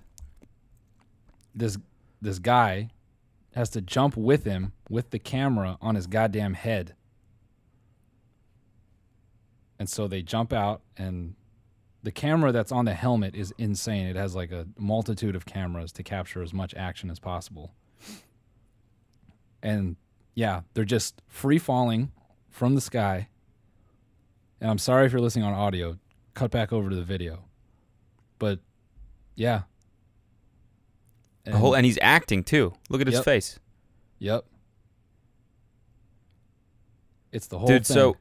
this 1.55 1.78
this 2.20 2.41
guy 2.41 2.91
has 3.55 3.70
to 3.70 3.80
jump 3.80 4.16
with 4.16 4.45
him 4.45 4.72
with 4.91 5.11
the 5.11 5.18
camera 5.18 5.78
on 5.80 5.95
his 5.95 6.09
goddamn 6.09 6.55
head. 6.55 6.95
And 9.78 9.89
so 9.89 10.09
they 10.09 10.22
jump 10.22 10.53
out 10.53 10.82
and 10.97 11.35
the 12.05 12.12
camera 12.12 12.52
that's 12.52 12.70
on 12.70 12.84
the 12.84 12.92
helmet 12.92 13.34
is 13.34 13.55
insane. 13.57 14.07
It 14.07 14.14
has 14.14 14.36
like 14.36 14.52
a 14.52 14.66
multitude 14.76 15.34
of 15.34 15.46
cameras 15.46 15.90
to 15.92 16.02
capture 16.02 16.42
as 16.42 16.52
much 16.52 16.74
action 16.74 17.11
as 17.11 17.18
possible. 17.18 17.72
And 19.62 19.96
yeah, 20.34 20.61
they're 20.74 20.84
just 20.84 21.22
free 21.28 21.59
falling 21.59 22.12
from 22.50 22.74
the 22.74 22.82
sky. 22.82 23.28
And 24.61 24.70
I'm 24.70 24.76
sorry 24.76 25.07
if 25.07 25.12
you're 25.12 25.22
listening 25.22 25.46
on 25.46 25.55
audio, 25.55 25.98
cut 26.34 26.50
back 26.50 26.74
over 26.74 26.90
to 26.90 26.96
the 26.96 27.02
video. 27.02 27.44
But 28.38 28.59
yeah. 29.34 29.62
The 31.46 31.57
whole 31.57 31.74
and 31.74 31.86
he's 31.86 31.98
acting 32.02 32.44
too. 32.44 32.74
Look 32.90 33.00
at 33.00 33.07
his 33.07 33.20
face. 33.20 33.59
Yep. 34.18 34.44
It's 37.32 37.46
the 37.46 37.59
whole 37.59 37.68
Dude, 37.68 37.86
thing. 37.86 37.94
so 37.94 38.16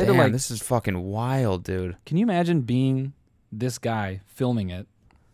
they 0.00 0.06
damn, 0.06 0.16
like 0.16 0.32
this 0.32 0.50
is 0.50 0.62
fucking 0.62 1.00
wild, 1.02 1.64
dude. 1.64 1.96
Can 2.06 2.16
you 2.16 2.24
imagine 2.24 2.62
being 2.62 3.12
this 3.50 3.78
guy 3.78 4.20
filming 4.26 4.70
it? 4.70 4.86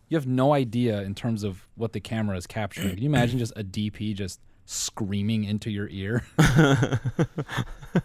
You 0.09 0.17
have 0.17 0.27
no 0.27 0.53
idea 0.53 1.03
in 1.03 1.15
terms 1.15 1.45
of 1.45 1.67
what 1.75 1.93
the 1.93 2.01
camera 2.01 2.37
is 2.37 2.47
capturing. 2.47 2.91
Can 2.91 2.99
you 2.99 3.09
imagine 3.09 3.39
just 3.39 3.53
a 3.57 3.63
DP 3.63 4.15
just 4.15 4.41
screaming 4.65 5.45
into 5.45 5.71
your 5.71 5.89
ear? 5.89 6.25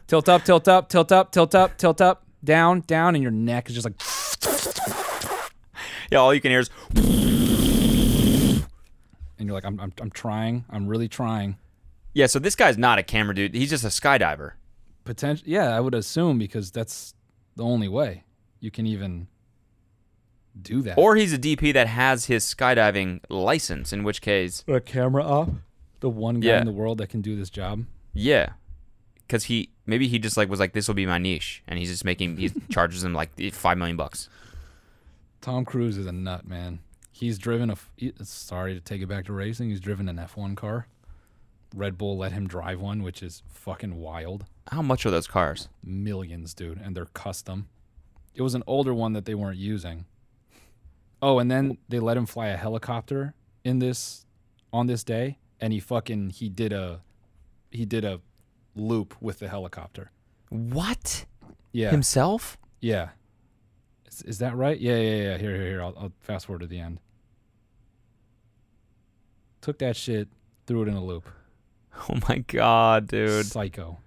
tilt 0.07 0.29
up, 0.29 0.43
tilt 0.43 0.67
up, 0.67 0.89
tilt 0.89 1.11
up, 1.11 1.31
tilt 1.31 1.55
up, 1.55 1.77
tilt 1.77 2.01
up, 2.01 2.25
down, 2.43 2.81
down, 2.81 3.15
and 3.15 3.21
your 3.21 3.31
neck 3.31 3.69
is 3.69 3.75
just 3.75 3.85
like 3.85 3.95
Yeah, 6.11 6.17
all 6.19 6.33
you 6.33 6.41
can 6.41 6.51
hear 6.51 6.59
is 6.59 6.69
and 9.43 9.47
you're 9.47 9.55
like, 9.55 9.65
I'm 9.65 9.79
I'm 9.79 9.93
I'm 9.99 10.09
trying. 10.09 10.65
I'm 10.69 10.87
really 10.87 11.07
trying. 11.07 11.57
Yeah, 12.13 12.27
so 12.27 12.39
this 12.39 12.55
guy's 12.55 12.77
not 12.77 12.99
a 12.99 13.03
camera 13.03 13.35
dude. 13.35 13.53
He's 13.53 13.69
just 13.69 13.83
a 13.83 13.87
skydiver. 13.87 14.53
Potential 15.03 15.45
yeah, 15.47 15.75
I 15.75 15.79
would 15.79 15.93
assume 15.93 16.37
because 16.37 16.71
that's 16.71 17.13
the 17.55 17.63
only 17.63 17.87
way 17.87 18.23
you 18.59 18.71
can 18.71 18.85
even 18.87 19.27
do 20.61 20.81
that. 20.83 20.97
Or 20.97 21.15
he's 21.15 21.33
a 21.33 21.37
DP 21.37 21.73
that 21.73 21.87
has 21.87 22.25
his 22.25 22.43
skydiving 22.45 23.19
license, 23.29 23.91
in 23.91 24.03
which 24.03 24.21
case, 24.21 24.63
a 24.67 24.79
camera 24.79 25.23
op. 25.23 25.49
The 25.99 26.09
one 26.09 26.39
guy 26.39 26.49
Yeah. 26.49 26.59
in 26.59 26.65
the 26.65 26.71
world 26.71 26.97
that 26.99 27.07
can 27.07 27.21
do 27.21 27.35
this 27.35 27.49
job. 27.49 27.85
yeah. 28.13 28.53
Cuz 29.29 29.45
he 29.45 29.69
maybe 29.85 30.07
he 30.09 30.19
just 30.19 30.35
like 30.37 30.49
was 30.49 30.59
like 30.59 30.73
this 30.73 30.87
will 30.87 30.93
be 30.95 31.05
my 31.05 31.17
niche 31.17 31.63
and 31.65 31.79
he's 31.79 31.89
just 31.89 32.03
making 32.05 32.37
he 32.37 32.49
charges 32.69 33.03
him 33.03 33.13
like 33.13 33.31
5 33.51 33.77
million 33.77 33.95
bucks. 33.97 34.29
Tom 35.41 35.65
Cruise 35.65 35.97
is 35.97 36.05
a 36.05 36.11
nut, 36.11 36.45
man. 36.47 36.79
He's 37.11 37.37
driven 37.37 37.69
a. 37.69 37.77
he- 37.95 38.13
Sorry 38.23 38.73
to 38.73 38.79
take 38.81 39.01
it 39.01 39.07
back 39.07 39.25
to 39.25 39.33
racing. 39.33 39.69
He's 39.69 39.79
driven 39.79 40.07
an 40.09 40.17
F1 40.17 40.55
car. 40.55 40.87
Red 41.73 41.97
Bull 41.97 42.17
let 42.17 42.31
him 42.33 42.47
drive 42.47 42.79
one, 42.81 43.01
which 43.01 43.23
is 43.23 43.41
fucking 43.47 43.95
wild. 43.95 44.45
How 44.71 44.81
much 44.81 45.05
are 45.05 45.11
those 45.11 45.27
cars? 45.27 45.67
Millions, 45.83 46.53
dude, 46.53 46.79
and 46.79 46.95
they're 46.95 47.05
custom. 47.07 47.67
It 48.33 48.41
was 48.41 48.55
an 48.55 48.63
older 48.65 48.93
one 48.93 49.13
that 49.13 49.25
they 49.25 49.35
weren't 49.35 49.57
using. 49.57 50.05
Oh, 51.21 51.39
and 51.39 51.49
then 51.51 51.77
they 51.89 51.99
let 51.99 52.17
him 52.17 52.25
fly 52.25 52.47
a 52.47 52.57
helicopter 52.57 53.33
in 53.63 53.79
this 53.79 54.25
on 54.71 54.87
this 54.87 55.03
day, 55.03 55.37
and 55.61 55.71
he 55.71 55.79
fucking 55.79 56.31
he 56.31 56.49
did 56.49 56.73
a 56.73 57.01
he 57.71 57.85
did 57.85 58.03
a 58.05 58.21
loop 58.75 59.15
with 59.21 59.39
the 59.39 59.47
helicopter. 59.47 60.11
What? 60.49 61.25
Yeah, 61.71 61.91
Himself? 61.91 62.57
yeah. 62.81 63.09
Is, 64.07 64.21
is 64.23 64.37
that 64.39 64.55
right? 64.55 64.79
Yeah, 64.79 64.97
yeah, 64.97 65.15
yeah. 65.23 65.37
Here, 65.37 65.55
here, 65.55 65.65
here. 65.67 65.81
I'll, 65.81 65.93
I'll 65.97 66.11
fast 66.21 66.45
forward 66.45 66.59
to 66.61 66.67
the 66.67 66.79
end. 66.79 66.99
Took 69.61 69.79
that 69.79 69.95
shit, 69.95 70.27
threw 70.67 70.83
it 70.83 70.87
in 70.87 70.95
a 70.95 71.03
loop. 71.03 71.27
Oh 72.09 72.17
my 72.27 72.39
god, 72.39 73.07
dude. 73.07 73.45
Psycho. 73.45 73.99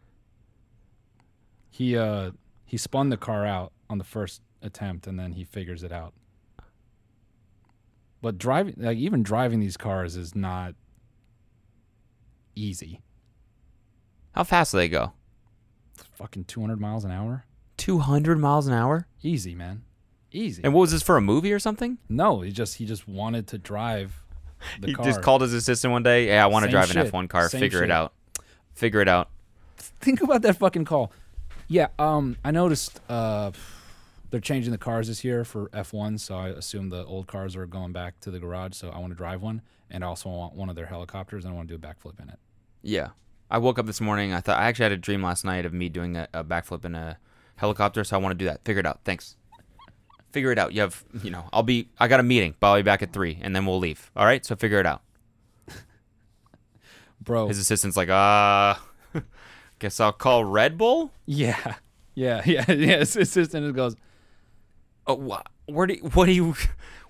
He 1.76 1.94
uh 1.96 2.30
he 2.64 2.78
spun 2.78 3.10
the 3.10 3.18
car 3.18 3.44
out 3.44 3.72
on 3.90 3.98
the 3.98 4.04
first 4.04 4.40
attempt 4.62 5.06
and 5.06 5.18
then 5.18 5.32
he 5.32 5.44
figures 5.44 5.82
it 5.82 5.92
out. 5.92 6.14
But 8.22 8.38
driving 8.38 8.74
like 8.78 8.96
even 8.96 9.22
driving 9.22 9.60
these 9.60 9.76
cars 9.76 10.16
is 10.16 10.34
not 10.34 10.74
easy. 12.54 13.02
How 14.32 14.44
fast 14.44 14.72
do 14.72 14.78
they 14.78 14.88
go? 14.88 15.12
Fucking 16.14 16.44
200 16.44 16.80
miles 16.80 17.04
an 17.04 17.10
hour? 17.10 17.44
200 17.76 18.38
miles 18.38 18.66
an 18.66 18.72
hour? 18.72 19.06
Easy, 19.22 19.54
man. 19.54 19.82
Easy. 20.32 20.62
And 20.64 20.72
what 20.72 20.80
was 20.82 20.92
this 20.92 21.02
for 21.02 21.16
a 21.18 21.20
movie 21.20 21.52
or 21.52 21.58
something? 21.58 21.98
no, 22.08 22.40
he 22.40 22.50
just 22.52 22.76
he 22.76 22.86
just 22.86 23.06
wanted 23.06 23.46
to 23.48 23.58
drive 23.58 24.22
the 24.80 24.88
he 24.88 24.94
car. 24.94 25.04
just 25.04 25.20
called 25.20 25.42
his 25.42 25.52
assistant 25.52 25.92
one 25.92 26.02
day. 26.02 26.28
Yeah, 26.28 26.42
I 26.42 26.46
want 26.46 26.64
to 26.64 26.70
drive 26.70 26.88
shit. 26.88 26.96
an 26.96 27.10
F1 27.10 27.28
car. 27.28 27.50
Same 27.50 27.60
Figure 27.60 27.80
shit. 27.80 27.90
it 27.90 27.92
out. 27.92 28.14
Figure 28.72 29.00
it 29.02 29.08
out. 29.08 29.28
think 29.76 30.22
about 30.22 30.40
that 30.42 30.56
fucking 30.56 30.86
call. 30.86 31.12
Yeah, 31.68 31.88
um, 31.98 32.36
I 32.44 32.50
noticed 32.52 33.00
uh, 33.08 33.50
they're 34.30 34.40
changing 34.40 34.72
the 34.72 34.78
cars 34.78 35.08
this 35.08 35.24
year 35.24 35.44
for 35.44 35.68
F1, 35.70 36.20
so 36.20 36.36
I 36.36 36.48
assume 36.48 36.90
the 36.90 37.04
old 37.04 37.26
cars 37.26 37.56
are 37.56 37.66
going 37.66 37.92
back 37.92 38.20
to 38.20 38.30
the 38.30 38.38
garage. 38.38 38.74
So 38.74 38.90
I 38.90 38.98
want 38.98 39.12
to 39.12 39.16
drive 39.16 39.42
one, 39.42 39.62
and 39.90 40.04
I 40.04 40.06
also 40.06 40.28
want 40.28 40.54
one 40.54 40.68
of 40.68 40.76
their 40.76 40.86
helicopters, 40.86 41.44
and 41.44 41.52
I 41.52 41.56
want 41.56 41.68
to 41.68 41.76
do 41.76 41.84
a 41.84 41.92
backflip 41.92 42.20
in 42.22 42.28
it. 42.28 42.38
Yeah. 42.82 43.08
I 43.50 43.58
woke 43.58 43.78
up 43.78 43.86
this 43.86 44.00
morning. 44.00 44.32
I 44.32 44.40
thought 44.40 44.58
I 44.58 44.64
actually 44.66 44.84
had 44.84 44.92
a 44.92 44.96
dream 44.96 45.22
last 45.22 45.44
night 45.44 45.64
of 45.64 45.72
me 45.72 45.88
doing 45.88 46.16
a, 46.16 46.28
a 46.32 46.44
backflip 46.44 46.84
in 46.84 46.94
a 46.94 47.18
helicopter, 47.56 48.02
so 48.04 48.16
I 48.16 48.20
want 48.20 48.32
to 48.32 48.38
do 48.38 48.44
that. 48.46 48.64
Figure 48.64 48.80
it 48.80 48.86
out. 48.86 49.00
Thanks. 49.04 49.36
Figure 50.32 50.52
it 50.52 50.58
out. 50.58 50.72
You 50.72 50.82
have, 50.82 51.04
you 51.22 51.30
know, 51.30 51.48
I'll 51.52 51.62
be. 51.62 51.88
I 51.98 52.08
got 52.08 52.20
a 52.20 52.24
meeting, 52.24 52.54
but 52.60 52.68
I'll 52.68 52.76
be 52.76 52.82
back 52.82 53.02
at 53.02 53.12
three, 53.12 53.38
and 53.40 53.54
then 53.54 53.64
we'll 53.64 53.78
leave. 53.78 54.10
All 54.16 54.24
right. 54.24 54.44
So 54.44 54.56
figure 54.56 54.80
it 54.80 54.86
out. 54.86 55.02
Bro, 57.20 57.48
His 57.48 57.58
assistant's 57.58 57.96
like, 57.96 58.08
uh, 58.08 58.74
guess 59.78 60.00
I'll 60.00 60.12
call 60.12 60.44
Red 60.44 60.76
Bull. 60.78 61.12
yeah, 61.26 61.76
yeah, 62.14 62.42
yeah, 62.46 62.64
yeah. 62.70 62.98
His 62.98 63.16
assistant 63.16 63.64
just 63.64 63.76
goes, 63.76 63.96
Oh, 65.06 65.14
wha- 65.14 65.42
where 65.66 65.86
do 65.86 65.94
you, 65.94 66.00
what 66.14 66.26
do 66.26 66.32
you? 66.32 66.54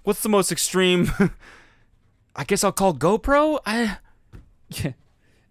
What's 0.02 0.22
the 0.22 0.28
most 0.28 0.52
extreme? 0.52 1.10
I 2.36 2.44
guess 2.44 2.62
I'll 2.64 2.72
call 2.72 2.92
GoPro. 2.94 3.58
I. 3.64 3.98
yeah. 4.68 4.92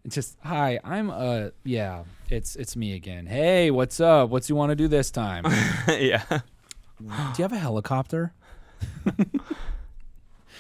Just 0.07 0.38
hi, 0.43 0.80
I'm 0.84 1.09
uh, 1.09 1.49
yeah, 1.63 2.03
it's 2.30 2.55
it's 2.55 2.76
me 2.76 2.93
again. 2.93 3.26
Hey, 3.26 3.72
what's 3.72 3.99
up? 3.99 4.30
What's 4.30 4.49
you 4.49 4.55
want 4.55 4.70
to 4.70 4.76
do 4.76 4.88
this 4.88 5.09
time? 5.09 5.45
yeah. 5.88 6.22
do 6.30 7.05
you 7.38 7.41
have 7.43 7.51
a 7.53 7.57
helicopter? 7.57 8.32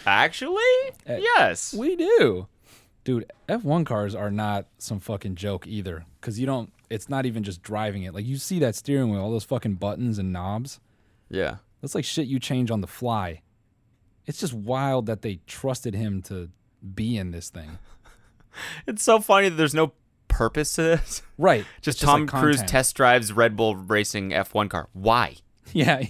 Actually, 0.07 0.61
Uh, 1.07 1.17
yes. 1.17 1.73
We 1.73 1.95
do. 1.95 2.47
Dude, 3.05 3.31
F1 3.47 3.85
cars 3.85 4.13
are 4.15 4.29
not 4.31 4.65
some 4.77 4.99
fucking 4.99 5.35
joke 5.35 5.65
either. 5.67 6.05
Cause 6.21 6.37
you 6.39 6.45
don't 6.45 6.73
it's 6.89 7.07
not 7.07 7.25
even 7.25 7.43
just 7.43 7.61
driving 7.61 8.03
it. 8.03 8.13
Like 8.13 8.25
you 8.25 8.35
see 8.37 8.59
that 8.59 8.75
steering 8.75 9.09
wheel, 9.11 9.21
all 9.21 9.31
those 9.31 9.43
fucking 9.45 9.75
buttons 9.75 10.19
and 10.19 10.33
knobs. 10.33 10.79
yeah. 11.29 11.57
That's 11.81 11.93
like 11.95 12.03
shit 12.05 12.25
you 12.27 12.39
change 12.39 12.71
on 12.71 12.81
the 12.81 12.87
fly. 12.87 13.41
It's 14.25 14.39
just 14.39 14.53
wild 14.53 15.05
that 15.05 15.21
they 15.21 15.39
trusted 15.45 15.93
him 15.93 16.21
to 16.23 16.49
be 16.95 17.15
in 17.17 17.31
this 17.31 17.49
thing. 17.49 17.77
It's 18.87 19.03
so 19.03 19.19
funny 19.19 19.49
that 19.49 19.55
there's 19.55 19.75
no 19.75 19.91
purpose 20.29 20.75
to 20.75 20.81
this. 20.83 21.21
Right. 21.37 21.65
Just 21.81 21.97
It's 22.01 22.05
Tom 22.05 22.21
like 22.21 22.29
Cruise 22.29 22.55
content. 22.55 22.69
test 22.69 22.95
drives 22.95 23.33
Red 23.33 23.57
Bull 23.57 23.75
Racing 23.75 24.29
F1 24.31 24.69
car. 24.69 24.87
Why? 24.93 25.35
Yeah. 25.73 26.05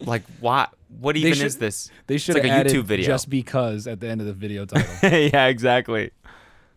Like, 0.00 0.22
why? 0.40 0.68
What 1.00 1.16
even 1.16 1.34
should- 1.34 1.46
is 1.46 1.58
this? 1.58 1.90
they 2.06 2.18
should 2.18 2.34
like 2.34 2.44
have 2.44 2.66
a 2.66 2.70
YouTube 2.70 2.84
video. 2.84 3.06
just 3.06 3.28
because 3.30 3.86
at 3.86 4.00
the 4.00 4.08
end 4.08 4.20
of 4.20 4.26
the 4.26 4.32
video 4.32 4.64
title. 4.66 4.94
yeah, 5.02 5.46
exactly. 5.46 6.10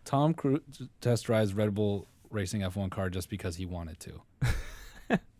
Tom 0.04 0.34
Cruise 0.34 0.60
test 1.00 1.24
drives 1.26 1.52
Red 1.54 1.74
Bull 1.74 2.06
racing 2.30 2.62
F1 2.62 2.90
car 2.90 3.10
just 3.10 3.28
because 3.28 3.56
he 3.56 3.66
wanted 3.66 4.00
to. 4.00 4.22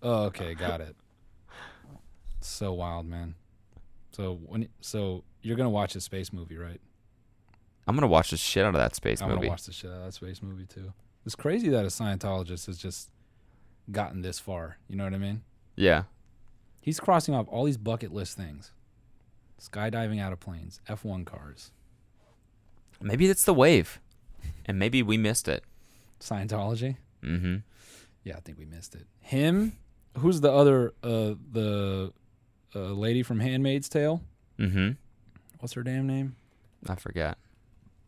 oh, 0.03 0.25
okay, 0.27 0.55
got 0.55 0.81
it. 0.81 0.97
So 2.41 2.73
wild, 2.73 3.07
man. 3.07 3.35
So 4.13 4.41
when 4.47 4.69
so 4.81 5.25
you're 5.43 5.57
gonna 5.57 5.71
watch 5.71 5.95
a 5.97 6.01
space 6.01 6.33
movie, 6.33 6.57
right? 6.57 6.81
I'm 7.87 7.95
gonna 7.95 8.07
watch 8.07 8.31
the 8.31 8.37
shit 8.37 8.65
out 8.65 8.75
of 8.75 8.81
that 8.81 8.95
space 8.95 9.23
I'm 9.23 9.29
movie. 9.29 9.41
gonna 9.41 9.51
watch 9.51 9.65
the 9.65 9.73
shit 9.73 9.91
out 9.91 9.99
of 9.99 10.05
that 10.07 10.15
space 10.15 10.43
movie 10.43 10.67
too. 10.67 10.93
It's 11.25 11.35
crazy 11.35 11.69
that 11.71 11.85
a 11.85 11.89
Scientologist 11.89 12.67
has 12.67 12.79
just 12.79 13.11
gotten 13.91 14.23
this 14.23 14.39
far. 14.39 14.79
You 14.89 14.97
know 14.97 15.05
what 15.05 15.15
I 15.15 15.19
mean? 15.19 15.43
Yeah. 15.77 16.05
He's 16.89 16.99
crossing 16.99 17.35
off 17.35 17.47
all 17.51 17.65
these 17.65 17.77
bucket 17.77 18.15
list 18.15 18.35
things. 18.35 18.73
Skydiving 19.61 20.19
out 20.23 20.33
of 20.33 20.41
planes, 20.41 20.81
F1 20.89 21.27
cars, 21.27 21.71
Maybe 23.03 23.27
it's 23.29 23.45
the 23.45 23.53
wave, 23.53 24.01
and 24.65 24.79
maybe 24.79 25.03
we 25.03 25.19
missed 25.19 25.49
it. 25.49 25.65
Scientology. 26.19 26.97
Mm-hmm. 27.23 27.57
Yeah, 28.25 28.37
I 28.39 28.41
think 28.41 28.59
we 28.59 28.65
missed 28.65 28.95
it. 28.95 29.07
Him, 29.21 29.75
who's 30.17 30.41
the 30.41 30.51
other 30.51 30.95
uh 31.03 31.35
the 31.53 32.11
uh, 32.75 32.79
lady 32.79 33.23
from 33.23 33.41
Handmaid's 33.41 33.91
Tale? 33.91 34.23
Mm-hmm. 34.59 34.93
What's 35.61 35.75
her 35.75 35.83
damn 35.83 36.07
name? 36.07 36.37
I 36.89 36.95
forget, 36.95 37.37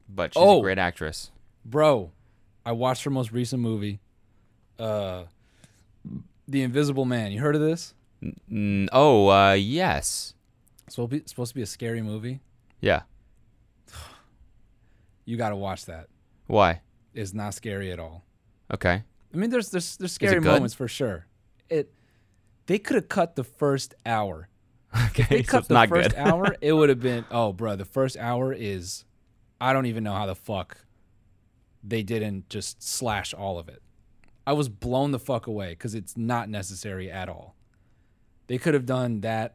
but 0.09 0.33
she's 0.33 0.43
Oh. 0.43 0.61
a 0.61 0.63
great 0.63 0.79
actress. 0.79 1.31
Bro, 1.67 2.13
I 2.65 2.73
watched 2.73 3.05
her 3.05 3.11
most 3.11 3.31
recent 3.31 3.61
movie. 3.61 4.01
Uh 4.79 5.25
The 6.49 6.63
Invisible 6.63 7.05
Man. 7.05 7.31
You 7.31 7.41
heard 7.41 7.55
of 7.55 7.61
this? 7.61 7.93
Mm, 8.23 8.89
oh, 8.93 9.29
uh, 9.29 9.53
yes. 9.53 10.35
So 10.89 11.09
it's 11.11 11.33
supposed 11.33 11.51
to 11.51 11.55
be 11.55 11.63
a 11.63 11.67
scary 11.67 12.03
movie. 12.03 12.41
Yeah. 12.81 13.03
You 15.27 15.37
got 15.37 15.51
to 15.51 15.57
watch 15.57 15.85
that. 15.87 16.09
Why? 16.49 16.81
It's 17.15 17.33
not 17.33 17.55
scary 17.55 17.93
at 17.93 18.01
all. 18.01 18.25
Okay. 18.75 19.05
I 19.33 19.37
mean, 19.37 19.51
there's 19.51 19.71
there's 19.71 19.97
there's 19.97 20.11
scary 20.11 20.41
moments 20.41 20.75
for 20.75 20.89
sure. 20.89 21.27
It 21.69 21.93
they 22.67 22.79
could 22.79 22.97
have 22.97 23.09
cut 23.09 23.37
the 23.37 23.45
first 23.45 23.95
hour. 24.05 24.49
Okay. 25.11 25.27
They 25.31 25.43
so 25.45 25.51
cut 25.53 25.59
it's 25.59 25.69
the 25.69 25.87
first 25.87 26.11
good. 26.11 26.15
hour. 26.19 26.57
It 26.61 26.73
would 26.73 26.89
have 26.89 26.99
been 26.99 27.25
oh, 27.31 27.53
bro. 27.53 27.77
The 27.77 27.85
first 27.85 28.17
hour 28.17 28.53
is 28.53 29.05
I 29.61 29.73
don't 29.73 29.87
even 29.87 30.03
know 30.03 30.15
how 30.15 30.27
the 30.27 30.35
fuck 30.35 30.79
they 31.85 32.03
didn't 32.03 32.49
just 32.49 32.83
slash 32.83 33.33
all 33.33 33.59
of 33.61 33.69
it. 33.69 33.83
I 34.47 34.53
was 34.53 34.69
blown 34.69 35.13
the 35.13 35.21
fuck 35.21 35.47
away 35.47 35.71
because 35.71 35.95
it's 35.95 36.17
not 36.17 36.49
necessary 36.49 37.09
at 37.09 37.29
all. 37.29 37.55
They 38.51 38.59
could 38.59 38.75
have 38.75 38.85
done 38.85 39.21
that. 39.21 39.55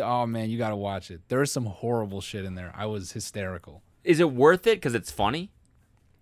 Oh 0.00 0.24
man, 0.24 0.48
you 0.48 0.56
got 0.56 0.70
to 0.70 0.76
watch 0.76 1.10
it. 1.10 1.20
There 1.28 1.42
is 1.42 1.52
some 1.52 1.66
horrible 1.66 2.22
shit 2.22 2.46
in 2.46 2.54
there. 2.54 2.72
I 2.74 2.86
was 2.86 3.12
hysterical. 3.12 3.82
Is 4.04 4.20
it 4.20 4.32
worth 4.32 4.66
it 4.66 4.76
because 4.76 4.94
it's 4.94 5.10
funny? 5.10 5.50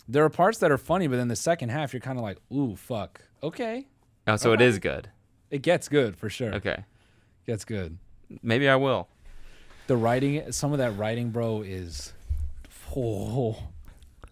There 0.09 0.25
are 0.25 0.29
parts 0.29 0.59
that 0.59 0.73
are 0.73 0.77
funny, 0.79 1.07
but 1.07 1.17
then 1.19 1.29
the 1.29 1.37
second 1.37 1.69
half, 1.69 1.93
you're 1.95 2.01
kind 2.01 2.19
of 2.19 2.25
like, 2.25 2.39
ooh, 2.53 2.75
fuck. 2.75 3.21
Okay, 3.45 3.87
Oh, 4.27 4.35
so 4.37 4.53
it 4.53 4.61
is 4.61 4.81
good. 4.81 5.09
it 5.53 5.63
gets 5.63 5.89
good 5.89 6.17
for 6.17 6.29
sure. 6.29 6.53
Okay. 6.55 6.85
gets 7.47 7.65
good. 7.65 7.97
Maybe 8.43 8.69
I 8.69 8.75
will. 8.75 9.07
the 9.87 9.97
writing 9.97 10.51
some 10.51 10.73
of 10.73 10.79
that 10.79 10.97
writing 10.99 11.31
bro 11.31 11.63
is 11.63 12.13
oh, 12.97 13.57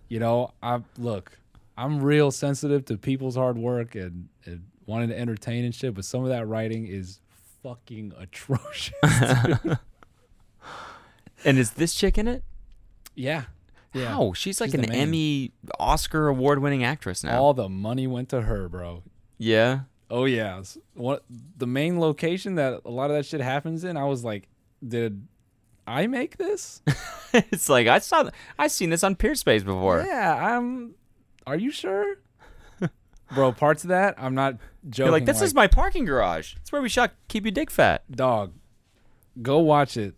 you 0.09 0.19
know 0.19 0.53
i 0.63 0.81
look 0.99 1.39
i'm 1.77 2.01
real 2.03 2.31
sensitive 2.31 2.85
to 2.87 2.97
people's 2.97 3.37
hard 3.37 3.57
work 3.59 3.95
and, 3.95 4.29
and 4.47 4.65
wanting 4.87 5.09
to 5.11 5.19
entertain 5.19 5.65
and 5.65 5.75
shit 5.75 5.95
but 5.95 6.05
some 6.05 6.23
of 6.23 6.29
that 6.31 6.47
writing 6.49 6.87
is 6.87 7.21
fucking 7.63 8.13
atrocious 8.19 8.95
And 11.45 11.59
is 11.59 11.73
this 11.73 11.95
chick 11.95 12.19
in 12.19 12.29
it? 12.29 12.43
yeah 13.15 13.45
yeah 13.93 14.09
How? 14.09 14.33
She's 14.33 14.59
like 14.61 14.71
She's 14.71 14.81
an. 14.81 14.91
Emmy, 14.93 15.53
Oscar 15.79 16.29
award-winning 16.29 16.83
actress 16.83 17.23
now. 17.23 17.39
all 17.41 17.53
the 17.53 17.69
money 17.69 18.07
went 18.07 18.29
to 18.31 18.43
her 18.43 18.69
bro 18.69 19.03
yeah. 19.39 19.81
oh 20.11 20.25
yeah 20.25 20.63
what 20.95 21.25
the 21.59 21.67
main 21.67 22.01
location 22.01 22.55
that 22.55 22.81
a 22.85 22.91
lot 22.91 23.11
of 23.11 23.17
that 23.17 23.27
shit 23.27 23.41
happens 23.41 23.85
in 23.85 23.97
i 23.99 24.05
was 24.05 24.25
like 24.25 24.49
did 24.87 25.27
i 25.87 26.07
make 26.07 26.37
this 26.39 26.81
it's 27.35 27.69
like 27.69 27.87
I 27.87 27.99
saw. 27.99 28.29
I 28.59 28.69
seen 28.69 28.91
this 28.91 29.03
on 29.03 29.17
Peerspace 29.17 29.65
before. 29.65 30.05
Yeah, 30.07 30.35
I'm. 30.57 30.95
Are 31.47 31.57
you 31.57 31.71
sure, 31.71 32.17
bro? 33.35 33.53
Parts 33.53 33.85
of 33.85 33.89
that 33.89 34.15
I'm 34.19 34.35
not 34.35 34.57
joking. 34.89 35.07
You're 35.07 35.13
like, 35.13 35.25
this 35.27 35.43
is 35.43 35.55
my 35.55 35.67
parking 35.67 36.05
garage. 36.05 36.55
It's 36.57 36.73
where 36.73 36.83
we 36.83 36.89
shot 36.89 37.13
Keep 37.29 37.45
Your 37.45 37.53
Dick 37.53 37.71
Fat. 37.71 38.03
dog. 38.11 38.53
Go 39.41 39.59
watch 39.61 39.97
it. 39.97 40.15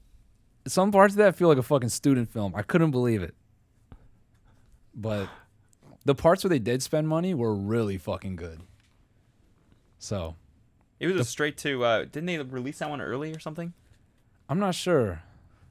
Some 0.66 0.90
parts 0.90 1.14
of 1.14 1.18
that 1.18 1.36
feel 1.36 1.48
like 1.48 1.58
a 1.58 1.62
fucking 1.62 1.90
student 1.90 2.30
film. 2.30 2.52
I 2.56 2.62
couldn't 2.62 2.90
believe 2.90 3.22
it. 3.22 3.34
But 4.94 5.28
the 6.04 6.14
parts 6.14 6.44
where 6.44 6.48
they 6.48 6.58
did 6.58 6.82
spend 6.82 7.08
money 7.08 7.34
were 7.34 7.54
really 7.54 7.98
fucking 7.98 8.36
good. 8.36 8.60
So 9.98 10.36
It 11.00 11.06
was 11.08 11.20
a 11.20 11.24
straight 11.24 11.56
to. 11.58 11.84
Uh, 11.84 11.98
didn't 12.04 12.26
they 12.26 12.38
release 12.38 12.78
that 12.78 12.88
one 12.90 13.00
early 13.00 13.32
or 13.34 13.38
something? 13.40 13.72
I'm 14.48 14.58
not 14.58 14.74
sure. 14.74 15.22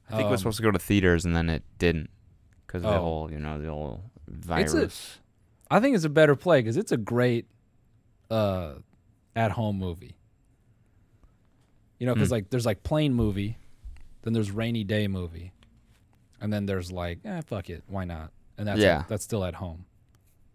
I 0.08 0.16
think 0.16 0.26
it 0.28 0.30
was 0.30 0.40
Um, 0.40 0.42
supposed 0.52 0.56
to 0.58 0.62
go 0.62 0.70
to 0.70 0.78
theaters 0.78 1.24
and 1.24 1.34
then 1.34 1.48
it 1.48 1.62
didn't 1.78 2.10
because 2.66 2.82
of 2.84 2.90
the 2.90 2.96
Oh. 2.98 3.00
whole, 3.00 3.32
you 3.32 3.38
know, 3.38 3.60
the 3.60 3.68
whole 3.68 4.04
It's 4.28 4.44
a- 4.44 4.48
virus. 4.48 5.18
I 5.70 5.80
think 5.80 5.94
it's 5.96 6.04
a 6.04 6.08
better 6.10 6.36
play 6.36 6.60
because 6.60 6.76
it's 6.76 6.92
a 6.92 6.96
great 6.96 7.46
uh, 8.34 8.74
at 9.36 9.52
home 9.52 9.78
movie. 9.78 10.16
You 11.98 12.06
know, 12.06 12.14
because 12.14 12.28
Hmm. 12.28 12.34
like 12.34 12.50
there's 12.50 12.66
like 12.66 12.82
plain 12.82 13.14
movie, 13.14 13.56
then 14.22 14.32
there's 14.32 14.50
rainy 14.50 14.84
day 14.84 15.06
movie, 15.08 15.52
and 16.40 16.52
then 16.52 16.66
there's 16.66 16.90
like 16.92 17.20
eh, 17.24 17.40
fuck 17.46 17.70
it, 17.70 17.82
why 17.86 18.04
not? 18.04 18.30
And 18.58 18.66
that's 18.68 18.80
Yeah. 18.80 19.04
that's 19.08 19.24
still 19.24 19.44
at 19.44 19.54
home. 19.54 19.86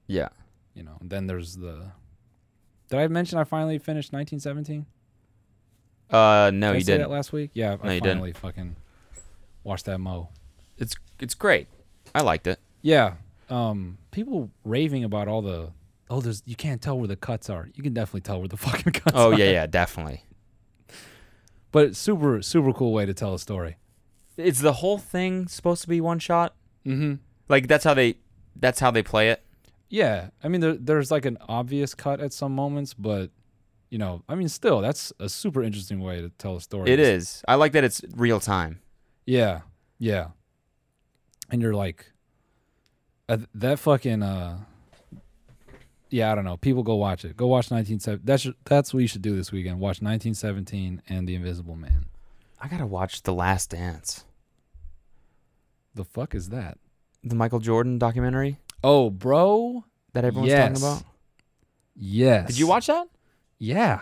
yeah. 0.08 0.30
You 0.76 0.84
know, 0.84 0.98
and 1.02 1.10
then 1.10 1.28
there's 1.28 1.56
the. 1.58 1.92
Did 2.90 3.00
I 3.00 3.08
mention 3.08 3.38
I 3.38 3.44
finally 3.44 3.78
finished 3.80 4.14
1917? 4.14 4.86
Uh, 6.10 6.52
no, 6.54 6.68
Did 6.70 6.76
I 6.76 6.78
you 6.80 6.84
didn't. 6.86 7.02
that 7.02 7.10
last 7.10 7.34
week. 7.34 7.52
Yeah, 7.54 7.76
No, 7.76 7.90
I 7.90 7.94
you 7.96 8.02
didn't. 8.02 8.18
finally 8.18 8.34
fucking 8.34 8.76
watched 9.64 9.86
that 9.86 9.98
mo. 10.00 10.30
It's 10.78 10.96
it's 11.20 11.36
great. 11.36 11.68
I 12.16 12.22
liked 12.22 12.48
it. 12.48 12.60
Yeah. 12.82 13.16
Um, 13.50 13.98
people 14.12 14.50
raving 14.64 15.04
about 15.04 15.28
all 15.28 15.42
the 15.42 15.72
oh, 16.10 16.22
there's 16.22 16.42
you 16.46 16.56
can't 16.56 16.82
tell 16.82 16.98
where 16.98 17.08
the 17.08 17.16
cuts 17.16 17.50
are. 17.50 17.70
You 17.74 17.84
can 17.84 17.94
definitely 17.94 18.22
tell 18.22 18.40
where 18.40 18.48
the 18.48 18.58
fucking 18.68 18.94
cuts 18.94 19.16
Oh 19.16 19.32
are. 19.32 19.38
yeah, 19.38 19.52
yeah, 19.52 19.66
definitely. 19.68 20.24
But 21.72 21.96
super 21.96 22.42
super 22.42 22.74
cool 22.74 22.94
way 22.94 23.06
to 23.06 23.14
tell 23.14 23.34
a 23.34 23.40
story. 23.40 23.78
Is 24.38 24.60
the 24.60 24.74
whole 24.74 24.98
thing 24.98 25.48
supposed 25.48 25.82
to 25.84 25.88
be 25.90 26.02
one 26.02 26.20
shot? 26.20 26.56
Mm-hmm. 26.86 27.16
Like 27.48 27.68
that's 27.68 27.84
how 27.84 27.94
they 27.94 28.16
that's 28.56 28.80
how 28.80 28.92
they 28.92 29.04
play 29.04 29.30
it. 29.30 29.44
Yeah, 29.90 30.30
I 30.44 30.48
mean 30.48 30.62
there, 30.62 30.74
there's 30.74 31.12
like 31.12 31.26
an 31.26 31.38
obvious 31.48 31.94
cut 31.94 32.20
at 32.20 32.34
some 32.34 32.54
moments, 32.56 32.94
but 32.94 33.32
you 33.90 33.98
know, 33.98 34.24
I 34.30 34.36
mean 34.36 34.50
still 34.50 34.82
that's 34.82 35.12
a 35.20 35.30
super 35.30 35.62
interesting 35.62 36.00
way 36.00 36.22
to 36.22 36.30
tell 36.38 36.56
a 36.56 36.62
story. 36.62 36.90
It 36.92 37.00
is. 37.00 37.44
I 37.48 37.56
like 37.56 37.72
that 37.74 37.84
it's 37.84 38.02
real 38.16 38.40
time. 38.40 38.80
Yeah, 39.26 39.62
yeah. 40.00 40.28
And 41.52 41.62
you're 41.62 41.74
like, 41.74 42.12
uh, 43.28 43.38
that 43.56 43.80
fucking 43.80 44.24
uh. 44.24 44.60
Yeah, 46.10 46.32
I 46.32 46.36
don't 46.36 46.46
know. 46.46 46.58
People 46.58 46.82
go 46.84 46.96
watch 46.96 47.24
it. 47.24 47.38
Go 47.38 47.48
watch 47.48 47.70
1917. 47.72 48.22
That's 48.26 48.48
that's 48.66 48.94
what 48.94 49.02
you 49.02 49.08
should 49.08 49.22
do 49.22 49.36
this 49.36 49.52
weekend. 49.52 49.80
Watch 49.80 50.02
1917 50.02 51.02
and 51.08 51.28
The 51.28 51.36
Invisible 51.36 51.76
Man. 51.76 52.06
I 52.60 52.68
gotta 52.68 52.86
watch 52.88 53.24
The 53.24 53.34
Last 53.34 53.70
Dance, 53.70 54.26
The 55.96 56.04
fuck 56.06 56.34
is 56.36 56.50
that? 56.50 56.78
the 57.24 57.36
Michael 57.36 57.60
Jordan 57.60 57.98
documentary 58.00 58.60
Oh, 58.84 59.10
bro. 59.10 59.84
that 60.14 60.24
everyone's 60.24 60.50
Yes. 60.52 60.80
talking 60.82 60.88
about. 61.02 61.04
Yes. 61.96 62.48
Did 62.48 62.60
you 62.60 62.68
watch 62.68 62.88
that? 62.88 63.08
Yeah. 63.58 64.02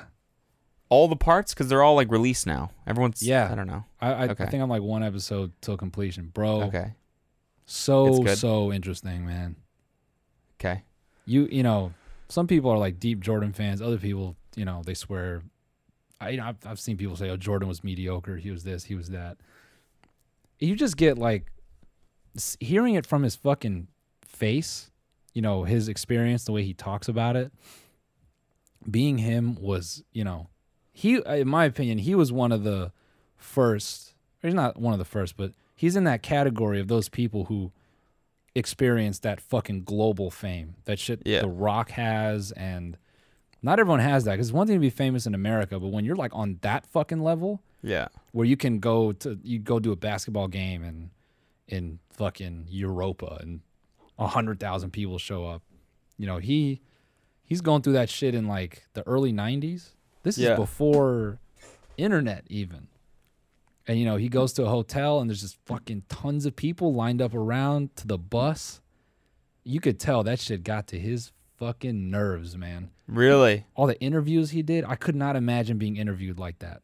All 0.90 1.08
the 1.08 1.16
parts 1.16 1.54
because 1.54 1.68
they're 1.68 1.82
all 1.84 1.96
like 1.96 2.12
released 2.12 2.46
now. 2.46 2.70
Everyone's 2.86 3.22
Yeah. 3.24 3.50
I 3.52 3.56
don't 3.56 3.66
know. 3.68 3.84
I 4.00 4.12
I, 4.14 4.24
Okay. 4.30 4.44
I 4.44 4.48
think 4.48 4.62
I'm 4.64 4.70
like 4.70 4.84
one 4.84 5.02
episode 5.04 5.52
till 5.62 5.76
completion, 5.78 6.28
bro. 6.34 6.62
Okay. 6.64 6.94
It's 7.64 7.74
So 7.74 8.22
good. 8.24 8.38
so 8.38 8.72
interesting, 8.72 9.26
man. 9.26 9.56
Okay. 10.60 10.84
You 11.26 11.48
you 11.52 11.64
know, 11.64 11.92
some 12.30 12.48
people 12.48 12.70
are 12.70 12.78
like 12.78 13.00
deep 13.00 13.22
Jordan 13.22 13.54
fans. 13.54 13.82
Other 13.82 13.98
people, 13.98 14.36
you 14.56 14.66
know, 14.66 14.82
they 14.86 14.94
swear. 14.94 15.44
I 16.20 16.30
you 16.30 16.38
know, 16.38 16.46
I've, 16.46 16.58
I've 16.66 16.80
seen 16.80 16.98
people 16.98 17.16
say, 17.16 17.30
"Oh, 17.30 17.38
Jordan 17.38 17.68
was 17.68 17.84
mediocre. 17.84 18.38
He 18.38 18.52
was 18.52 18.64
this. 18.64 18.86
He 18.86 18.96
was 18.96 19.10
that." 19.10 19.38
You 20.60 20.76
just 20.76 20.98
get 20.98 21.18
like 21.18 21.52
hearing 22.60 22.96
it 22.96 23.06
from 23.06 23.24
his 23.24 23.36
fucking 23.36 23.88
face. 24.26 24.92
You 25.34 25.42
know, 25.42 25.64
his 25.64 25.88
experience, 25.88 26.46
the 26.46 26.52
way 26.52 26.64
he 26.64 26.74
talks 26.74 27.08
about 27.08 27.36
it. 27.36 27.52
Being 28.90 29.20
him 29.20 29.56
was, 29.56 30.04
you 30.12 30.24
know, 30.24 30.48
he 30.92 31.22
uh, 31.22 31.36
in 31.36 31.48
my 31.48 31.66
opinion, 31.66 32.00
he 32.00 32.16
was 32.16 32.32
one 32.32 32.52
of 32.52 32.64
the 32.64 32.92
first. 33.36 34.14
He's 34.42 34.54
not 34.54 34.80
one 34.80 34.94
of 34.94 35.00
the 35.00 35.06
first, 35.06 35.38
but 35.38 35.52
he's 35.76 35.96
in 35.96 36.04
that 36.06 36.24
category 36.24 36.80
of 36.80 36.88
those 36.88 37.10
people 37.10 37.46
who 37.46 37.72
experienced 38.58 39.24
that 39.24 39.40
fucking 39.42 39.84
global 39.84 40.30
fame. 40.32 40.76
That 40.86 41.00
shit 41.00 41.22
Yeah. 41.26 41.42
The 41.42 41.48
Rock 41.50 41.92
has, 41.92 42.52
and 42.54 42.98
not 43.62 43.80
everyone 43.80 44.00
has 44.00 44.24
that. 44.26 44.32
Because 44.34 44.48
it's 44.50 44.54
one 44.54 44.68
thing 44.68 44.76
to 44.76 44.80
be 44.80 44.90
famous 44.90 45.26
in 45.26 45.34
America, 45.36 45.80
but 45.80 45.88
when 45.90 46.06
you're 46.06 46.16
like 46.16 46.34
on 46.34 46.58
that 46.62 46.86
fucking 46.86 47.22
level, 47.22 47.62
Yeah. 47.84 48.08
where 48.32 48.46
you 48.46 48.58
can 48.58 48.80
go 48.80 49.12
to 49.14 49.40
you 49.44 49.60
go 49.60 49.80
do 49.80 49.92
a 49.92 49.96
basketball 49.96 50.48
game 50.48 50.84
and 50.84 51.10
in 51.68 52.00
fucking 52.12 52.66
Europa 52.70 53.38
and 53.42 53.62
a 54.18 54.28
hundred 54.28 54.60
thousand 54.60 54.92
people 54.92 55.18
show 55.18 55.46
up. 55.46 55.62
You 56.18 56.26
know, 56.26 56.38
he 56.38 56.82
he's 57.44 57.62
going 57.62 57.82
through 57.82 57.94
that 57.94 58.10
shit 58.10 58.34
in 58.34 58.48
like 58.48 58.88
the 58.94 59.06
early 59.08 59.32
nineties. 59.32 59.94
This 60.24 60.38
Yeah. 60.38 60.54
is 60.54 60.60
before 60.60 61.40
internet 61.98 62.46
even. 62.50 62.88
And 63.88 63.98
you 63.98 64.06
know, 64.06 64.18
he 64.18 64.28
goes 64.28 64.54
to 64.54 64.66
a 64.66 64.70
hotel 64.70 65.20
and 65.20 65.30
there's 65.30 65.42
just 65.42 65.58
fucking 65.66 66.04
tons 66.10 66.46
of 66.46 66.56
people 66.56 66.94
lined 66.94 67.22
up 67.22 67.34
around 67.34 67.96
to 67.98 68.08
the 68.08 68.18
bus. 68.18 68.82
You 69.64 69.80
could 69.80 70.00
tell 70.00 70.24
that 70.24 70.40
shit 70.40 70.64
got 70.64 70.88
to 70.88 71.00
his 71.00 71.32
fucking 71.58 72.10
nerves, 72.10 72.58
man. 72.58 72.92
Really? 73.08 73.66
All 73.76 73.88
the 73.88 74.00
interviews 74.00 74.52
he 74.52 74.62
did, 74.62 74.84
I 74.86 74.96
could 74.96 75.16
not 75.16 75.36
imagine 75.36 75.78
being 75.78 75.98
interviewed 75.98 76.38
like 76.38 76.60
that. 76.60 76.82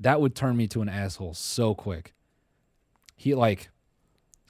That 0.00 0.20
would 0.20 0.34
turn 0.34 0.56
me 0.56 0.66
to 0.68 0.82
an 0.82 0.88
asshole 0.88 1.34
so 1.34 1.74
quick. 1.74 2.12
He 3.16 3.34
like 3.34 3.70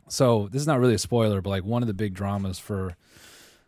so 0.09 0.49
this 0.51 0.61
is 0.61 0.67
not 0.67 0.81
really 0.81 0.95
a 0.95 0.99
spoiler, 0.99 1.41
but 1.41 1.51
like 1.51 1.65
one 1.65 1.83
of 1.83 1.87
the 1.87 1.95
big 1.95 2.15
dramas 2.15 2.59
for 2.59 2.97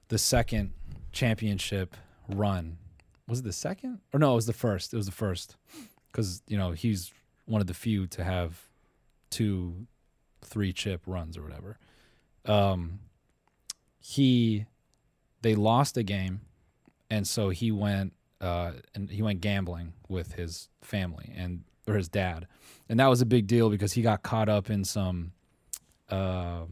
the 0.09 0.19
second 0.19 0.73
championship 1.13 1.97
run. 2.29 2.79
Was 3.29 3.41
it 3.41 3.45
the 3.45 3.53
second? 3.53 4.01
Or 4.13 4.21
no, 4.21 4.33
it 4.33 4.37
was 4.37 4.47
the 4.47 4.53
first. 4.53 4.93
It 4.93 4.97
was 4.97 5.07
the 5.07 5.13
first. 5.13 5.57
Cuz 6.13 6.43
you 6.47 6.57
know, 6.57 6.73
he's 6.73 7.13
one 7.47 7.61
of 7.61 7.67
the 7.67 7.75
few 7.75 8.07
to 8.09 8.25
have 8.25 8.69
two 9.31 9.87
three 10.43 10.73
chip 10.73 11.03
runs 11.07 11.37
or 11.37 11.43
whatever. 11.43 11.79
Um 12.45 13.01
he 13.99 14.67
they 15.43 15.55
lost 15.55 15.97
a 15.97 16.03
game 16.03 16.41
and 17.11 17.27
so 17.27 17.49
he 17.51 17.73
went 17.73 18.13
uh 18.41 18.73
and 18.95 19.11
he 19.11 19.23
went 19.23 19.41
gambling 19.41 19.95
with 20.09 20.35
his 20.35 20.69
family 20.83 21.33
and 21.37 21.65
or 21.89 21.95
his 21.95 22.09
dad. 22.09 22.47
And 22.89 23.01
that 23.01 23.07
was 23.07 23.21
a 23.21 23.27
big 23.27 23.47
deal 23.47 23.71
because 23.71 23.93
he 23.93 24.03
got 24.03 24.23
caught 24.23 24.49
up 24.49 24.71
in 24.71 24.85
some 24.85 25.33
uh 26.11 26.65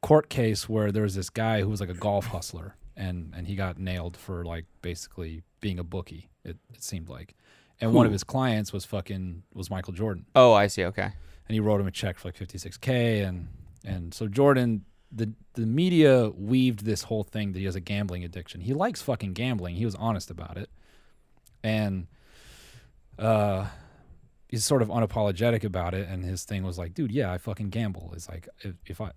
court 0.00 0.28
case 0.28 0.68
where 0.68 0.92
there 0.92 1.02
was 1.02 1.14
this 1.14 1.30
guy 1.30 1.60
who 1.60 1.68
was 1.68 1.80
like 1.80 1.90
a 1.90 1.94
golf 1.94 2.26
hustler 2.26 2.76
and 2.96 3.32
and 3.36 3.46
he 3.46 3.54
got 3.54 3.78
nailed 3.78 4.16
for 4.16 4.44
like 4.44 4.66
basically 4.82 5.42
being 5.60 5.78
a 5.78 5.84
bookie 5.84 6.28
it, 6.44 6.56
it 6.72 6.82
seemed 6.82 7.08
like 7.08 7.34
and 7.80 7.92
one 7.92 8.06
of 8.06 8.12
his 8.12 8.24
clients 8.24 8.72
was 8.72 8.84
fucking 8.84 9.42
was 9.54 9.70
michael 9.70 9.92
jordan. 9.92 10.26
Oh, 10.34 10.52
I 10.52 10.66
see. 10.66 10.84
Okay. 10.84 11.02
and 11.48 11.54
he 11.54 11.60
wrote 11.60 11.80
him 11.80 11.86
a 11.86 11.90
check 11.90 12.18
for 12.18 12.28
like 12.28 12.36
56k 12.36 13.26
and 13.26 13.48
and 13.84 14.12
so 14.14 14.28
jordan 14.28 14.84
the 15.12 15.32
the 15.54 15.66
media 15.66 16.30
weaved 16.30 16.84
this 16.84 17.02
whole 17.02 17.24
thing 17.24 17.52
that 17.52 17.58
he 17.58 17.64
has 17.64 17.74
a 17.74 17.80
gambling 17.80 18.22
addiction. 18.22 18.60
He 18.60 18.72
likes 18.72 19.02
fucking 19.02 19.32
gambling. 19.32 19.74
He 19.74 19.84
was 19.84 19.96
honest 19.96 20.30
about 20.30 20.56
it. 20.56 20.70
And 21.64 22.06
uh 23.18 23.66
he's 24.48 24.64
sort 24.64 24.82
of 24.82 24.88
unapologetic 24.88 25.64
about 25.64 25.94
it. 25.94 26.08
And 26.08 26.24
his 26.24 26.44
thing 26.44 26.62
was 26.62 26.78
like 26.78 26.94
dude 26.94 27.10
yeah 27.12 27.32
i 27.32 27.38
fucking 27.38 27.70
gamble. 27.70 28.12
It's 28.14 28.28
like 28.28 28.48
if, 28.60 28.74
if 28.86 29.00
i 29.00 29.10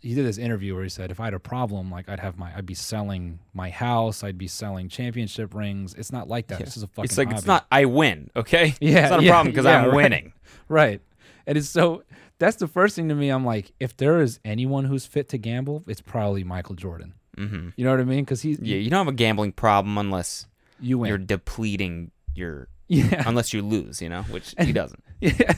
he 0.00 0.14
did 0.14 0.24
this 0.26 0.38
interview 0.38 0.74
where 0.74 0.82
he 0.84 0.88
said 0.88 1.10
if 1.10 1.18
i 1.20 1.24
had 1.24 1.34
a 1.34 1.40
problem 1.40 1.90
like 1.90 2.08
i'd 2.08 2.20
have 2.20 2.38
my 2.38 2.54
i'd 2.56 2.66
be 2.66 2.74
selling 2.74 3.38
my 3.54 3.70
house 3.70 4.22
i'd 4.22 4.38
be 4.38 4.46
selling 4.46 4.88
championship 4.88 5.54
rings 5.54 5.94
it's 5.94 6.12
not 6.12 6.28
like 6.28 6.46
that 6.48 6.60
Yeah. 6.60 6.64
this 6.66 6.76
is 6.76 6.82
a 6.82 6.86
fucking 6.88 7.04
It's 7.04 7.18
like 7.18 7.28
hobby. 7.28 7.38
it's 7.38 7.46
not. 7.46 7.66
I 7.72 7.84
win. 7.86 8.30
Okay. 8.36 8.74
Yeah, 8.80 9.02
It's 9.04 9.10
not 9.10 9.20
a 9.20 9.22
yeah, 9.24 9.30
problem 9.32 9.52
because 9.52 9.64
yeah, 9.64 9.78
I'm 9.80 9.86
right. 9.88 9.94
winning. 9.96 10.32
Right. 10.68 11.00
And 11.46 11.56
it's 11.58 11.68
so 11.68 12.02
that's 12.38 12.56
the 12.56 12.68
first 12.68 12.94
thing 12.96 13.08
to 13.08 13.14
me. 13.14 13.30
I'm 13.30 13.44
like, 13.44 13.72
if 13.80 13.96
there 13.96 14.20
is 14.20 14.38
anyone 14.44 14.84
who's 14.84 15.06
fit 15.06 15.28
to 15.30 15.38
gamble, 15.38 15.82
it's 15.86 16.00
probably 16.00 16.44
Michael 16.44 16.74
Jordan. 16.74 17.14
hmm 17.36 17.70
You 17.76 17.84
know 17.84 17.90
what 17.92 18.00
I 18.00 18.04
mean? 18.04 18.24
Because 18.24 18.42
he's 18.42 18.58
Yeah. 18.60 18.76
You 18.76 18.90
don't 18.90 18.98
have 19.06 19.12
a 19.12 19.16
gambling 19.16 19.52
problem 19.52 19.96
unless 19.98 20.46
you 20.80 20.98
win. 20.98 21.08
you're 21.08 21.18
depleting 21.18 22.10
your. 22.34 22.68
yeah, 22.88 23.24
Unless 23.26 23.52
you 23.52 23.62
lose, 23.62 24.00
you 24.02 24.08
know, 24.08 24.22
which 24.24 24.54
he 24.60 24.72
doesn't. 24.72 25.02
yeah. 25.20 25.54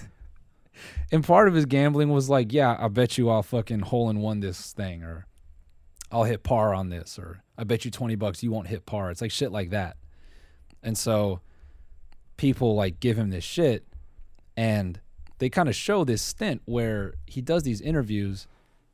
And 1.11 1.25
part 1.25 1.49
of 1.49 1.55
his 1.55 1.67
gambling 1.67 2.11
was 2.11 2.29
like, 2.29 2.53
yeah, 2.53 2.77
I 2.79 2.89
bet 2.89 3.19
you 3.19 3.29
I'll 3.31 3.43
fucking 3.43 3.81
hole 3.81 4.11
in 4.11 4.21
one 4.21 4.41
this 4.41 4.73
thing, 4.73 5.03
or 5.03 5.27
I'll 6.11 6.25
hit 6.25 6.43
par 6.43 6.75
on 6.75 6.89
this, 6.89 7.19
or 7.19 7.43
I 7.57 7.65
bet 7.65 7.85
you 7.85 7.91
twenty 7.91 8.15
bucks 8.15 8.43
you 8.43 8.51
won't 8.51 8.69
hit 8.69 8.87
par. 8.87 9.11
It's 9.11 9.21
like 9.21 9.31
shit 9.31 9.53
like 9.53 9.71
that. 9.71 9.97
And 10.83 10.97
so 10.97 11.41
people 12.37 12.75
like 12.75 13.01
give 13.01 13.19
him 13.19 13.31
this 13.31 13.45
shit, 13.45 13.87
and 14.57 15.01
they 15.39 15.49
kind 15.49 15.69
of 15.69 15.75
show 15.75 16.05
this 16.05 16.23
stint 16.23 16.63
where 16.65 17.15
he 17.27 17.41
does 17.41 17.63
these 17.63 17.81
interviews. 17.81 18.47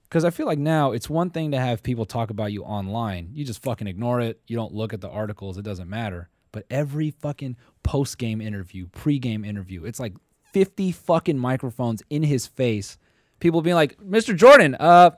Because 0.05 0.25
I 0.25 0.31
feel 0.31 0.47
like 0.47 0.59
now 0.59 0.93
it's 0.93 1.11
one 1.11 1.31
thing 1.31 1.51
to 1.51 1.59
have 1.59 1.83
people 1.83 2.05
talk 2.05 2.31
about 2.31 2.53
you 2.53 2.63
online. 2.63 3.31
You 3.33 3.45
just 3.45 3.63
fucking 3.63 3.89
ignore 3.89 4.21
it. 4.21 4.41
You 4.47 4.55
don't 4.55 4.73
look 4.73 4.93
at 4.93 5.01
the 5.01 5.09
articles. 5.09 5.59
It 5.59 5.63
doesn't 5.63 5.89
matter. 5.89 6.29
But 6.53 6.67
every 6.71 7.11
fucking 7.11 7.57
post 7.83 8.17
game 8.17 8.41
interview, 8.41 8.87
pre 8.87 9.19
game 9.19 9.45
interview, 9.45 9.85
it's 9.85 9.99
like 9.99 10.15
50 10.55 10.93
fucking 10.93 11.37
microphones 11.39 12.03
in 12.09 12.23
his 12.23 12.47
face. 12.47 12.97
People 13.41 13.61
being 13.61 13.75
like, 13.77 13.99
Mr. 13.99 14.35
Jordan, 14.37 14.77
uh, 14.77 15.11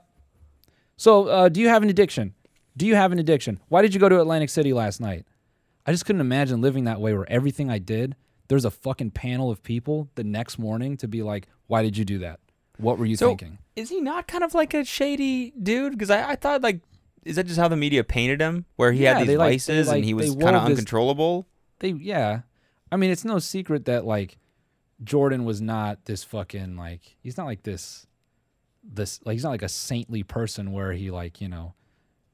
so 0.97 1.29
uh, 1.29 1.49
do 1.51 1.61
you 1.61 1.69
have 1.69 1.83
an 1.83 1.91
addiction? 1.91 2.35
Do 2.77 2.87
you 2.87 2.95
have 2.95 3.13
an 3.13 3.19
addiction? 3.19 3.61
Why 3.69 3.83
did 3.83 3.93
you 3.95 4.01
go 4.01 4.09
to 4.09 4.19
Atlantic 4.21 4.49
City 4.51 4.73
last 4.73 5.01
night? 5.01 5.27
I 5.87 5.93
just 5.93 6.07
couldn't 6.07 6.21
imagine 6.23 6.61
living 6.61 6.85
that 6.85 7.01
way 7.01 7.13
where 7.15 7.31
everything 7.31 7.71
I 7.71 7.79
did, 7.79 8.17
there's 8.49 8.65
a 8.65 8.71
fucking 8.71 9.11
panel 9.13 9.51
of 9.51 9.63
people 9.63 10.09
the 10.15 10.25
next 10.25 10.59
morning 10.59 10.97
to 10.97 11.07
be 11.09 11.23
like, 11.23 11.47
why 11.67 11.83
did 11.83 11.97
you 11.99 12.05
do 12.05 12.19
that? 12.21 12.41
What 12.79 12.99
were 12.99 13.07
you 13.07 13.17
So 13.17 13.29
thinking? 13.29 13.59
is 13.77 13.91
he 13.91 14.01
not 14.01 14.27
kind 14.27 14.43
of 14.43 14.55
like 14.55 14.73
a 14.75 14.85
shady 14.85 15.53
dude? 15.63 15.93
Because 15.93 16.11
I, 16.11 16.31
I 16.31 16.37
thought 16.37 16.63
like, 16.63 16.81
is 17.25 17.37
that 17.37 17.47
just 17.47 17.59
how 17.59 17.69
the 17.69 17.77
media 17.77 18.03
painted 18.05 18.41
him, 18.41 18.65
where 18.77 18.93
he 18.93 19.03
Yeah, 19.05 19.19
had 19.19 19.29
these 19.29 19.37
like- 19.37 19.53
vices 19.53 19.89
like- 19.89 19.97
and 19.97 20.05
he 20.05 20.15
was 20.15 20.35
kind 20.35 20.57
of 20.57 20.63
this- 20.67 20.79
uncontrollable? 20.79 21.47
they 21.81 21.91
yeah 21.91 22.41
i 22.91 22.97
mean 22.97 23.11
it's 23.11 23.23
no 23.23 23.39
secret 23.39 23.85
that 23.85 24.07
like 24.07 24.39
jordan 25.05 25.45
was 25.45 25.61
not 25.61 26.05
this 26.07 26.25
fucking 26.25 26.77
like 26.77 27.17
he's 27.21 27.37
not 27.37 27.47
like 27.47 27.63
this 27.63 28.07
this 28.83 29.21
like 29.25 29.35
he's 29.35 29.43
not 29.45 29.51
like 29.51 29.63
a 29.63 29.69
saintly 29.69 30.23
person 30.23 30.73
where 30.73 30.93
he 30.93 31.11
like 31.11 31.41
you 31.41 31.49
know 31.49 31.75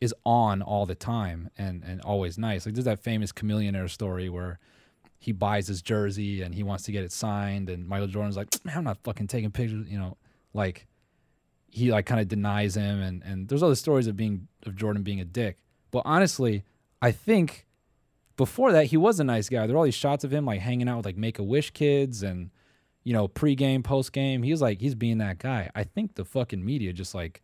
is 0.03 0.13
on 0.27 0.63
all 0.63 0.85
the 0.85 0.97
time 0.97 1.49
and 1.57 1.85
and 1.85 2.01
always 2.01 2.37
nice. 2.37 2.67
Like 2.67 2.75
there's 2.75 2.87
that 2.87 3.05
famous 3.05 3.31
Chamillionaire 3.31 3.89
story 3.89 4.29
where 4.29 4.59
he 5.21 5.31
buys 5.31 5.69
his 5.69 5.81
jersey 5.81 6.43
and 6.43 6.57
he 6.57 6.65
wants 6.65 6.83
to 6.83 6.91
get 6.91 7.05
it 7.05 7.13
signed 7.13 7.71
and 7.71 7.87
michael 7.87 8.09
jordan's 8.09 8.37
like 8.37 8.49
man 8.65 8.79
i'm 8.79 8.83
not 8.83 8.99
fucking 9.05 9.29
taking 9.29 9.53
pictures 9.53 9.87
you 9.89 9.97
know 9.97 10.17
like 10.53 10.89
he 11.69 11.93
like 11.93 12.07
kind 12.07 12.21
of 12.21 12.27
denies 12.27 12.77
him 12.77 13.01
and 13.01 13.23
and 13.23 13.49
there's 13.49 13.63
other 13.63 13.77
stories 13.77 14.09
of 14.09 14.17
being 14.17 14.49
of 14.67 14.75
jordan 14.75 15.05
being 15.05 15.21
a 15.21 15.25
dick. 15.25 15.59
But 15.93 16.03
honestly 16.05 16.65
i 17.01 17.13
think 17.13 17.67
before 18.37 18.73
that 18.73 18.87
he 18.87 18.97
was 18.97 19.21
a 19.21 19.25
nice 19.25 19.49
guy. 19.49 19.67
There 19.67 19.75
were 19.75 19.79
all 19.79 19.85
these 19.85 19.95
shots 19.95 20.25
of 20.25 20.33
him 20.33 20.45
like 20.45 20.61
hanging 20.61 20.89
out 20.89 20.99
with 20.99 21.07
like 21.07 21.17
Make 21.17 21.39
a 21.39 21.43
Wish 21.43 21.71
kids 21.73 22.23
and 22.23 22.51
you 23.05 23.13
know 23.13 23.29
pre-game, 23.29 23.83
post-game. 23.83 24.43
He 24.43 24.51
was 24.51 24.61
like 24.63 24.81
he's 24.81 24.95
being 24.95 25.19
that 25.19 25.39
guy. 25.39 25.71
I 25.75 25.85
think 25.85 26.15
the 26.15 26.25
fucking 26.25 26.65
media 26.65 26.93
just 26.93 27.15
like 27.15 27.43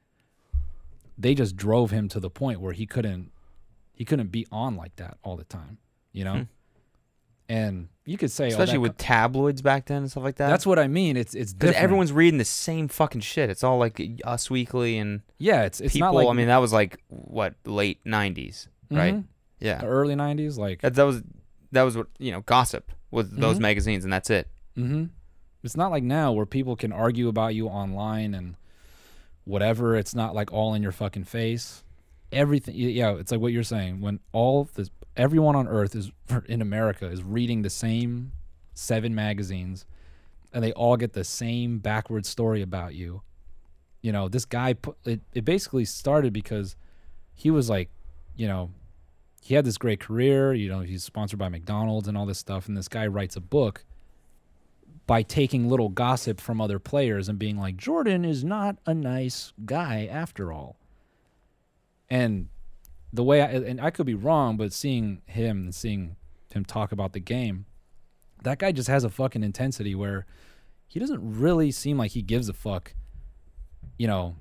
they 1.17 1.35
just 1.35 1.57
drove 1.57 1.91
him 1.91 2.09
to 2.09 2.21
the 2.21 2.31
point 2.31 2.61
where 2.61 2.73
he 2.73 2.87
couldn't 2.87 3.31
he 3.95 4.05
couldn't 4.05 4.29
be 4.31 4.47
on 4.53 4.77
like 4.77 4.95
that 4.97 5.19
all 5.25 5.37
the 5.37 5.45
time, 5.45 5.79
you 6.13 6.25
know. 6.25 6.35
Hmm. 6.35 6.43
And 7.51 7.89
you 8.05 8.19
could 8.19 8.31
say, 8.31 8.45
oh, 8.45 8.49
Especially 8.49 8.77
with 8.77 8.93
co- 8.99 9.05
tabloids 9.05 9.63
back 9.63 9.87
then 9.87 9.99
and 10.03 10.11
stuff 10.11 10.23
like 10.23 10.37
that. 10.37 10.49
that's 10.51 10.67
what 10.67 10.79
I 10.79 10.87
mean. 10.87 11.17
It's 11.17 11.35
it's 11.35 11.55
because 11.55 11.75
everyone's 11.77 12.13
reading 12.13 12.37
the 12.39 12.45
same 12.45 12.89
fucking 12.89 13.23
shit. 13.23 13.49
It's 13.49 13.65
all 13.65 13.79
like 13.79 14.01
Us 14.25 14.51
Weekly 14.51 14.99
and 14.99 15.23
yeah. 15.39 15.63
It's 15.65 15.81
it's 15.81 15.95
people. 15.95 16.09
not 16.09 16.15
like 16.15 16.29
I 16.29 16.33
mean, 16.35 16.49
that 16.49 16.59
was 16.59 16.73
like 16.75 16.99
what 17.09 17.55
late 17.65 18.05
'90s, 18.05 18.69
right? 18.91 19.15
Mhm. 19.15 19.25
Yeah, 19.61 19.79
the 19.79 19.87
early 19.87 20.15
'90s. 20.15 20.57
Like 20.59 20.81
that, 20.83 20.95
that 20.95 21.03
was 21.05 21.23
that 21.73 21.83
was 21.83 21.97
what 21.97 22.07
you 22.19 22.33
know. 22.33 22.41
Gossip 22.43 22.93
was 23.11 23.31
those 23.31 23.59
Mhm. 23.59 23.63
magazines, 23.63 24.05
and 24.05 24.13
that's 24.13 24.31
it. 24.31 24.49
Mm-hmm. 24.77 25.05
It's 25.65 25.77
not 25.77 25.91
like 25.91 26.03
now 26.05 26.33
where 26.33 26.47
people 26.47 26.77
can 26.77 26.93
argue 26.93 27.29
about 27.29 27.55
you 27.55 27.67
online 27.69 28.35
and 28.35 28.55
whatever. 29.45 29.97
It's 29.97 30.15
not 30.15 30.35
like 30.35 30.53
all 30.53 30.75
in 30.75 30.83
your 30.83 30.93
fucking 30.93 31.25
face. 31.25 31.83
Everything, 32.31 32.75
y- 32.75 32.89
yeah. 32.91 33.13
It's 33.17 33.33
like 33.33 33.41
what 33.41 33.53
you're 33.53 33.63
saying. 33.63 34.01
When 34.01 34.21
all 34.33 34.69
this, 34.75 34.91
everyone 35.17 35.57
on 35.57 35.67
Earth 35.67 35.95
is 35.95 36.13
in 36.47 36.61
America 36.63 37.07
is 37.11 37.23
reading 37.23 37.63
the 37.63 37.71
same 37.71 38.33
seven 38.75 39.15
magazines, 39.15 39.85
and 40.53 40.63
they 40.63 40.73
all 40.73 40.97
get 40.97 41.13
the 41.15 41.25
same 41.25 41.79
backward 41.79 42.27
story 42.27 42.63
about 42.63 42.95
you. 42.95 43.23
You 44.03 44.13
know, 44.13 44.29
this 44.29 44.45
guy. 44.45 44.75
Put, 44.75 44.97
it 45.05 45.21
it 45.35 45.45
basically 45.45 45.85
started 45.87 46.33
because 46.33 46.77
he 47.35 47.51
was 47.51 47.69
like, 47.69 47.91
you 48.37 48.47
know, 48.47 48.71
he 49.49 49.55
had 49.55 49.65
this 49.65 49.79
great 49.79 49.99
career. 49.99 50.53
You 50.53 50.69
know, 50.69 50.81
he's 50.81 51.03
sponsored 51.03 51.39
by 51.39 51.49
McDonald's 51.49 52.07
and 52.07 52.19
all 52.19 52.27
this 52.27 52.39
stuff. 52.39 52.69
And 52.69 52.77
this 52.77 52.87
guy 52.87 53.07
writes 53.07 53.35
a 53.35 53.41
book 53.41 53.87
by 55.07 55.23
taking 55.23 55.71
little 55.71 55.89
gossip 55.89 56.39
from 56.39 56.61
other 56.61 56.79
players 56.79 57.31
and 57.31 57.39
being 57.39 57.57
like, 57.57 57.79
Jordan 57.79 58.27
is 58.27 58.45
not 58.45 58.77
a 58.85 58.93
nice 58.93 59.55
guy 59.65 60.07
after 60.13 60.53
all. 60.53 60.77
And 62.11 62.49
the 63.11 63.25
way 63.25 63.41
I, 63.41 63.47
and 63.47 63.81
I 63.81 63.91
could 63.91 64.05
be 64.05 64.15
wrong, 64.15 64.59
but 64.59 64.75
seeing 64.75 65.23
him 65.25 65.63
and 65.63 65.75
seeing 65.75 66.17
him 66.53 66.67
talk 66.67 66.93
about 66.93 67.15
the 67.15 67.21
game, 67.21 67.65
that 68.43 68.59
guy 68.59 68.71
just 68.71 68.89
has 68.89 69.03
a 69.03 69.09
fucking 69.09 69.43
intensity 69.43 69.95
where 69.95 70.27
he 70.87 71.01
doesn't 71.01 71.21
really 71.23 71.71
seem 71.71 71.97
like 71.97 72.11
he 72.11 72.21
gives 72.21 72.51
a 72.51 72.53
fuck, 72.53 72.93
you 73.97 74.07
know, 74.07 74.37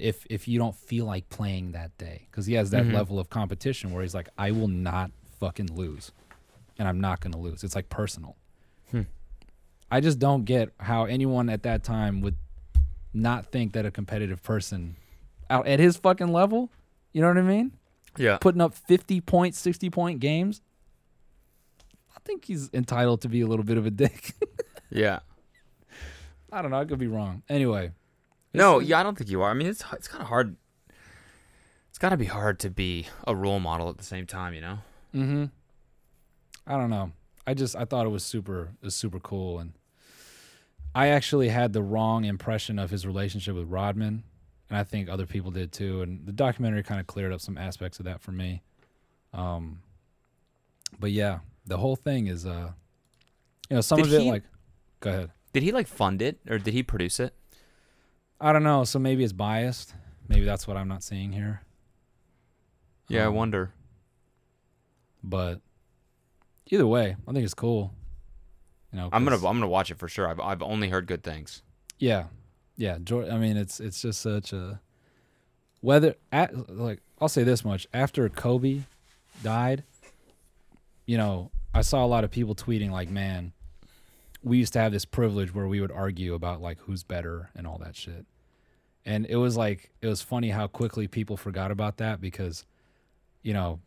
if 0.00 0.26
if 0.30 0.46
you 0.48 0.58
don't 0.58 0.74
feel 0.76 1.04
like 1.06 1.28
playing 1.28 1.72
that 1.72 1.96
day. 1.98 2.26
Because 2.30 2.46
he 2.46 2.54
has 2.54 2.70
that 2.70 2.84
Mhm. 2.84 2.92
level 2.94 3.18
of 3.18 3.30
competition 3.30 3.92
where 3.92 4.02
he's 4.02 4.14
like 4.14 4.28
i 4.38 4.50
will 4.50 4.68
not 4.68 5.10
fucking 5.38 5.74
lose 5.74 6.12
and 6.78 6.86
i'm 6.88 7.00
not 7.00 7.20
going 7.20 7.32
to 7.32 7.38
lose. 7.38 7.64
It's 7.64 7.74
like 7.74 7.88
personal. 7.88 8.36
Hmm. 8.90 9.02
i 9.90 10.00
just 10.00 10.18
don't 10.18 10.44
get 10.44 10.72
how 10.78 11.04
anyone 11.04 11.48
at 11.48 11.62
that 11.62 11.82
time 11.84 12.20
would 12.20 12.36
not 13.14 13.46
think 13.52 13.72
that 13.72 13.84
a 13.86 13.90
competitive 13.90 14.42
person 14.42 14.96
out 15.48 15.66
at 15.66 15.80
his 15.80 15.96
fucking 15.96 16.32
level 16.32 16.70
you 17.12 17.20
know 17.20 17.28
what 17.28 17.38
i 17.38 17.42
mean? 17.42 17.72
Yeah, 18.16 18.38
putting 18.38 18.60
up 18.60 18.74
50 18.74 19.20
point 19.20 19.54
60 19.54 19.88
point 19.90 20.20
games 20.20 20.60
i 22.16 22.18
think 22.24 22.44
he's 22.44 22.68
entitled 22.72 23.20
to 23.22 23.28
be 23.28 23.40
a 23.40 23.46
little 23.46 23.64
bit 23.64 23.76
of 23.78 23.86
a 23.86 23.90
dick. 23.90 24.32
Yeah. 24.90 25.20
i 26.52 26.60
don't 26.62 26.70
know 26.72 26.80
i 26.80 26.84
could 26.84 26.98
be 26.98 27.06
wrong. 27.06 27.42
Anyway 27.48 27.92
No, 28.52 28.78
yeah, 28.80 28.98
I 29.00 29.02
don't 29.02 29.16
think 29.16 29.30
you 29.30 29.42
are. 29.42 29.50
I 29.50 29.54
mean, 29.54 29.68
it's 29.68 29.84
it's 29.92 30.08
kind 30.08 30.22
of 30.22 30.28
hard. 30.28 30.56
It's 31.88 31.98
got 31.98 32.10
to 32.10 32.16
be 32.16 32.26
hard 32.26 32.58
to 32.60 32.70
be 32.70 33.06
a 33.26 33.34
role 33.34 33.60
model 33.60 33.88
at 33.88 33.98
the 33.98 34.04
same 34.04 34.26
time, 34.26 34.54
you 34.54 34.60
know? 34.60 34.78
Mm-hmm. 35.14 35.44
I 36.66 36.76
don't 36.76 36.90
know. 36.90 37.12
I 37.46 37.54
just 37.54 37.74
I 37.76 37.84
thought 37.84 38.06
it 38.06 38.10
was 38.10 38.24
super 38.24 38.70
it 38.80 38.84
was 38.84 38.94
super 38.94 39.18
cool 39.18 39.58
and 39.58 39.72
I 40.94 41.08
actually 41.08 41.48
had 41.48 41.72
the 41.72 41.82
wrong 41.82 42.24
impression 42.24 42.78
of 42.78 42.90
his 42.90 43.06
relationship 43.06 43.54
with 43.56 43.66
Rodman 43.68 44.22
and 44.68 44.78
I 44.78 44.84
think 44.84 45.08
other 45.08 45.26
people 45.26 45.50
did 45.50 45.72
too 45.72 46.02
and 46.02 46.24
the 46.26 46.32
documentary 46.32 46.82
kind 46.84 47.00
of 47.00 47.06
cleared 47.08 47.32
up 47.32 47.40
some 47.40 47.58
aspects 47.58 47.98
of 47.98 48.04
that 48.04 48.20
for 48.20 48.30
me. 48.32 48.62
Um 49.32 49.80
but 50.98 51.10
yeah, 51.10 51.40
the 51.66 51.78
whole 51.78 51.96
thing 51.96 52.28
is 52.28 52.46
uh 52.46 52.70
you 53.68 53.74
know 53.76 53.80
some 53.80 53.98
Did 53.98 54.06
of 54.06 54.12
it 54.14 54.20
he- 54.22 54.30
like 54.30 54.44
go 55.00 55.10
ahead. 55.10 55.30
Did 55.52 55.64
he 55.64 55.72
like 55.72 55.88
fund 55.88 56.22
it 56.22 56.38
or 56.48 56.58
did 56.58 56.72
he 56.74 56.82
produce 56.84 57.18
it? 57.18 57.34
I 58.40 58.52
don't 58.52 58.62
know, 58.62 58.84
so 58.84 58.98
maybe 58.98 59.22
it's 59.24 59.32
biased. 59.32 59.94
Maybe 60.28 60.44
that's 60.44 60.66
what 60.66 60.76
I'm 60.76 60.88
not 60.88 61.02
seeing 61.02 61.32
here. 61.32 61.62
Yeah, 63.08 63.24
I 63.24 63.26
Um, 63.26 63.34
wonder. 63.34 63.72
But 65.22 65.60
either 66.66 66.86
way, 66.86 67.16
I 67.28 67.32
think 67.32 67.44
it's 67.44 67.54
cool. 67.54 67.92
You 68.92 68.98
know, 68.98 69.08
I'm 69.12 69.24
gonna 69.24 69.36
I'm 69.36 69.42
gonna 69.58 69.68
watch 69.68 69.90
it 69.90 69.98
for 69.98 70.08
sure. 70.08 70.26
I've 70.28 70.40
I've 70.40 70.62
only 70.62 70.88
heard 70.88 71.06
good 71.06 71.22
things. 71.22 71.62
Yeah, 71.98 72.24
yeah. 72.76 72.96
I 73.10 73.36
mean, 73.36 73.56
it's 73.56 73.78
it's 73.80 74.00
just 74.00 74.20
such 74.22 74.52
a 74.52 74.80
whether 75.80 76.14
at, 76.32 76.70
like 76.70 77.00
I'll 77.20 77.28
say 77.28 77.42
this 77.44 77.64
much: 77.64 77.86
after 77.92 78.28
Kobe 78.28 78.82
died, 79.42 79.84
you 81.06 81.18
know, 81.18 81.50
I 81.74 81.82
saw 81.82 82.04
a 82.04 82.08
lot 82.08 82.24
of 82.24 82.30
people 82.30 82.54
tweeting 82.54 82.90
like, 82.90 83.10
"Man, 83.10 83.52
we 84.42 84.58
used 84.58 84.72
to 84.72 84.78
have 84.78 84.92
this 84.92 85.04
privilege 85.04 85.54
where 85.54 85.66
we 85.66 85.80
would 85.80 85.92
argue 85.92 86.34
about 86.34 86.60
like 86.60 86.78
who's 86.80 87.02
better 87.02 87.50
and 87.54 87.66
all 87.66 87.78
that 87.78 87.96
shit." 87.96 88.26
And 89.04 89.26
it 89.26 89.36
was 89.36 89.56
like 89.56 89.90
it 90.02 90.06
was 90.06 90.22
funny 90.22 90.50
how 90.50 90.66
quickly 90.66 91.08
people 91.08 91.36
forgot 91.36 91.70
about 91.70 91.96
that 91.98 92.20
because, 92.20 92.66
you 93.42 93.54
know, 93.54 93.80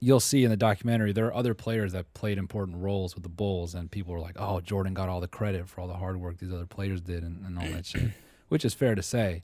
you'll 0.00 0.20
see 0.20 0.44
in 0.44 0.50
the 0.50 0.56
documentary 0.56 1.12
there 1.12 1.26
are 1.26 1.34
other 1.34 1.54
players 1.54 1.92
that 1.92 2.12
played 2.14 2.38
important 2.38 2.78
roles 2.78 3.14
with 3.14 3.22
the 3.22 3.28
Bulls, 3.28 3.74
and 3.74 3.90
people 3.90 4.12
were 4.12 4.20
like, 4.20 4.36
"Oh, 4.38 4.60
Jordan 4.60 4.94
got 4.94 5.08
all 5.08 5.20
the 5.20 5.28
credit 5.28 5.68
for 5.68 5.80
all 5.80 5.88
the 5.88 5.94
hard 5.94 6.18
work 6.18 6.38
these 6.38 6.52
other 6.52 6.66
players 6.66 7.00
did 7.00 7.22
and, 7.22 7.44
and 7.44 7.58
all 7.58 7.68
that 7.68 7.86
shit," 7.86 8.10
which 8.48 8.64
is 8.64 8.74
fair 8.74 8.94
to 8.94 9.02
say. 9.02 9.42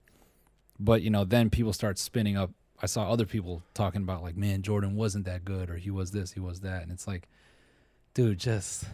But 0.79 1.03
you 1.03 1.11
know, 1.11 1.25
then 1.25 1.51
people 1.51 1.73
start 1.73 1.99
spinning 1.99 2.37
up. 2.37 2.51
I 2.83 2.87
saw 2.87 3.09
other 3.11 3.27
people 3.27 3.63
talking 3.75 4.03
about 4.03 4.23
like, 4.23 4.37
"Man, 4.37 4.63
Jordan 4.63 4.97
wasn't 4.97 5.25
that 5.27 5.45
good," 5.45 5.71
or 5.71 5.77
"He 5.77 5.91
was 5.91 6.11
this, 6.13 6.33
he 6.33 6.41
was 6.41 6.61
that," 6.61 6.83
and 6.83 6.93
it's 6.93 7.07
like, 7.07 7.29
dude, 8.13 8.39
just 8.39 8.85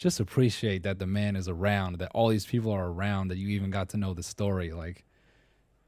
just 0.00 0.18
appreciate 0.18 0.82
that 0.82 0.98
the 0.98 1.06
man 1.06 1.36
is 1.36 1.46
around, 1.46 1.98
that 1.98 2.10
all 2.14 2.28
these 2.28 2.46
people 2.46 2.72
are 2.72 2.88
around, 2.88 3.28
that 3.28 3.36
you 3.36 3.48
even 3.48 3.70
got 3.70 3.90
to 3.90 3.98
know 3.98 4.14
the 4.14 4.22
story. 4.22 4.72
Like, 4.72 5.04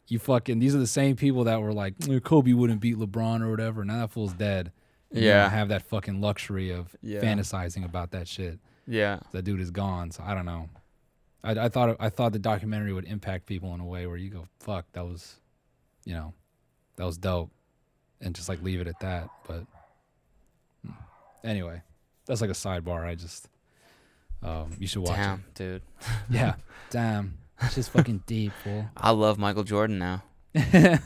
you 0.06 0.18
fucking 0.18 0.58
these 0.58 0.74
are 0.74 0.78
the 0.78 0.86
same 0.86 1.16
people 1.16 1.44
that 1.44 1.62
were 1.62 1.72
like, 1.72 1.94
"Eh, 2.06 2.20
Kobe 2.20 2.52
wouldn't 2.52 2.80
beat 2.80 2.96
LeBron 2.98 3.40
or 3.40 3.50
whatever. 3.50 3.82
Now 3.86 4.00
that 4.00 4.10
fool's 4.10 4.34
dead. 4.34 4.70
You 5.10 5.22
Yeah. 5.22 5.42
don't 5.44 5.52
have 5.52 5.68
that 5.68 5.82
fucking 5.82 6.20
luxury 6.20 6.70
of 6.70 6.94
Yeah. 7.00 7.20
fantasizing 7.22 7.86
about 7.86 8.10
that 8.10 8.28
shit. 8.28 8.58
Yeah. 8.86 9.20
That 9.32 9.44
dude 9.44 9.60
is 9.60 9.70
gone. 9.70 10.10
So 10.10 10.22
I 10.22 10.34
don't 10.34 10.44
know. 10.44 10.68
I, 11.42 11.52
I 11.52 11.68
thought 11.70 11.96
I 11.98 12.10
thought 12.10 12.32
the 12.32 12.38
documentary 12.38 12.92
would 12.92 13.06
impact 13.06 13.46
people 13.46 13.72
in 13.72 13.80
a 13.80 13.86
way 13.86 14.06
where 14.06 14.18
you 14.18 14.28
go, 14.28 14.46
fuck, 14.60 14.84
that 14.92 15.06
was, 15.06 15.40
you 16.04 16.12
know, 16.12 16.34
that 16.96 17.06
was 17.06 17.16
dope, 17.16 17.50
and 18.20 18.34
just 18.34 18.50
like 18.50 18.62
leave 18.62 18.80
it 18.82 18.86
at 18.88 19.00
that. 19.00 19.30
But 19.48 19.64
hmm. 20.84 20.92
anyway, 21.42 21.80
that's 22.26 22.42
like 22.42 22.50
a 22.50 22.54
sidebar. 22.54 23.06
I 23.06 23.14
just, 23.14 23.48
um, 24.42 24.76
you 24.78 24.86
should 24.86 25.02
watch 25.02 25.16
Damn, 25.16 25.44
dude. 25.54 25.82
Yeah, 26.30 26.54
damn, 26.90 27.38
it's 27.60 27.74
just 27.74 27.90
fucking 27.90 28.24
deep, 28.26 28.52
fool. 28.64 28.86
I 28.96 29.10
love 29.10 29.38
Michael 29.38 29.64
Jordan 29.64 29.98
now. 29.98 30.22
no, 30.54 30.98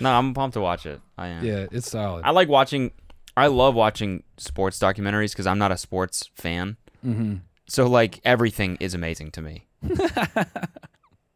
I'm 0.00 0.34
pumped 0.34 0.54
to 0.54 0.60
watch 0.60 0.86
it. 0.86 1.00
I 1.16 1.28
am. 1.28 1.44
Yeah, 1.44 1.66
it's 1.70 1.90
solid. 1.90 2.24
I 2.24 2.30
like 2.30 2.48
watching. 2.48 2.92
I 3.36 3.48
love 3.48 3.74
watching 3.74 4.22
sports 4.36 4.78
documentaries 4.78 5.32
because 5.32 5.46
I'm 5.46 5.58
not 5.58 5.72
a 5.72 5.76
sports 5.76 6.30
fan. 6.34 6.76
mm-hmm. 7.04 7.36
So 7.66 7.86
like 7.86 8.20
everything 8.24 8.76
is 8.80 8.94
amazing 8.94 9.30
to 9.32 9.42
me. 9.42 9.66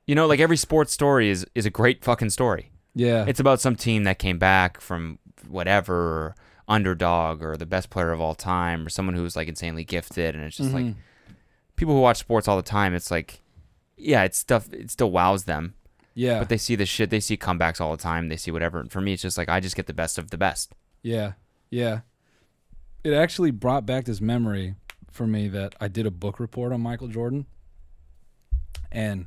you 0.07 0.15
know, 0.15 0.27
like 0.27 0.41
every 0.41 0.57
sports 0.57 0.93
story 0.93 1.31
is 1.31 1.47
is 1.55 1.67
a 1.67 1.71
great 1.71 2.05
fucking 2.05 2.31
story. 2.31 2.71
Yeah, 2.95 3.27
It's 3.29 3.39
about 3.39 3.61
some 3.61 3.77
team 3.77 4.05
that 4.05 4.19
came 4.19 4.39
back 4.39 4.81
from 4.81 5.21
whatever 5.47 6.35
underdog 6.69 7.43
or 7.43 7.57
the 7.57 7.67
best 7.67 7.89
player 7.91 8.11
of 8.13 8.21
all 8.21 8.35
time 8.35 8.87
or 8.87 8.91
someone 8.91 9.15
who 9.17 9.23
was 9.23 9.35
like 9.37 9.49
insanely 9.49 9.85
gifted 9.85 10.35
and 10.35 10.45
it's 10.45 10.57
just 10.59 10.73
like 10.73 10.85
Mhm. 10.85 10.95
people 11.77 11.95
who 11.95 12.01
watch 12.01 12.19
sports 12.19 12.47
all 12.47 12.57
the 12.57 12.63
time 12.63 12.95
it's 12.95 13.11
like 13.11 13.41
yeah, 13.97 14.23
it's 14.23 14.39
stuff 14.39 14.73
it 14.73 14.91
still 14.91 15.11
wows 15.11 15.45
them. 15.45 15.75
yeah, 16.15 16.39
But 16.39 16.49
they 16.51 16.59
see 16.59 16.77
the 16.77 16.87
shit, 16.87 17.11
they 17.11 17.21
see 17.21 17.37
comebacks 17.37 17.81
all 17.81 17.91
the 17.91 18.03
time, 18.03 18.29
they 18.29 18.37
see 18.37 18.51
whatever. 18.51 18.79
And 18.81 18.93
for 18.93 19.01
me 19.01 19.15
it's 19.15 19.23
just 19.23 19.39
like 19.39 19.49
I 19.49 19.59
just 19.61 19.75
get 19.77 19.87
the 19.87 19.95
best 19.95 20.19
of 20.19 20.31
the 20.31 20.37
best. 20.39 20.75
Yeah, 21.03 21.33
yeah. 21.71 22.01
It 23.03 23.13
actually 23.15 23.51
brought 23.51 23.87
back 23.87 24.05
this 24.05 24.21
memory 24.21 24.75
for 25.11 25.27
me 25.27 25.49
that 25.49 25.75
I 25.81 25.89
did 25.89 26.05
a 26.07 26.11
book 26.11 26.39
report 26.39 26.73
on 26.73 26.81
Michael 26.83 27.09
Jordan, 27.09 27.47
and 28.93 29.27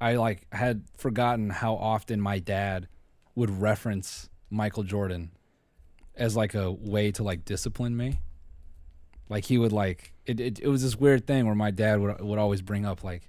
I 0.00 0.14
like 0.14 0.46
had 0.52 0.84
forgotten 0.96 1.50
how 1.50 1.74
often 1.74 2.20
my 2.20 2.38
dad 2.38 2.88
would 3.34 3.50
reference 3.50 4.28
Michael 4.50 4.82
Jordan 4.84 5.30
as 6.18 6.36
like 6.36 6.54
a 6.54 6.70
way 6.70 7.10
to 7.12 7.22
like 7.22 7.44
discipline 7.44 7.96
me. 7.96 8.20
Like 9.28 9.44
he 9.44 9.58
would 9.58 9.72
like 9.72 10.12
it. 10.26 10.40
It, 10.40 10.58
it 10.60 10.68
was 10.68 10.82
this 10.82 10.96
weird 10.96 11.26
thing 11.26 11.46
where 11.46 11.54
my 11.54 11.70
dad 11.70 12.00
would 12.00 12.20
would 12.20 12.38
always 12.38 12.62
bring 12.62 12.86
up 12.86 13.04
like, 13.04 13.28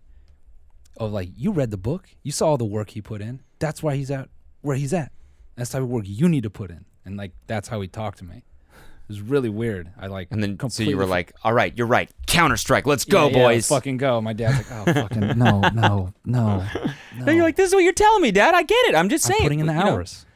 oh, 0.98 1.08
like 1.08 1.30
you 1.36 1.52
read 1.52 1.72
the 1.72 1.78
book, 1.78 2.10
you 2.24 2.32
saw 2.32 2.48
all 2.50 2.58
the 2.58 2.66
work 2.66 2.92
he 2.92 3.02
put 3.02 3.22
in. 3.22 3.42
That's 3.60 3.84
why 3.84 3.96
he's 3.96 4.10
at 4.12 4.30
where 4.62 4.76
he's 4.78 4.94
at. 4.94 5.12
That's 5.56 5.72
the 5.72 5.78
type 5.80 5.84
of 5.84 5.90
work 5.90 6.06
you 6.08 6.30
need 6.30 6.44
to 6.44 6.50
put 6.50 6.72
in, 6.72 6.86
and 7.04 7.18
like 7.18 7.34
that's 7.48 7.68
how 7.68 7.82
he 7.82 7.88
talked 7.90 8.20
to 8.20 8.24
me. 8.26 8.38
It 8.38 9.14
was 9.14 9.22
really 9.22 9.50
weird. 9.50 9.90
I 10.00 10.06
like 10.06 10.28
And 10.32 10.42
then 10.42 10.52
so 10.52 10.58
completely 10.58 10.92
you 10.92 10.98
were 10.98 11.04
for- 11.04 11.10
like, 11.10 11.34
All 11.44 11.52
right, 11.52 11.76
you're 11.76 11.88
right. 11.88 12.10
Counter 12.28 12.56
strike, 12.58 12.86
let's 12.86 13.06
go, 13.06 13.28
Yeah, 13.28 13.38
yeah, 13.38 13.44
boys. 13.44 13.68
fucking 13.68 13.98
go. 13.98 14.22
My 14.22 14.34
dad's 14.34 14.70
like, 14.70 14.88
oh 14.88 14.94
fucking 14.94 15.20
no, 15.38 15.62
no, 15.62 15.70
no. 15.74 16.14
no. 16.26 16.66
And 17.18 17.28
you're 17.36 17.44
like, 17.44 17.56
This 17.56 17.70
is 17.70 17.74
what 17.74 17.84
you're 17.84 17.92
telling 17.92 18.22
me, 18.22 18.30
Dad. 18.32 18.54
I 18.54 18.62
get 18.62 18.86
it. 18.86 18.94
I'm 18.96 19.10
just 19.10 19.26
I'm 19.26 19.32
saying. 19.32 19.42
putting 19.42 19.60
in 19.62 19.66
the 19.66 19.74
you 19.74 19.80
know. 19.80 19.90
hours. 19.94 20.28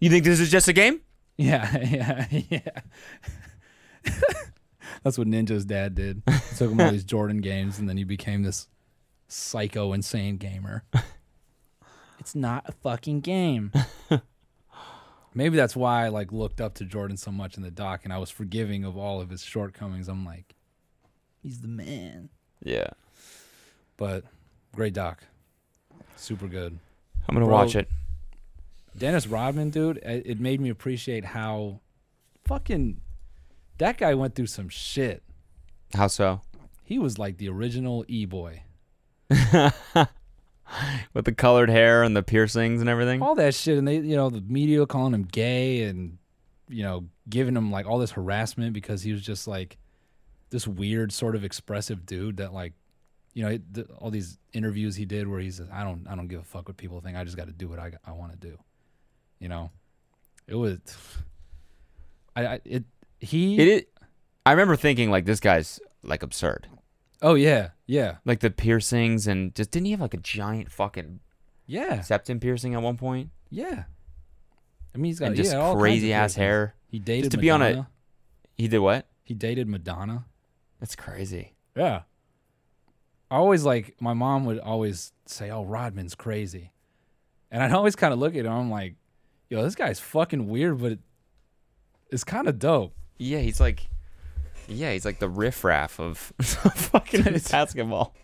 You 0.00 0.08
think 0.08 0.24
this 0.24 0.40
is 0.40 0.50
just 0.50 0.66
a 0.66 0.72
game? 0.72 1.00
Yeah, 1.36 1.78
yeah, 1.84 2.26
yeah. 2.30 4.12
That's 5.02 5.18
what 5.18 5.28
Ninja's 5.28 5.64
dad 5.64 5.94
did. 5.94 6.22
He 6.26 6.56
took 6.56 6.70
him 6.70 6.80
all 6.80 6.90
these 6.90 7.04
Jordan 7.04 7.38
games, 7.38 7.78
and 7.78 7.88
then 7.88 7.96
he 7.96 8.04
became 8.04 8.42
this 8.42 8.68
psycho, 9.28 9.92
insane 9.92 10.36
gamer. 10.36 10.84
It's 12.18 12.34
not 12.34 12.64
a 12.66 12.72
fucking 12.72 13.20
game. 13.20 13.70
Maybe 15.34 15.56
that's 15.56 15.76
why 15.76 16.06
I 16.06 16.08
like 16.08 16.32
looked 16.32 16.60
up 16.60 16.74
to 16.76 16.84
Jordan 16.84 17.16
so 17.16 17.30
much 17.30 17.56
in 17.56 17.62
the 17.62 17.70
doc, 17.70 18.00
and 18.02 18.12
I 18.12 18.18
was 18.18 18.30
forgiving 18.30 18.82
of 18.84 18.96
all 18.96 19.20
of 19.20 19.30
his 19.30 19.44
shortcomings. 19.44 20.08
I'm 20.08 20.24
like, 20.24 20.56
he's 21.40 21.60
the 21.60 21.68
man. 21.68 22.30
Yeah. 22.64 22.88
But 23.96 24.24
great 24.74 24.92
doc, 24.92 25.22
super 26.16 26.48
good. 26.48 26.78
I'm 27.28 27.34
gonna 27.34 27.46
Bro, 27.46 27.54
watch 27.54 27.76
it. 27.76 27.88
Dennis 28.96 29.26
Rodman, 29.26 29.70
dude, 29.70 29.98
it 29.98 30.22
it 30.26 30.40
made 30.40 30.60
me 30.60 30.68
appreciate 30.68 31.26
how 31.26 31.80
fucking 32.44 33.00
that 33.78 33.98
guy 33.98 34.14
went 34.14 34.34
through 34.34 34.46
some 34.46 34.68
shit. 34.68 35.22
How 35.94 36.06
so? 36.06 36.40
He 36.82 36.98
was 36.98 37.18
like 37.18 37.38
the 37.38 37.48
original 37.48 38.04
e 38.08 38.24
boy. 38.24 38.62
With 41.14 41.24
the 41.24 41.32
colored 41.32 41.70
hair 41.70 42.02
and 42.02 42.16
the 42.16 42.22
piercings 42.22 42.80
and 42.80 42.90
everything. 42.90 43.22
All 43.22 43.36
that 43.36 43.54
shit, 43.54 43.78
and 43.78 43.86
they, 43.86 43.96
you 43.98 44.16
know, 44.16 44.30
the 44.30 44.40
media 44.40 44.84
calling 44.86 45.14
him 45.14 45.24
gay 45.24 45.82
and 45.82 46.18
you 46.68 46.82
know 46.82 47.04
giving 47.28 47.56
him 47.56 47.70
like 47.70 47.86
all 47.86 47.98
this 47.98 48.12
harassment 48.12 48.72
because 48.72 49.02
he 49.02 49.12
was 49.12 49.22
just 49.22 49.46
like 49.46 49.78
this 50.50 50.66
weird 50.66 51.12
sort 51.12 51.36
of 51.36 51.44
expressive 51.44 52.06
dude 52.06 52.38
that 52.38 52.52
like 52.52 52.72
you 53.34 53.44
know 53.44 53.58
all 53.98 54.10
these 54.10 54.38
interviews 54.52 54.96
he 54.96 55.04
did 55.04 55.28
where 55.28 55.40
he's 55.40 55.60
I 55.72 55.84
don't 55.84 56.06
I 56.08 56.16
don't 56.16 56.28
give 56.28 56.40
a 56.40 56.44
fuck 56.44 56.68
what 56.68 56.76
people 56.76 57.00
think 57.00 57.16
I 57.16 57.24
just 57.24 57.36
got 57.36 57.46
to 57.46 57.52
do 57.52 57.68
what 57.68 57.78
I 57.78 57.92
I 58.04 58.12
want 58.12 58.32
to 58.32 58.38
do. 58.38 58.58
You 59.38 59.48
know, 59.48 59.70
it 60.46 60.54
was 60.54 60.78
I, 62.34 62.46
I 62.46 62.60
it 62.64 62.84
he 63.20 63.58
It 63.58 63.68
is. 63.68 63.82
I 64.44 64.52
remember 64.52 64.76
thinking 64.76 65.10
like 65.10 65.24
this 65.24 65.40
guy's 65.40 65.80
like 66.02 66.22
absurd. 66.22 66.68
oh 67.22 67.34
yeah 67.34 67.70
yeah 67.86 68.16
Like 68.24 68.40
the 68.40 68.50
piercings 68.50 69.26
and 69.26 69.54
just 69.54 69.70
didn't 69.70 69.86
he 69.86 69.90
have 69.92 70.00
like 70.00 70.14
a 70.14 70.18
giant 70.18 70.70
fucking 70.70 71.20
yeah 71.66 72.00
septum 72.00 72.40
piercing 72.40 72.74
at 72.74 72.82
one 72.82 72.96
point? 72.96 73.30
yeah. 73.50 73.84
I 74.94 74.98
mean 74.98 75.10
he's 75.10 75.18
got 75.18 75.26
And 75.28 75.36
just 75.36 75.52
yeah, 75.52 75.58
all 75.58 75.72
kinds 75.74 75.76
of 75.76 75.80
crazy 75.80 76.12
ass 76.14 76.34
hair. 76.34 76.74
He 76.88 76.98
dated 76.98 77.24
just 77.24 77.32
to 77.32 77.38
be 77.38 77.50
on 77.50 77.60
a- 77.60 77.86
He 78.56 78.68
did 78.68 78.78
what? 78.78 79.06
He 79.24 79.34
dated 79.34 79.68
Madonna. 79.68 80.24
That's 80.80 80.96
crazy. 80.96 81.52
Yeah. 81.76 82.02
I 83.30 83.36
always 83.36 83.64
like 83.64 83.96
my 84.00 84.14
mom 84.14 84.44
would 84.46 84.58
always 84.60 85.12
say, 85.26 85.50
"Oh, 85.50 85.64
Rodman's 85.64 86.14
crazy," 86.14 86.70
and 87.50 87.60
I'd 87.62 87.72
always 87.72 87.96
kind 87.96 88.12
of 88.14 88.20
look 88.20 88.36
at 88.36 88.44
him. 88.46 88.52
I'm 88.52 88.70
like, 88.70 88.94
"Yo, 89.48 89.62
this 89.62 89.74
guy's 89.74 90.00
fucking 90.00 90.48
weird, 90.48 90.80
but 90.80 90.92
it, 90.92 90.98
it's 92.10 92.24
kind 92.24 92.48
of 92.48 92.58
dope." 92.58 92.94
Yeah, 93.18 93.38
he's 93.38 93.60
like, 93.60 93.88
yeah, 94.68 94.92
he's 94.92 95.04
like 95.04 95.18
the 95.18 95.28
riffraff 95.28 96.00
of 96.00 96.18
fucking 96.42 97.22
basketball. 97.50 98.14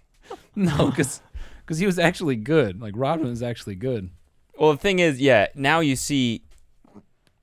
No, 0.55 0.87
because 0.91 1.21
because 1.61 1.79
he 1.79 1.87
was 1.87 1.99
actually 1.99 2.37
good. 2.37 2.81
Like 2.81 2.95
Rodman 2.97 3.31
was 3.31 3.43
actually 3.43 3.77
good. 3.77 4.11
Well, 4.59 4.73
the 4.73 4.79
thing 4.79 4.99
is, 4.99 5.21
yeah, 5.21 5.47
now 5.55 5.81
you 5.81 5.97
see, 5.97 6.43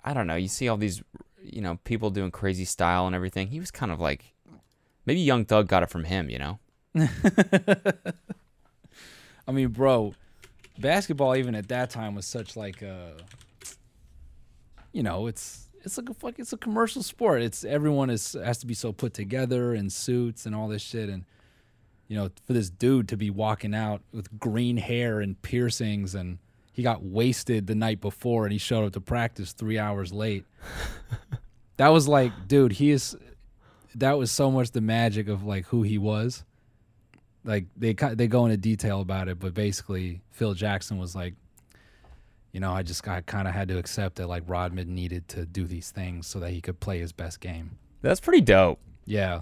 I 0.04 0.14
don't 0.14 0.28
know, 0.28 0.36
you 0.36 0.48
see 0.48 0.68
all 0.68 0.78
these, 0.78 1.02
you 1.42 1.62
know, 1.62 1.80
people 1.84 2.12
doing 2.12 2.32
crazy 2.32 2.66
style 2.66 3.08
and 3.08 3.16
everything. 3.16 3.48
He 3.48 3.60
was 3.60 3.72
kind 3.72 3.92
of 3.92 4.00
like, 4.00 4.36
maybe 5.06 5.20
Young 5.20 5.46
Thug 5.46 5.68
got 5.68 5.82
it 5.82 5.90
from 5.90 6.04
him, 6.04 6.30
you 6.30 6.38
know? 6.38 6.60
I 9.48 9.52
mean, 9.52 9.70
bro, 9.70 10.14
basketball 10.78 11.36
even 11.36 11.56
at 11.56 11.68
that 11.70 11.90
time 11.90 12.14
was 12.14 12.28
such 12.28 12.56
like 12.56 12.84
a, 12.84 13.14
you 14.92 15.04
know, 15.04 15.28
it's 15.28 15.70
it's 15.84 15.98
like 15.98 16.10
a 16.10 16.14
fuck, 16.14 16.40
it's 16.40 16.54
a 16.54 16.58
commercial 16.58 17.04
sport. 17.04 17.42
It's 17.42 17.64
everyone 17.64 18.10
is 18.10 18.34
has 18.34 18.58
to 18.60 18.66
be 18.66 18.74
so 18.74 18.92
put 18.92 19.14
together 19.14 19.74
in 19.74 19.90
suits 19.90 20.46
and 20.46 20.56
all 20.56 20.68
this 20.68 20.82
shit, 20.82 21.10
and 21.10 21.26
you 22.08 22.18
know, 22.18 22.30
for 22.46 22.54
this 22.54 22.70
dude 22.70 23.08
to 23.10 23.18
be 23.18 23.30
walking 23.30 23.74
out 23.74 24.02
with 24.12 24.40
green 24.40 24.78
hair 24.78 25.20
and 25.22 25.42
piercings, 25.42 26.16
and 26.16 26.40
he 26.72 26.84
got 26.84 27.04
wasted 27.04 27.68
the 27.68 27.76
night 27.76 28.02
before, 28.02 28.46
and 28.46 28.52
he 28.52 28.60
showed 28.60 28.86
up 28.86 28.94
to 28.94 29.02
practice 29.02 29.54
three 29.54 29.78
hours 29.80 30.12
late. 30.12 30.46
that 31.78 31.90
was 31.90 32.08
like, 32.08 32.32
dude, 32.48 32.74
he 32.74 32.92
is. 32.92 33.16
That 33.96 34.18
was 34.18 34.32
so 34.32 34.52
much 34.52 34.72
the 34.72 34.82
magic 34.82 35.28
of 35.28 35.44
like 35.44 35.66
who 35.66 35.82
he 35.82 35.98
was 35.98 36.44
like 37.44 37.66
they 37.78 37.94
they 37.94 38.28
go 38.28 38.46
into 38.46 38.58
detail 38.58 39.02
about 39.02 39.28
it, 39.28 39.40
but 39.40 39.54
basically 39.54 40.22
Phil 40.32 40.54
Jackson 40.54 40.98
was 40.98 41.16
like, 41.16 41.36
you 42.52 42.60
know, 42.60 42.72
I 42.74 42.84
just 42.84 43.04
got 43.04 43.26
kind 43.26 43.48
of 43.48 43.54
had 43.54 43.68
to 43.70 43.78
accept 43.78 44.16
that 44.18 44.28
like 44.28 44.44
Rodman 44.48 44.94
needed 44.96 45.28
to 45.30 45.46
do 45.46 45.66
these 45.66 45.92
things 45.92 46.28
so 46.28 46.40
that 46.40 46.52
he 46.52 46.62
could 46.62 46.80
play 46.80 47.00
his 47.00 47.12
best 47.12 47.40
game. 47.40 47.78
That's 48.02 48.20
pretty 48.20 48.42
dope. 48.42 48.80
Yeah, 49.06 49.42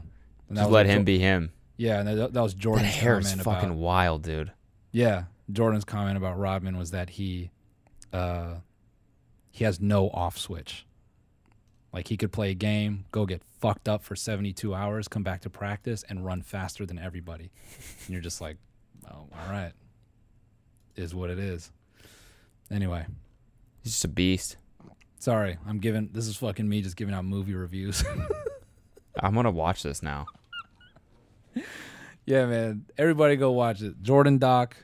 and 0.49 0.57
Just 0.57 0.69
let 0.71 0.85
Jo- 0.85 0.91
him 0.93 1.03
be 1.03 1.19
him. 1.19 1.51
Yeah, 1.77 1.99
and 1.99 2.07
that, 2.07 2.33
that 2.33 2.41
was 2.41 2.53
That 2.53 2.59
Jordan's 2.59 2.95
hair 2.95 3.19
is 3.19 3.31
fucking 3.33 3.69
about. 3.69 3.77
wild, 3.77 4.23
dude. 4.23 4.51
Yeah, 4.91 5.25
Jordan's 5.51 5.85
comment 5.85 6.17
about 6.17 6.39
Rodman 6.39 6.77
was 6.77 6.91
that 6.91 7.11
he, 7.11 7.51
uh, 8.11 8.55
he 9.51 9.63
has 9.63 9.79
no 9.79 10.09
off 10.09 10.37
switch. 10.37 10.85
Like 11.93 12.07
he 12.07 12.17
could 12.17 12.31
play 12.31 12.51
a 12.51 12.55
game, 12.55 13.05
go 13.11 13.25
get 13.25 13.41
fucked 13.61 13.87
up 13.87 14.03
for 14.03 14.15
72 14.15 14.73
hours, 14.73 15.07
come 15.07 15.23
back 15.23 15.41
to 15.41 15.49
practice, 15.49 16.03
and 16.09 16.25
run 16.25 16.41
faster 16.41 16.85
than 16.85 16.97
everybody. 16.99 17.51
And 18.05 18.09
you're 18.13 18.21
just 18.21 18.41
like, 18.41 18.57
oh, 19.09 19.15
all 19.31 19.51
right, 19.51 19.71
is 20.95 21.13
what 21.15 21.29
it 21.29 21.39
is. 21.39 21.71
Anyway, 22.71 23.05
He's 23.83 23.93
just 23.93 24.05
a 24.05 24.09
beast. 24.09 24.57
sorry, 25.19 25.57
I'm 25.67 25.79
giving. 25.79 26.09
This 26.11 26.27
is 26.27 26.35
fucking 26.37 26.67
me 26.67 26.81
just 26.81 26.95
giving 26.97 27.13
out 27.13 27.23
movie 27.25 27.53
reviews. 27.53 28.03
I'm 29.19 29.33
gonna 29.33 29.51
watch 29.51 29.83
this 29.83 30.03
now. 30.03 30.25
yeah, 32.25 32.45
man, 32.45 32.85
everybody 32.97 33.35
go 33.35 33.51
watch 33.51 33.81
it. 33.81 34.01
Jordan 34.01 34.37
Doc, 34.37 34.75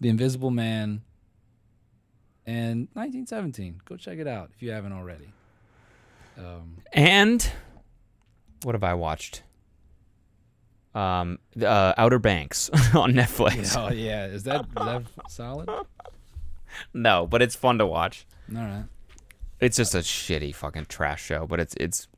The 0.00 0.08
Invisible 0.10 0.50
Man, 0.50 1.02
and 2.46 2.88
1917. 2.92 3.80
Go 3.84 3.96
check 3.96 4.18
it 4.18 4.26
out 4.28 4.50
if 4.54 4.62
you 4.62 4.70
haven't 4.70 4.92
already. 4.92 5.32
Um, 6.38 6.76
And 6.92 7.50
what 8.62 8.74
have 8.74 8.84
I 8.84 8.94
watched? 8.94 9.42
Um, 10.94 11.38
the, 11.56 11.68
uh, 11.70 11.94
Outer 11.96 12.18
Banks 12.18 12.68
on 12.94 13.12
Netflix. 13.14 13.74
oh 13.78 13.90
yeah, 13.92 14.26
is 14.26 14.42
that, 14.44 14.66
is 14.66 14.74
that 14.74 15.02
solid? 15.30 15.68
All 16.72 16.78
No, 16.94 17.26
but 17.26 17.42
it's 17.42 17.54
fun 17.54 17.78
to 17.78 17.86
watch. 17.86 18.26
right. 18.48 18.84
It's 19.60 19.76
just 19.76 19.94
a 19.94 19.98
shitty 19.98 20.54
fucking 20.54 20.86
trash 20.86 21.22
show, 21.24 21.46
but 21.46 21.60
it's 21.60 21.74
it's. 21.78 22.08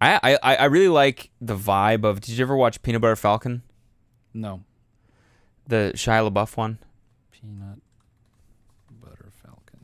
I 0.00 0.38
I 0.42 0.56
I 0.56 0.64
really 0.66 0.88
like 0.88 1.30
the 1.40 1.56
vibe 1.56 2.04
of. 2.04 2.20
Did 2.20 2.36
you 2.38 2.42
ever 2.44 2.56
watch 2.56 2.80
Peanut 2.82 3.00
Butter 3.02 3.16
Falcon, 3.16 3.62
No. 4.32 4.62
the 5.66 5.92
Shia 5.94 6.28
LaBeouf 6.30 6.56
one? 6.56 6.78
Peanut 7.32 7.80
butter 9.00 9.30
falcon. 9.42 9.80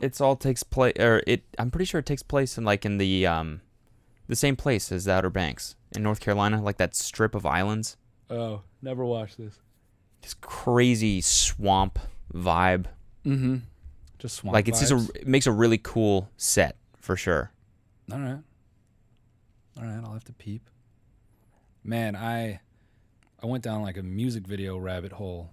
It's 0.00 0.20
all 0.20 0.34
takes 0.36 0.62
place, 0.64 0.94
or 0.98 1.22
it. 1.26 1.42
I'm 1.58 1.70
pretty 1.70 1.84
sure 1.84 2.00
it 2.00 2.06
takes 2.06 2.22
place 2.24 2.58
in 2.58 2.64
like 2.64 2.84
in 2.84 2.98
the 2.98 3.26
um, 3.26 3.60
the 4.28 4.36
same 4.36 4.56
place 4.56 4.90
as 4.90 5.04
the 5.04 5.12
Outer 5.12 5.30
Banks 5.30 5.76
in 5.94 6.02
North 6.02 6.18
Carolina, 6.20 6.60
like 6.60 6.76
that 6.78 6.96
strip 6.96 7.34
of 7.36 7.46
islands. 7.46 7.96
Oh, 8.30 8.62
never 8.80 9.04
watched 9.04 9.38
this. 9.38 9.58
Just 10.22 10.40
crazy 10.40 11.20
swamp 11.20 11.98
vibe. 12.34 12.86
Mm-hmm. 13.26 13.56
Just 14.18 14.36
swamp 14.36 14.54
like 14.54 14.68
it's 14.68 14.80
just 14.80 14.92
vibes. 14.92 15.10
a 15.16 15.20
it 15.22 15.26
makes 15.26 15.46
a 15.46 15.52
really 15.52 15.78
cool 15.78 16.28
set 16.36 16.76
for 16.98 17.16
sure. 17.16 17.52
All 18.12 18.18
right. 18.18 18.38
All 19.78 19.84
right, 19.84 20.00
I'll 20.04 20.12
have 20.12 20.24
to 20.24 20.32
peep. 20.32 20.68
Man, 21.84 22.14
I 22.14 22.60
I 23.42 23.46
went 23.46 23.64
down 23.64 23.82
like 23.82 23.96
a 23.96 24.02
music 24.02 24.46
video 24.46 24.76
rabbit 24.78 25.12
hole. 25.12 25.50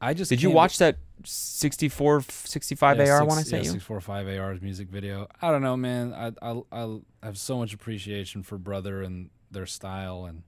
I 0.00 0.14
just 0.14 0.28
Did 0.28 0.42
you 0.42 0.50
can't- 0.50 0.56
watch 0.56 0.78
that 0.78 0.96
64 1.24 2.20
65 2.22 2.98
Yeah, 2.98 3.02
AR 3.10 3.18
six- 3.20 3.28
one 3.28 3.38
I 3.38 3.42
sent 3.42 3.64
yeah, 3.64 3.72
you? 3.72 3.80
645 3.80 4.38
AR's 4.38 4.60
music 4.62 4.88
video. 4.88 5.26
I 5.42 5.50
don't 5.50 5.62
know, 5.62 5.76
man. 5.76 6.14
I 6.14 6.32
I 6.40 6.62
I 6.70 6.98
have 7.24 7.36
so 7.38 7.58
much 7.58 7.74
appreciation 7.74 8.42
for 8.44 8.58
Brother 8.58 9.02
and 9.02 9.30
their 9.50 9.66
style 9.66 10.24
and 10.26 10.42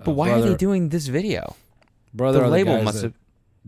uh, 0.00 0.04
But 0.04 0.12
why 0.12 0.30
are 0.32 0.40
they 0.42 0.54
doing 0.54 0.90
this 0.90 1.06
video? 1.06 1.56
Brother 2.12 2.40
the 2.40 2.48
label 2.48 2.76
guys 2.76 2.84
must 2.84 2.96
that 3.02 3.02
have- 3.04 3.14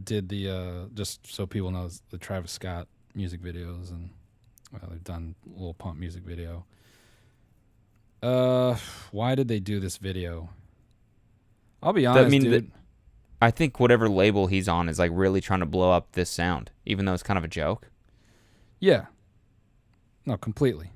did 0.04 0.28
the 0.28 0.48
uh 0.50 0.86
just 0.94 1.26
so 1.26 1.46
people 1.46 1.70
know 1.70 1.88
the 2.10 2.18
Travis 2.18 2.52
Scott 2.52 2.88
music 3.14 3.40
videos 3.42 3.90
and 3.90 4.10
well, 4.72 4.82
they've 4.90 5.02
done 5.04 5.34
a 5.56 5.60
Lil 5.60 5.74
Pump 5.74 5.98
music 5.98 6.22
video. 6.22 6.64
Uh 8.22 8.76
why 9.12 9.34
did 9.34 9.48
they 9.48 9.60
do 9.60 9.80
this 9.80 9.96
video? 9.96 10.50
I'll 11.82 11.92
be 11.92 12.06
honest. 12.06 12.26
I 12.26 12.28
mean, 12.28 12.42
the- 12.44 12.60
dude. 12.60 12.70
I 13.42 13.50
think 13.50 13.80
whatever 13.80 14.06
label 14.08 14.48
he's 14.48 14.68
on 14.68 14.88
is 14.90 14.98
like 14.98 15.10
really 15.14 15.40
trying 15.40 15.60
to 15.60 15.66
blow 15.66 15.90
up 15.92 16.12
this 16.12 16.28
sound, 16.28 16.70
even 16.84 17.06
though 17.06 17.14
it's 17.14 17.22
kind 17.22 17.38
of 17.38 17.44
a 17.44 17.48
joke. 17.48 17.88
yeah. 18.80 19.06
No, 20.26 20.36
completely. 20.36 20.90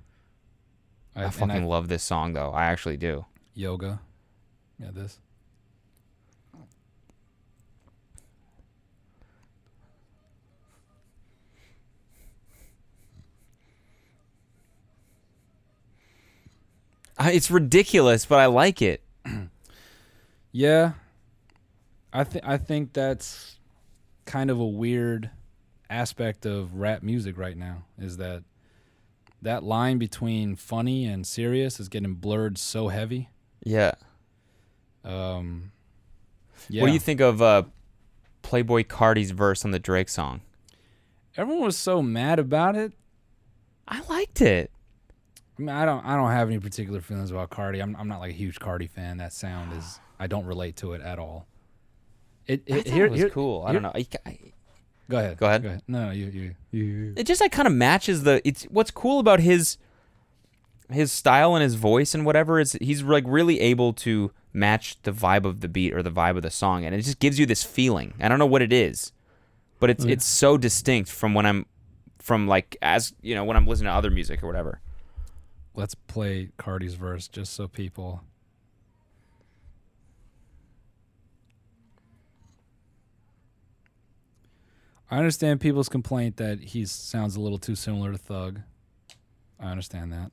I, 1.17 1.25
and 1.25 1.35
fucking 1.35 1.65
love 1.65 1.89
this 1.89 2.03
song 2.03 2.35
though. 2.35 2.51
I 2.51 2.65
actually 2.67 2.99
do. 2.99 3.25
yoga. 3.55 4.01
Yeah, 4.79 4.91
this. 4.93 5.19
It's 17.25 17.51
ridiculous, 17.51 18.27
but 18.27 18.39
I 18.39 18.47
like 18.47 18.83
it. 18.83 19.03
Yeah. 20.57 20.93
I 22.13 22.23
think 22.23 22.45
I 22.47 22.59
think 22.59 22.93
that's 22.93 23.59
kind 24.25 24.51
of 24.51 24.61
a 24.61 24.65
weird 24.65 25.31
aspect 25.91 26.47
of 26.47 26.77
rap 26.77 27.03
music 27.03 27.37
right 27.37 27.57
now 27.57 27.87
is 27.99 28.19
that 28.19 28.45
that 29.43 29.65
line 29.65 29.99
between 29.99 30.55
funny 30.55 31.07
and 31.07 31.27
serious 31.27 31.81
is 31.81 31.89
getting 31.89 32.15
blurred 32.15 32.57
so 32.57 32.87
heavy. 32.87 33.31
Yeah. 33.65 33.95
Um 35.05 35.73
yeah. 36.69 36.83
What 36.83 36.87
do 36.87 36.93
you 36.93 37.01
think 37.01 37.21
of 37.21 37.43
uh, 37.43 37.65
Playboi 38.45 38.87
Carti's 38.87 39.33
verse 39.33 39.65
on 39.65 39.73
the 39.73 39.81
Drake 39.81 40.09
song? 40.09 40.41
Everyone 41.37 41.65
was 41.65 41.77
so 41.77 42.01
mad 42.01 42.39
about 42.39 42.77
it. 42.77 42.93
I 43.89 44.03
liked 44.09 44.41
it. 44.41 44.71
I 45.59 45.63
mean, 45.63 45.69
I 45.71 45.85
don't 45.85 46.05
I 46.05 46.17
don't 46.17 46.31
have 46.31 46.49
any 46.49 46.59
particular 46.59 47.01
feelings 47.01 47.31
about 47.31 47.51
Carti. 47.51 47.83
I'm 47.83 47.95
I'm 47.97 48.09
not 48.09 48.21
like 48.21 48.31
a 48.31 48.35
huge 48.35 48.59
Carti 48.59 48.89
fan. 48.91 49.19
That 49.19 49.33
sound 49.33 49.73
is 49.73 50.01
I 50.19 50.27
don't 50.27 50.47
relate 50.47 50.77
to 50.77 50.93
it 50.95 51.01
at 51.03 51.19
all. 51.19 51.47
It, 52.47 52.63
it 52.67 52.87
here, 52.89 53.09
was 53.09 53.21
here- 53.21 53.31
cool. 53.31 53.65
I 53.67 53.73
don't 53.73 53.83
know. 53.83 53.93
I- 53.95 54.07
I- 54.27 54.39
Go 55.11 55.19
ahead. 55.19 55.37
Go 55.37 55.47
ahead. 55.47 55.63
Go 55.63 55.69
ahead. 55.69 55.83
No, 55.87 56.07
no, 56.07 56.11
you 56.13 56.27
you 56.27 56.55
you. 56.71 57.13
it 57.17 57.25
just 57.27 57.41
like 57.41 57.53
kind 57.53 57.67
of 57.69 57.75
matches 57.75 58.23
the 58.23 58.41
it's 58.47 58.65
what's 58.65 58.91
cool 58.91 59.21
about 59.21 59.39
his 59.41 59.77
his 60.91 61.13
style 61.13 61.55
and 61.55 61.63
his 61.63 61.75
voice 61.75 62.15
and 62.15 62.25
whatever 62.25 62.59
is 62.59 62.73
he's 62.81 63.03
like 63.03 63.25
really 63.27 63.61
able 63.61 63.93
to 63.93 64.31
match 64.53 65.01
the 65.03 65.13
vibe 65.13 65.45
of 65.45 65.61
the 65.61 65.69
beat 65.69 65.93
or 65.93 66.03
the 66.03 66.11
vibe 66.11 66.37
of 66.37 66.43
the 66.43 66.51
song 66.51 66.85
and 66.85 66.95
it 66.95 67.03
just 67.03 67.19
gives 67.19 67.39
you 67.39 67.47
this 67.47 67.65
feeling 67.65 68.13
i 68.21 68.29
don't 68.29 68.39
know 68.39 68.47
what 68.47 68.61
it 68.63 68.73
is 68.73 69.11
but 69.81 69.89
it's 69.91 70.05
it's 70.05 70.25
so 70.27 70.57
distinct 70.59 71.11
from 71.11 71.33
when 71.35 71.47
i'm 71.47 71.65
from 72.19 72.47
like 72.47 72.77
as 72.83 73.15
you 73.23 73.35
know 73.35 73.45
when 73.45 73.57
i'm 73.57 73.67
listening 73.67 73.87
to 73.91 73.93
other 73.95 74.11
music 74.11 74.43
or 74.43 74.47
whatever 74.47 74.79
Let's 75.75 75.95
play 75.95 76.51
Carti's 76.57 76.95
verse 76.95 77.29
just 77.29 77.53
so 77.53 77.67
people. 77.67 78.23
I 85.11 85.19
understand 85.19 85.61
people's 85.61 85.89
complaint 85.89 86.37
that 86.39 86.61
he 86.61 86.87
sounds 86.87 87.37
a 87.37 87.41
little 87.41 87.59
too 87.59 87.75
similar 87.75 88.13
to 88.13 88.19
Thug. 88.19 88.61
I 89.61 89.71
understand 89.71 90.13
that. 90.13 90.31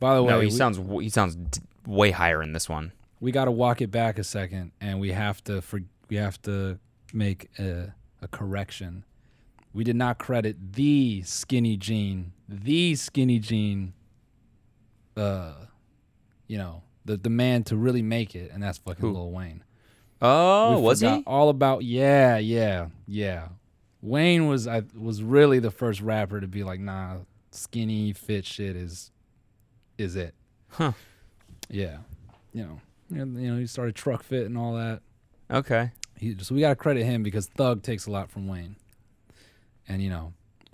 By 0.00 0.16
the 0.16 0.22
way, 0.22 0.30
no 0.30 0.40
he 0.40 0.46
we, 0.46 0.50
sounds 0.50 0.78
he 1.00 1.08
sounds 1.08 1.36
d- 1.36 1.60
way 1.86 2.10
higher 2.10 2.42
in 2.42 2.52
this 2.52 2.68
one 2.68 2.92
we 3.22 3.30
got 3.30 3.44
to 3.44 3.52
walk 3.52 3.80
it 3.80 3.92
back 3.92 4.18
a 4.18 4.24
second, 4.24 4.72
and 4.80 4.98
we 4.98 5.12
have 5.12 5.42
to 5.44 5.62
for, 5.62 5.80
we 6.10 6.16
have 6.16 6.42
to 6.42 6.80
make 7.14 7.48
a, 7.56 7.94
a 8.20 8.26
correction. 8.26 9.04
We 9.74 9.84
did 9.84 9.96
not 9.96 10.18
credit 10.18 10.74
the 10.74 11.22
skinny 11.22 11.76
jean, 11.76 12.32
the 12.48 12.94
skinny 12.94 13.38
jean. 13.38 13.94
Uh, 15.16 15.54
you 16.46 16.58
know 16.58 16.82
the 17.04 17.16
the 17.16 17.30
man 17.30 17.64
to 17.64 17.76
really 17.76 18.02
make 18.02 18.34
it, 18.34 18.50
and 18.52 18.62
that's 18.62 18.78
fucking 18.78 19.00
Who? 19.00 19.12
Lil 19.12 19.30
Wayne. 19.30 19.64
Oh, 20.20 20.76
We 20.76 20.82
was 20.82 21.00
he? 21.00 21.22
all 21.26 21.48
about? 21.48 21.82
Yeah, 21.84 22.38
yeah, 22.38 22.88
yeah. 23.06 23.48
Wayne 24.00 24.46
was 24.46 24.66
I 24.68 24.82
was 24.98 25.22
really 25.22 25.58
the 25.58 25.70
first 25.70 26.00
rapper 26.00 26.40
to 26.40 26.46
be 26.46 26.64
like, 26.64 26.80
nah, 26.80 27.18
skinny 27.50 28.12
fit 28.12 28.44
shit 28.44 28.76
is 28.76 29.10
is 29.98 30.16
it. 30.16 30.34
Huh. 30.70 30.92
Yeah, 31.68 31.98
you 32.52 32.62
know, 32.64 32.80
you 33.10 33.24
know, 33.24 33.40
you 33.40 33.52
know, 33.52 33.58
he 33.58 33.66
started 33.66 33.94
Trukfit 33.94 34.46
and 34.46 34.56
all 34.58 34.74
that. 34.74 35.00
Okay. 35.50 35.90
He, 36.18 36.36
so 36.40 36.54
we 36.54 36.60
gotta 36.60 36.76
credit 36.76 37.04
him 37.04 37.22
because 37.22 37.46
Thug 37.46 37.82
takes 37.82 38.06
a 38.06 38.10
lot 38.10 38.30
from 38.30 38.46
Wayne, 38.46 38.76
and 39.88 40.02
you 40.02 40.10
know, 40.10 40.32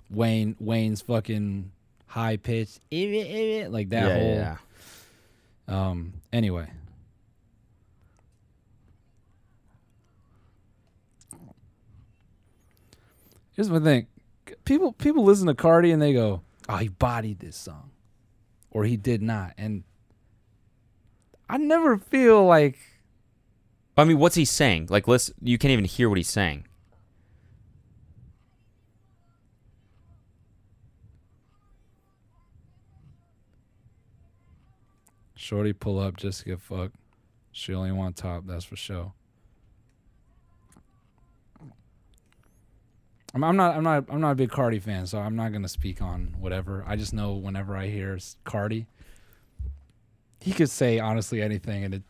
Wayne 0.09 0.55
Wayne's 0.59 1.01
fucking 1.01 1.71
high 2.07 2.37
pitched 2.37 2.79
eh, 2.91 3.05
eh, 3.05 3.63
eh, 3.63 3.67
like 3.69 3.89
that 3.89 4.07
yeah, 4.07 4.19
whole. 4.19 4.35
yeah. 4.35 4.57
Um. 5.67 6.13
Anyway. 6.31 6.67
Here's 13.51 13.69
my 13.69 13.79
thing. 13.79 14.07
People 14.63 14.93
people 14.93 15.25
listen 15.25 15.47
to 15.47 15.53
Carti 15.53 15.91
and 15.91 16.01
they 16.01 16.13
go, 16.13 16.41
"Oh, 16.69 16.77
he 16.77 16.87
bodied 16.87 17.39
this 17.39 17.57
song," 17.57 17.91
or 18.71 18.85
he 18.85 18.95
did 18.95 19.21
not, 19.21 19.53
and 19.57 19.83
I 21.49 21.57
never 21.57 21.97
feel 21.97 22.45
like 22.45 22.77
I 23.99 24.05
mean, 24.05 24.17
what's 24.17 24.35
he 24.35 24.45
saying? 24.45 24.87
Like, 24.89 25.07
listen, 25.09 25.35
you 25.41 25.57
can't 25.57 25.71
even 25.71 25.83
hear 25.83 26.07
what 26.07 26.17
he's 26.17 26.29
saying. 26.29 26.65
Shorty 35.49 35.73
pull 35.73 35.97
up 35.97 36.15
just 36.15 36.41
to 36.41 36.45
get 36.45 36.61
fucked. 36.61 36.95
She 37.51 37.73
only 37.73 37.91
want 37.91 38.15
top. 38.15 38.43
That's 38.45 38.63
for 38.65 38.75
sure. 38.75 39.13
I'm, 43.33 43.43
I'm 43.43 43.55
not. 43.55 43.75
I'm 43.75 43.81
not. 43.83 44.05
I'm 44.09 44.21
not 44.21 44.29
a 44.29 44.35
big 44.35 44.51
Carti 44.51 44.79
fan, 44.79 45.07
so 45.07 45.17
I'm 45.17 45.35
not 45.35 45.51
gonna 45.51 45.67
speak 45.67 46.03
on 46.03 46.35
whatever. 46.39 46.83
I 46.87 46.95
just 46.95 47.13
know 47.13 47.33
whenever 47.33 47.75
I 47.75 47.87
hear 47.87 48.15
Carti, 48.45 48.85
he 50.39 50.51
could 50.51 50.69
say 50.69 50.99
honestly 50.99 51.41
anything, 51.41 51.83
and 51.83 51.95
it's 51.95 52.05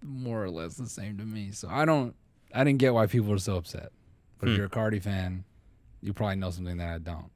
more 0.00 0.44
or 0.44 0.50
less 0.50 0.76
the 0.76 0.86
same 0.86 1.18
to 1.18 1.24
me. 1.24 1.50
So 1.50 1.66
I 1.68 1.84
don't. 1.84 2.14
I 2.54 2.62
didn't 2.62 2.78
get 2.78 2.94
why 2.94 3.06
people 3.08 3.32
are 3.32 3.38
so 3.38 3.56
upset. 3.56 3.90
But 4.38 4.50
if 4.50 4.52
Hmm. 4.54 4.56
you're 4.58 4.66
a 4.66 4.70
Carti 4.70 5.02
fan, 5.02 5.42
you 6.00 6.12
probably 6.12 6.36
know 6.36 6.50
something 6.50 6.76
that 6.76 6.94
I 6.94 6.98
don't. 6.98 7.32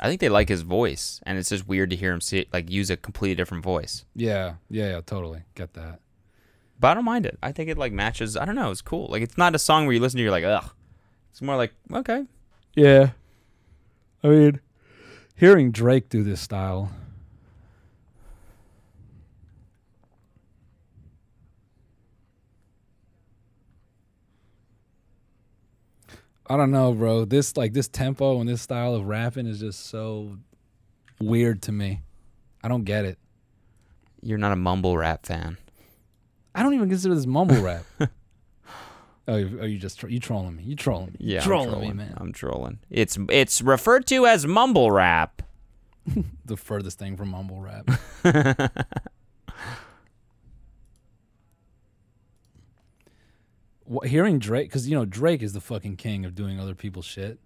I 0.00 0.08
think 0.08 0.20
they 0.20 0.28
like 0.28 0.48
his 0.48 0.62
voice, 0.62 1.20
and 1.24 1.38
it's 1.38 1.48
just 1.48 1.66
weird 1.66 1.90
to 1.90 1.96
hear 1.96 2.12
him 2.12 2.20
see 2.20 2.46
like 2.52 2.70
use 2.70 2.90
a 2.90 2.96
completely 2.96 3.34
different 3.34 3.64
voice. 3.64 4.04
Yeah. 4.14 4.54
Yeah. 4.68 4.90
Yeah. 4.90 5.00
Totally 5.04 5.42
get 5.54 5.74
that. 5.74 6.00
But 6.78 6.88
I 6.88 6.94
don't 6.94 7.04
mind 7.06 7.24
it. 7.24 7.38
I 7.42 7.52
think 7.52 7.70
it 7.70 7.78
like 7.78 7.92
matches. 7.92 8.36
I 8.36 8.44
don't 8.44 8.54
know. 8.54 8.70
It's 8.70 8.82
cool. 8.82 9.08
Like 9.10 9.22
it's 9.22 9.38
not 9.38 9.54
a 9.54 9.58
song 9.58 9.86
where 9.86 9.94
you 9.94 10.00
listen 10.00 10.18
to, 10.18 10.22
you're 10.22 10.30
like, 10.32 10.44
ugh. 10.44 10.70
It's 11.30 11.40
more 11.42 11.56
like, 11.56 11.72
okay, 11.92 12.24
Yeah. 12.74 13.10
I 14.22 14.28
mean, 14.28 14.60
hearing 15.36 15.70
Drake 15.70 16.08
do 16.08 16.22
this 16.22 16.40
style. 16.40 16.90
I 26.48 26.56
don't 26.56 26.70
know, 26.70 26.92
bro. 26.92 27.24
This 27.24 27.56
like 27.56 27.72
this 27.72 27.88
tempo 27.88 28.38
and 28.40 28.48
this 28.48 28.62
style 28.62 28.94
of 28.94 29.06
rapping 29.06 29.46
is 29.46 29.60
just 29.60 29.86
so 29.86 30.36
weird 31.20 31.62
to 31.62 31.72
me. 31.72 32.02
I 32.62 32.68
don't 32.68 32.84
get 32.84 33.04
it. 33.04 33.18
you're 34.22 34.38
not 34.38 34.52
a 34.52 34.56
mumble 34.56 34.96
rap 34.96 35.24
fan. 35.26 35.56
I 36.54 36.62
don't 36.62 36.74
even 36.74 36.88
consider 36.88 37.14
this 37.14 37.26
mumble 37.26 37.60
rap. 37.62 37.84
oh, 39.28 39.36
you- 39.36 39.60
are 39.60 39.66
you 39.66 39.78
just 39.78 39.98
tro- 40.00 40.08
you 40.08 40.20
trolling 40.20 40.56
me? 40.56 40.62
You 40.64 40.76
trolling 40.76 41.08
me? 41.12 41.16
You 41.20 41.34
Yeah, 41.34 41.40
I'm 41.40 41.44
trolling, 41.46 41.80
me, 41.88 41.92
man. 41.94 42.14
I'm 42.16 42.32
trolling. 42.32 42.78
It's 42.90 43.18
it's 43.28 43.60
referred 43.62 44.06
to 44.08 44.26
as 44.26 44.46
mumble 44.46 44.90
rap. 44.90 45.42
the 46.44 46.56
furthest 46.56 46.98
thing 46.98 47.16
from 47.16 47.30
mumble 47.30 47.60
rap. 47.60 47.90
hearing 54.04 54.38
Drake, 54.38 54.68
because 54.68 54.88
you 54.88 54.96
know 54.96 55.04
Drake 55.04 55.42
is 55.42 55.52
the 55.52 55.60
fucking 55.60 55.96
king 55.96 56.24
of 56.24 56.34
doing 56.34 56.58
other 56.60 56.74
people's 56.74 57.04
shit, 57.06 57.38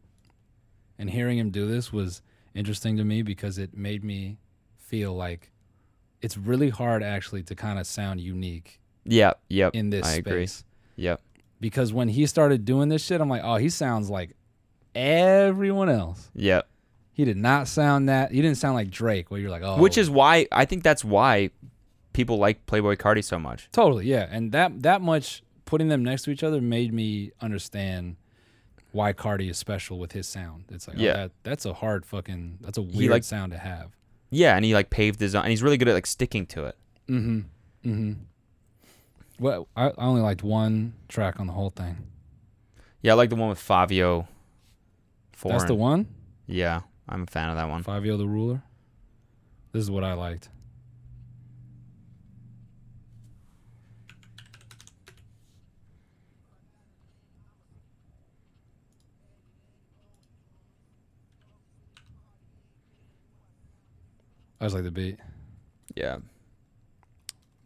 and 0.98 1.10
hearing 1.10 1.38
him 1.38 1.50
do 1.50 1.66
this 1.66 1.92
was 1.92 2.22
interesting 2.54 2.96
to 2.96 3.04
me 3.04 3.22
because 3.22 3.58
it 3.58 3.76
made 3.76 4.02
me 4.04 4.38
feel 4.76 5.14
like 5.14 5.52
it's 6.20 6.36
really 6.36 6.70
hard 6.70 7.02
actually 7.02 7.42
to 7.44 7.54
kind 7.54 7.78
of 7.78 7.86
sound 7.86 8.20
unique 8.20 8.80
Yep, 9.04 9.40
yep. 9.48 9.74
in 9.74 9.90
this 9.90 10.06
I 10.06 10.18
space. 10.20 10.60
agree. 10.96 11.04
Yep. 11.04 11.20
Because 11.60 11.92
when 11.92 12.08
he 12.08 12.26
started 12.26 12.64
doing 12.64 12.88
this 12.88 13.04
shit, 13.04 13.20
I'm 13.20 13.28
like, 13.28 13.42
oh, 13.44 13.56
he 13.56 13.68
sounds 13.68 14.10
like 14.10 14.34
everyone 14.94 15.88
else. 15.88 16.30
Yep. 16.34 16.66
He 17.12 17.24
did 17.24 17.36
not 17.36 17.68
sound 17.68 18.08
that. 18.08 18.32
He 18.32 18.40
didn't 18.40 18.56
sound 18.56 18.74
like 18.74 18.90
Drake, 18.90 19.30
where 19.30 19.40
you're 19.40 19.50
like, 19.50 19.62
oh, 19.62 19.78
Which 19.78 19.98
is 19.98 20.08
why 20.08 20.46
I 20.52 20.64
think 20.64 20.82
that's 20.82 21.04
why 21.04 21.50
people 22.12 22.38
like 22.38 22.66
Playboi 22.66 22.96
Carti 22.96 23.22
so 23.22 23.38
much. 23.38 23.68
Totally, 23.72 24.06
yeah. 24.06 24.26
And 24.30 24.52
that 24.52 24.82
that 24.82 25.02
much 25.02 25.42
putting 25.70 25.86
them 25.88 26.02
next 26.02 26.22
to 26.22 26.30
each 26.32 26.42
other 26.42 26.60
made 26.60 26.92
me 26.92 27.30
understand 27.40 28.16
why 28.90 29.12
Carti 29.12 29.48
is 29.48 29.56
special 29.56 30.00
with 30.00 30.10
his 30.12 30.26
sound. 30.26 30.64
It's 30.68 30.88
like, 30.88 30.98
Yeah. 30.98 31.10
oh, 31.10 31.14
that 31.14 31.30
that's 31.44 31.64
a 31.64 31.72
hard 31.72 32.04
fucking 32.04 32.58
that's 32.60 32.76
a 32.76 32.82
weird 32.82 33.12
like- 33.12 33.24
sound 33.24 33.52
to 33.52 33.58
have. 33.58 33.90
Yeah, 34.30 34.54
and 34.56 34.64
he 34.64 34.74
like 34.74 34.90
paved 34.90 35.20
his 35.20 35.34
own, 35.34 35.42
and 35.42 35.50
he's 35.50 35.62
really 35.62 35.76
good 35.76 35.88
at 35.88 35.94
like 35.94 36.06
sticking 36.06 36.44
to 36.46 36.64
it. 36.66 36.76
Mm-hmm. 37.08 37.38
Mm-hmm. 37.88 38.12
Well, 39.38 39.68
I, 39.76 39.86
I 39.88 39.92
only 40.04 40.20
liked 40.22 40.42
one 40.42 40.92
track 41.08 41.40
on 41.40 41.46
the 41.46 41.52
whole 41.52 41.70
thing. 41.70 41.96
Yeah, 43.00 43.12
I 43.12 43.14
like 43.14 43.30
the 43.30 43.36
one 43.36 43.48
with 43.48 43.58
Fabio. 43.58 44.28
Foreign. 45.32 45.56
That's 45.58 45.68
the 45.68 45.74
one? 45.74 46.06
Yeah, 46.46 46.80
I'm 47.08 47.22
a 47.22 47.26
fan 47.26 47.48
of 47.48 47.56
that 47.56 47.68
one. 47.68 47.82
Fabio 47.82 48.16
the 48.16 48.26
Ruler. 48.28 48.62
This 49.72 49.82
is 49.82 49.90
what 49.90 50.04
I 50.04 50.12
liked. 50.14 50.48
I 64.60 64.64
just 64.66 64.74
like 64.74 64.84
the 64.84 64.90
beat. 64.90 65.18
Yeah, 65.94 66.18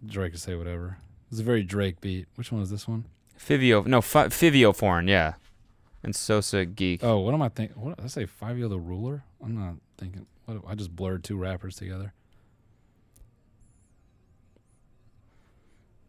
Drake 0.06 0.32
can 0.32 0.40
say 0.40 0.54
whatever. 0.54 0.98
It's 1.30 1.40
a 1.40 1.44
very 1.44 1.62
Drake 1.62 2.00
beat. 2.00 2.26
Which 2.36 2.52
one 2.52 2.62
is 2.62 2.70
this 2.70 2.86
one? 2.86 3.06
Fivio. 3.38 3.84
No, 3.86 3.98
F- 3.98 4.12
Fivio 4.30 4.74
Foreign. 4.74 5.08
Yeah, 5.08 5.34
and 6.02 6.14
Sosa 6.14 6.64
Geek. 6.64 7.02
Oh, 7.02 7.18
what 7.18 7.34
am 7.34 7.42
I 7.42 7.48
thinking? 7.48 7.80
What 7.80 7.96
did 7.96 8.04
I 8.04 8.08
say? 8.08 8.26
Fabio 8.26 8.68
the 8.68 8.78
Ruler? 8.78 9.24
I'm 9.42 9.54
not 9.58 9.74
thinking. 9.98 10.26
What? 10.44 10.58
I 10.68 10.74
just 10.74 10.94
blurred 10.94 11.24
two 11.24 11.36
rappers 11.36 11.76
together. 11.76 12.12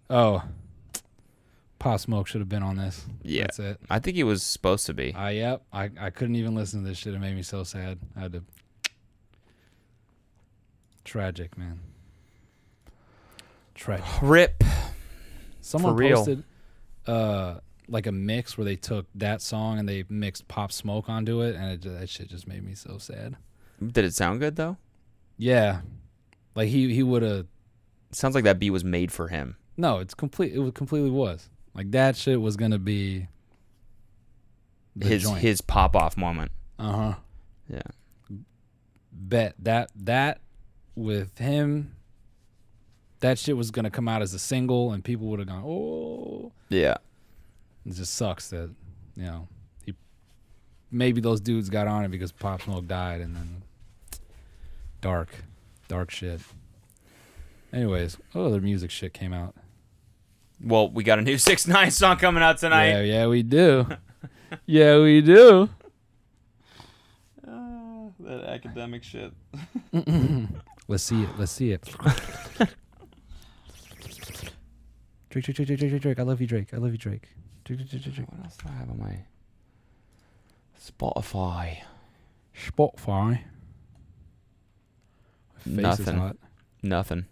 Oh, 0.10 0.44
Pop 1.80 2.00
Smoke 2.00 2.28
should 2.28 2.42
have 2.42 2.50
been 2.50 2.64
on 2.64 2.78
this. 2.78 3.06
Yeah. 3.24 3.44
that's 3.44 3.60
it. 3.60 3.80
I 3.90 4.00
think 4.00 4.16
he 4.16 4.24
was 4.24 4.44
supposed 4.44 4.86
to 4.86 4.94
be. 4.94 5.14
I 5.16 5.32
yep. 5.32 5.64
I 5.74 5.90
I 6.00 6.10
couldn't 6.12 6.36
even 6.36 6.56
listen 6.56 6.84
to 6.84 6.90
this 6.90 6.98
shit. 6.98 7.14
It 7.14 7.20
made 7.20 7.36
me 7.36 7.42
so 7.42 7.64
sad. 7.64 8.00
I 8.16 8.22
had 8.22 8.34
to. 8.34 8.44
Tragic, 11.06 11.58
man. 11.58 11.80
Tragic. 13.74 14.06
Rip. 14.22 14.64
Someone 15.62 15.98
posted 15.98 16.44
uh 17.08 17.60
like 17.88 18.08
a 18.08 18.12
mix 18.12 18.58
where 18.58 18.66
they 18.66 18.76
took 18.76 19.06
that 19.16 19.42
song 19.42 19.78
and 19.80 19.88
they 19.88 20.04
mixed 20.10 20.48
Pop 20.48 20.72
Smoke 20.72 21.08
onto 21.08 21.42
it, 21.42 21.56
and 21.56 21.72
it, 21.86 22.00
that 22.00 22.10
shit 22.10 22.28
just 22.28 22.48
made 22.48 22.64
me 22.64 22.74
so 22.74 22.98
sad. 22.98 23.38
Did 23.80 24.06
it 24.06 24.14
sound 24.14 24.40
good 24.40 24.56
though? 24.56 24.78
Yeah, 25.38 25.82
like 26.56 26.70
he 26.70 26.94
he 26.94 27.04
would 27.04 27.22
have. 27.22 27.48
sounds 28.12 28.36
like 28.36 28.44
that 28.46 28.60
beat 28.60 28.72
was 28.72 28.84
made 28.84 29.12
for 29.12 29.28
him. 29.28 29.58
No, 29.78 30.00
it's 30.00 30.14
complete. 30.14 30.54
It 30.54 30.60
was 30.60 30.72
completely 30.74 31.10
was 31.12 31.50
like 31.74 31.92
that 31.92 32.16
shit 32.16 32.42
was 32.42 32.56
gonna 32.58 32.80
be 32.80 33.28
his 35.00 35.24
joint. 35.24 35.42
his 35.42 35.62
pop 35.62 35.96
off 35.96 36.16
moment. 36.18 36.52
uh 36.80 36.92
huh. 36.92 37.14
Yeah. 37.70 37.82
Bet 39.12 39.56
that 39.60 39.92
that 39.96 40.40
with 40.96 41.38
him, 41.38 41.96
that 43.20 43.38
shit 43.40 43.58
was 43.58 43.72
gonna 43.72 43.90
come 43.90 44.08
out 44.08 44.22
as 44.22 44.34
a 44.34 44.40
single, 44.40 44.92
and 44.92 45.04
people 45.04 45.28
would 45.28 45.40
have 45.40 45.48
gone, 45.48 45.64
oh. 45.66 46.52
Yeah. 46.70 46.98
It 47.86 47.94
just 47.94 48.14
sucks 48.16 48.50
that 48.50 48.70
you 49.16 49.26
know 49.26 49.48
he 49.86 49.94
maybe 50.92 51.22
those 51.22 51.40
dudes 51.40 51.70
got 51.70 51.88
on 51.88 52.04
it 52.04 52.10
because 52.10 52.32
Pop 52.32 52.62
Smoke 52.62 52.88
died, 52.88 53.22
and 53.22 53.36
then 53.36 53.64
dark, 55.02 55.30
dark 55.88 56.10
shit. 56.10 56.42
Anyways, 57.72 58.18
what 58.32 58.46
other 58.46 58.62
music 58.62 58.90
shit 58.90 59.14
came 59.14 59.34
out? 59.34 59.54
Well, 60.64 60.90
we 60.90 61.04
got 61.04 61.20
a 61.20 61.22
new 61.22 61.38
six 61.50 61.68
nine 61.68 61.92
song 61.92 62.18
coming 62.18 62.42
out 62.42 62.58
tonight. 62.58 62.90
Yeah, 62.90 63.02
yeah, 63.02 63.28
we 63.28 63.44
do. 63.44 63.88
yeah, 64.66 64.98
we 65.00 65.22
do. 65.22 65.70
Ah, 67.48 68.08
that 68.20 68.46
academic 68.46 69.04
shit. 69.04 69.32
Let's 70.88 71.04
see 71.04 71.24
it. 71.24 71.30
Let's 71.38 71.52
see 71.52 71.72
it. 71.72 71.84
Drake, 75.30 75.46
Drake, 75.46 75.56
Drake, 75.56 75.68
Drake, 75.68 75.80
Drake, 75.80 76.02
Drake. 76.02 76.20
I 76.20 76.24
love 76.24 76.40
you, 76.42 76.48
Drake. 76.48 76.74
I 76.74 76.78
love 76.78 76.92
you, 76.92 76.98
Drake. 76.98 77.28
What 77.68 77.80
else 78.44 78.58
do 78.58 78.70
I 78.70 78.72
have 78.74 78.90
on 78.92 79.00
my 79.00 79.18
Spotify? 80.80 81.78
Spotify. 82.56 83.40
My 85.66 85.82
face 85.84 86.00
is 86.00 86.06
Nothing. 86.06 86.18
hot. 86.18 86.38
Nothing. 86.84 87.26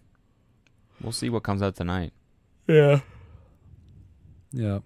We'll 1.00 1.12
see 1.12 1.30
what 1.30 1.44
comes 1.44 1.62
out 1.62 1.76
tonight. 1.76 2.12
Yeah. 2.66 3.00
Yeah. 4.52 4.80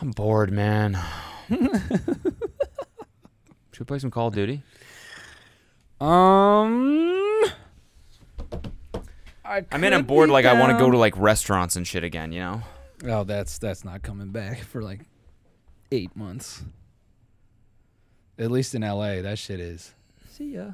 I'm 0.00 0.10
bored, 0.10 0.52
man. 0.52 0.98
Should 1.48 1.62
we 3.78 3.84
play 3.86 3.98
some 3.98 4.10
Call 4.10 4.28
of 4.28 4.34
Duty? 4.34 4.62
Um. 6.00 7.21
I, 9.52 9.66
I 9.70 9.76
mean, 9.76 9.92
I'm 9.92 10.00
could 10.00 10.06
bored. 10.06 10.28
be 10.28 10.32
Like, 10.32 10.46
I 10.46 10.58
want 10.58 10.72
to 10.72 10.78
go 10.78 10.90
to 10.90 10.96
like 10.96 11.14
restaurants 11.18 11.76
and 11.76 11.86
shit 11.86 12.04
again. 12.04 12.32
You 12.32 12.40
know? 12.40 12.62
Oh, 13.04 13.24
that's 13.24 13.58
that's 13.58 13.84
not 13.84 14.02
coming 14.02 14.30
back 14.30 14.58
for 14.64 14.82
like 14.82 15.00
eight 15.90 16.16
months. 16.16 16.64
At 18.38 18.50
least 18.50 18.74
in 18.74 18.80
LA, 18.80 19.20
that 19.20 19.38
shit 19.38 19.60
is. 19.60 19.94
See 20.30 20.54
ya. 20.54 20.70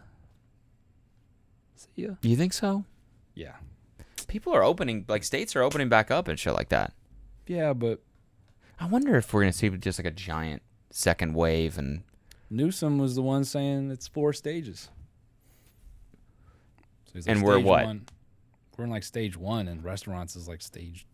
See 1.75 2.05
ya. 2.05 2.11
You 2.23 2.37
think 2.37 2.53
so? 2.53 2.85
Yeah. 3.35 3.57
People 4.29 4.55
are 4.55 4.63
opening, 4.63 5.05
like 5.09 5.25
states 5.25 5.57
are 5.57 5.63
opening 5.63 5.89
back 5.89 6.11
up 6.11 6.29
and 6.29 6.39
shit 6.39 6.55
like 6.55 6.69
that. 6.69 6.93
Yeah, 7.47 7.73
but 7.73 8.01
I 8.79 8.87
wonder 8.87 9.17
if 9.17 9.35
we're 9.35 9.41
gonna 9.41 9.53
see 9.53 9.69
just 9.71 9.99
like 9.99 10.07
a 10.07 10.13
giant 10.13 10.63
second 10.91 11.35
wave 11.35 11.79
and 11.79 12.05
Newsom 12.49 12.99
was 12.99 13.17
the 13.17 13.23
one 13.23 13.45
saying 13.45 13.91
it's 13.91 14.07
four 14.07 14.33
stages. 14.33 14.89
So 17.07 17.13
he's 17.15 17.27
And 17.27 17.43
we're 17.43 17.59
what? 17.59 17.85
One. 17.85 18.07
We're 18.79 18.85
in 18.85 18.91
like 18.91 19.03
stage 19.03 19.37
one, 19.37 19.67
and 19.69 19.83
restaurants 19.85 20.37
is 20.37 20.47
like 20.49 20.63
stage 20.63 21.05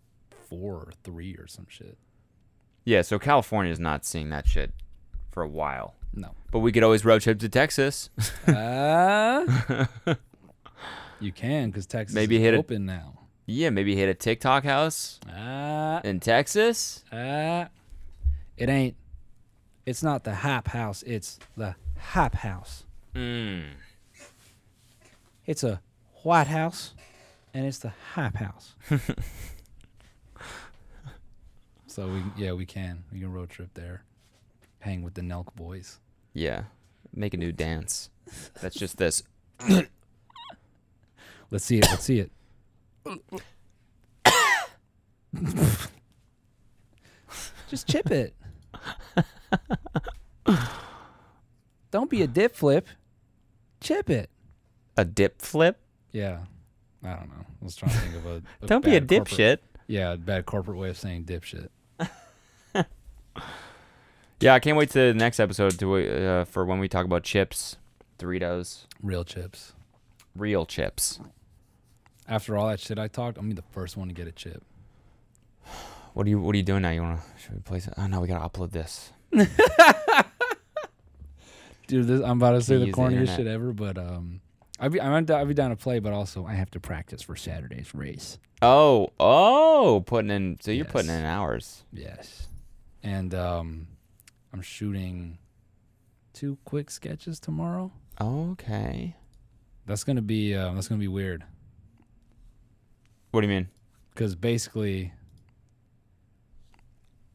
four 0.51 0.75
or 0.75 0.93
three 1.03 1.35
or 1.37 1.47
some 1.47 1.67
shit. 1.69 1.97
yeah. 2.85 3.01
So 3.03 3.19
California's 3.19 3.81
not 3.81 4.05
seeing 4.05 4.29
that 4.29 4.47
shit 4.47 4.71
for 5.33 5.43
a 5.43 5.49
while. 5.49 5.95
No. 6.13 6.33
But 6.53 6.59
we 6.61 6.71
could 6.73 6.83
always 6.85 7.05
road 7.07 7.23
trip 7.23 7.39
to 7.41 7.49
Texas. 7.49 8.11
Ah. 8.47 9.89
you 11.21 11.33
can 11.33 11.71
because 11.71 11.87
Texas 11.87 12.15
Maybe 12.15 12.37
is 12.37 12.43
hit 12.43 12.55
it- 12.55 12.59
open 12.59 12.85
now. 12.87 13.19
yeah, 13.47 13.71
maybe 13.71 13.97
hit 13.97 14.09
a 14.11 14.15
TikTok 14.15 14.65
house 14.65 15.19
Ah. 15.35 16.03
in 16.05 16.21
Texas. 16.21 17.03
Ah. 17.11 17.69
It 18.59 18.69
ain't. 18.69 18.95
It's 19.87 20.03
not 20.03 20.25
the 20.25 20.35
Hap 20.35 20.69
House. 20.69 21.03
It's 21.05 21.39
the 21.57 21.75
Hap 21.97 22.35
House. 22.37 22.85
Mm. 23.15 23.65
It's 25.47 25.65
a 25.65 25.81
White 26.23 26.47
House, 26.47 26.95
and 27.55 27.65
it's 27.65 27.79
the 27.79 27.93
Hap 28.15 28.37
House. 28.37 28.75
so 31.87 32.09
we 32.09 32.23
yeah 32.37 32.53
we 32.53 32.67
can 32.67 33.05
we 33.13 33.21
can 33.21 33.33
road 33.33 33.49
trip 33.49 33.71
there, 33.75 34.03
hang 34.81 35.03
with 35.03 35.15
the 35.15 35.23
Nelk 35.23 35.55
boys. 35.55 36.01
Yeah, 36.35 36.65
make 37.15 37.33
a 37.33 37.37
new 37.37 37.53
dance. 37.53 38.11
That's 38.61 38.77
just 38.77 38.99
this. 38.99 39.23
Let's 41.51 41.65
see 41.65 41.79
it. 41.79 41.87
Let's 41.89 42.05
see 42.05 42.19
it. 42.19 42.33
Just 47.69 47.89
chip 47.89 48.11
it. 48.11 48.35
Don't 51.91 52.11
be 52.11 52.23
a 52.23 52.27
dip 52.27 52.57
flip. 52.57 52.89
Chip 53.81 54.11
it. 54.11 54.29
A 54.97 55.05
dip 55.05 55.41
flip? 55.41 55.79
Yeah. 56.13 56.41
I 57.05 57.17
don't 57.17 57.29
know. 57.29 57.45
I 57.61 57.65
was 57.65 57.77
trying 57.77 57.93
to 57.93 57.99
think 57.99 58.15
of 58.17 58.27
a. 58.27 58.43
a 58.63 58.67
Don't 58.67 58.85
be 58.85 58.97
a 58.97 59.01
dipshit. 59.01 59.59
Yeah, 59.87 60.17
bad 60.17 60.47
corporate 60.47 60.79
way 60.79 60.89
of 60.89 60.99
saying 60.99 61.25
dipshit. 61.25 61.69
Yeah, 64.41 64.53
I 64.53 64.59
can't 64.59 64.77
wait 64.77 64.91
to 64.91 64.99
the 64.99 65.15
next 65.15 65.41
episode 65.41 65.79
to 65.79 65.97
uh, 65.97 66.45
for 66.45 66.67
when 66.67 66.79
we 66.79 66.87
talk 66.87 67.07
about 67.07 67.23
chips, 67.23 67.77
Doritos, 68.19 68.85
Real 69.03 69.25
chips. 69.25 69.73
real 70.37 70.67
chips. 70.67 71.19
After 72.29 72.55
all 72.59 72.69
that 72.69 72.79
shit 72.79 72.99
I 72.99 73.09
talked, 73.09 73.39
I'm 73.39 73.45
gonna 73.45 73.55
be 73.55 73.63
the 73.63 73.69
first 73.73 73.97
one 73.97 74.09
to 74.09 74.15
get 74.15 74.27
a 74.27 74.33
chip. 74.33 74.63
What 76.13 76.27
are 76.27 76.29
you 76.29 76.39
What 76.41 76.55
are 76.55 76.59
you 76.59 76.63
doing 76.63 76.83
now? 76.83 76.91
You 76.91 77.03
wanna 77.03 77.23
should 77.43 77.55
we 77.55 77.61
play? 77.61 77.81
Some, 77.81 77.95
oh 77.97 78.07
no, 78.07 78.21
we 78.21 78.29
gotta 78.29 78.47
upload 78.47 78.71
this. 78.71 79.13
Dude, 81.87 82.07
this, 82.07 82.21
I'm 82.21 82.37
about 82.37 82.53
to 82.53 82.61
say 82.61 82.77
the 82.77 82.93
corniest 82.93 83.37
shit 83.37 83.47
ever, 83.47 83.73
but 83.73 83.97
um, 83.99 84.41
I'd 84.81 84.93
be 84.93 85.01
I'm 85.01 85.13
I'd 85.31 85.49
be 85.49 85.55
down 85.55 85.71
to 85.71 85.77
play, 85.77 85.99
but 86.01 86.13
also 86.13 86.45
I 86.47 86.55
have 86.55 86.71
to 86.73 86.81
practice 86.81 87.23
for 87.23 87.37
Saturday's 87.37 87.95
race. 87.95 88.39
Oh, 88.61 89.11
oh, 89.21 90.03
putting 90.07 90.31
in. 90.31 90.59
So 90.61 90.71
you're 90.71 90.85
putting 90.85 91.11
in 91.11 91.25
hours. 91.25 91.85
Yes, 91.93 92.49
and 93.03 93.35
um, 93.35 93.87
I'm 94.53 94.63
shooting 94.63 95.39
two 96.33 96.59
quick 96.65 96.91
sketches 96.91 97.39
tomorrow. 97.39 97.93
Okay. 98.21 99.15
That's 99.87 100.03
gonna 100.05 100.23
be 100.23 100.55
uh, 100.55 100.73
that's 100.73 100.89
gonna 100.89 100.99
be 100.99 101.09
weird 101.09 101.45
What 103.33 103.43
do 103.43 103.47
you 103.47 103.53
mean? 103.53 103.69
because 104.15 104.35
basically 104.35 105.13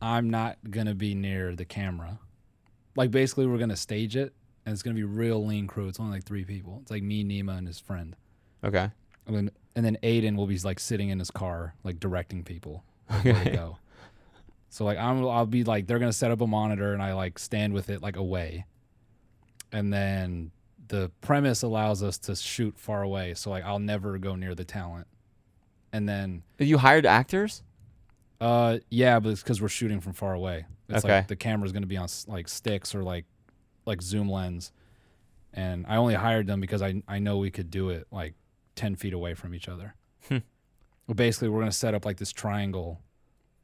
I'm 0.01 0.29
not 0.29 0.57
gonna 0.69 0.95
be 0.95 1.13
near 1.13 1.55
the 1.55 1.65
camera. 1.65 2.19
Like 2.95 3.11
basically 3.11 3.45
we're 3.47 3.57
gonna 3.57 3.75
stage 3.75 4.15
it, 4.15 4.33
and 4.65 4.73
it's 4.73 4.81
gonna 4.83 4.95
be 4.95 5.03
real 5.03 5.45
lean 5.45 5.67
crew. 5.67 5.87
It's 5.87 5.99
only 5.99 6.13
like 6.17 6.23
three 6.25 6.45
people. 6.45 6.79
It's 6.81 6.91
like 6.91 7.03
me, 7.03 7.23
Nima, 7.23 7.57
and 7.57 7.67
his 7.67 7.79
friend. 7.79 8.15
Okay. 8.63 8.89
And 9.27 9.35
then 9.35 9.51
and 9.75 9.85
then 9.85 9.97
Aiden 10.03 10.35
will 10.35 10.47
be 10.47 10.57
like 10.59 10.79
sitting 10.79 11.09
in 11.09 11.19
his 11.19 11.31
car, 11.31 11.75
like 11.83 11.99
directing 11.99 12.43
people 12.43 12.83
to 13.23 13.51
go. 13.53 13.77
So 14.69 14.85
like 14.85 14.97
I'm 14.97 15.25
I'll 15.25 15.45
be 15.45 15.63
like 15.63 15.87
they're 15.87 15.99
gonna 15.99 16.13
set 16.13 16.31
up 16.31 16.41
a 16.41 16.47
monitor 16.47 16.93
and 16.93 17.01
I 17.01 17.13
like 17.13 17.39
stand 17.39 17.73
with 17.73 17.89
it 17.89 18.01
like 18.01 18.15
away. 18.17 18.65
And 19.71 19.93
then 19.93 20.51
the 20.87 21.11
premise 21.21 21.61
allows 21.61 22.01
us 22.01 22.17
to 22.17 22.35
shoot 22.35 22.77
far 22.79 23.03
away. 23.03 23.33
So 23.35 23.49
like 23.51 23.63
I'll 23.63 23.79
never 23.79 24.17
go 24.17 24.35
near 24.35 24.55
the 24.55 24.65
talent. 24.65 25.07
And 25.93 26.07
then 26.09 26.43
You 26.57 26.77
hired 26.77 27.05
actors? 27.05 27.63
uh 28.41 28.79
yeah, 28.89 29.19
but 29.19 29.29
it's 29.29 29.43
because 29.43 29.61
we're 29.61 29.67
shooting 29.69 29.99
from 30.01 30.13
far 30.13 30.33
away. 30.33 30.65
It's 30.87 31.03
Okay. 31.05 31.17
like 31.17 31.27
the 31.27 31.35
camera's 31.35 31.71
gonna 31.71 31.85
be 31.85 31.97
on 31.97 32.07
like 32.27 32.47
sticks 32.47 32.95
or 32.95 33.03
like 33.03 33.25
like 33.89 34.01
zoom 34.01 34.29
lens. 34.29 34.71
And 35.53 35.85
I 35.87 35.97
only 35.97 36.13
hired 36.13 36.47
them 36.47 36.61
because 36.61 36.81
I 36.81 37.01
I 37.07 37.19
know 37.19 37.37
we 37.37 37.51
could 37.51 37.69
do 37.69 37.89
it 37.89 38.07
like 38.11 38.35
ten 38.75 38.95
feet 38.95 39.13
away 39.13 39.33
from 39.33 39.53
each 39.53 39.67
other. 39.67 39.95
Hmm. 40.27 40.37
Well, 41.07 41.15
basically, 41.15 41.49
we're 41.49 41.59
gonna 41.59 41.71
set 41.71 41.93
up 41.95 42.05
like 42.05 42.17
this 42.17 42.31
triangle, 42.31 43.01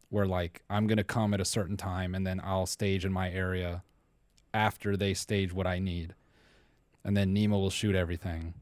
where 0.09 0.25
like 0.25 0.63
I'm 0.69 0.87
gonna 0.87 1.03
come 1.03 1.33
at 1.33 1.39
a 1.39 1.45
certain 1.45 1.77
time, 1.77 2.15
and 2.15 2.25
then 2.25 2.41
I'll 2.43 2.65
stage 2.65 3.05
in 3.05 3.13
my 3.13 3.31
area 3.31 3.83
after 4.53 4.97
they 4.97 5.13
stage 5.13 5.53
what 5.53 5.67
I 5.67 5.79
need, 5.79 6.15
and 7.03 7.15
then 7.15 7.33
Nemo 7.33 7.59
will 7.59 7.69
shoot 7.69 7.95
everything 7.95 8.55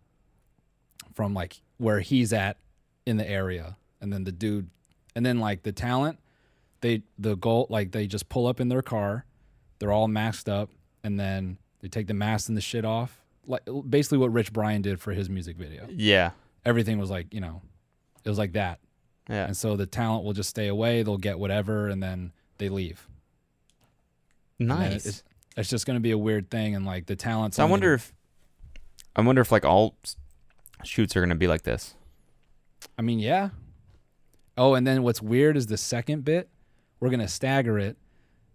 from 1.14 1.34
like 1.34 1.62
where 1.78 2.02
he's 2.02 2.34
at 2.34 2.58
in 3.06 3.18
the 3.18 3.30
area, 3.30 3.78
and 4.02 4.12
then 4.12 4.26
the 4.26 4.32
dude, 4.34 4.70
and 5.16 5.26
then 5.26 5.40
like 5.40 5.64
the 5.64 5.72
talent, 5.72 6.20
they 6.82 7.04
the 7.18 7.36
goal 7.36 7.68
like 7.70 7.94
they 7.94 8.06
just 8.06 8.28
pull 8.28 8.48
up 8.48 8.60
in 8.60 8.68
their 8.68 8.82
car, 8.82 9.26
they're 9.80 9.94
all 9.94 10.10
masked 10.10 10.50
up, 10.50 10.70
and 11.04 11.20
then 11.20 11.58
they 11.82 11.88
take 11.90 12.08
the 12.08 12.14
mask 12.14 12.48
and 12.48 12.58
the 12.58 12.62
shit 12.62 12.86
off, 12.86 13.20
like 13.46 13.62
basically 13.90 14.18
what 14.18 14.32
Rich 14.32 14.54
Brian 14.54 14.82
did 14.82 15.00
for 15.02 15.12
his 15.12 15.30
music 15.30 15.58
video 15.58 15.86
Yeah. 15.90 16.32
everything 16.66 16.98
was 16.98 17.10
like 17.10 17.34
you 17.34 17.42
know 17.42 17.62
it 18.24 18.30
was 18.30 18.38
like 18.38 18.54
that 18.54 18.80
Yeah. 19.30 19.46
and 19.48 19.58
so 19.58 19.76
the 19.76 19.86
talent 19.86 20.24
will 20.24 20.32
just 20.34 20.50
stay 20.50 20.68
away 20.68 21.04
they'll 21.04 21.18
get 21.18 21.38
whatever 21.40 21.90
and 21.90 22.02
then 22.02 22.32
they 22.58 22.70
leave 22.70 23.06
Nice. 24.60 25.06
it's, 25.06 25.24
it's 25.58 25.70
just 25.70 25.86
going 25.86 25.96
to 25.98 26.02
be 26.02 26.12
a 26.12 26.18
weird 26.18 26.50
thing 26.50 26.76
and 26.76 26.86
like 26.86 27.06
the 27.08 27.16
talents. 27.16 27.58
So 27.58 27.64
I 27.64 27.70
wonder 27.70 27.94
if 27.94 28.14
I 29.16 29.22
wonder 29.22 29.42
if 29.42 29.52
like 29.52 29.66
all 29.66 29.96
shoots 30.84 31.16
are 31.16 31.20
gonna 31.22 31.36
be 31.36 31.48
like 31.48 31.64
this. 31.64 31.96
i 32.98 33.02
mean 33.02 33.20
yeah 33.20 33.50
oh 34.58 34.74
and 34.76 34.86
then 34.88 35.02
what's 35.04 35.22
weird 35.22 35.56
is 35.58 35.68
the 35.68 35.78
second 35.78 36.24
bit 36.26 36.50
we're 37.00 37.10
going 37.10 37.20
to 37.20 37.28
stagger 37.28 37.78
it 37.80 37.98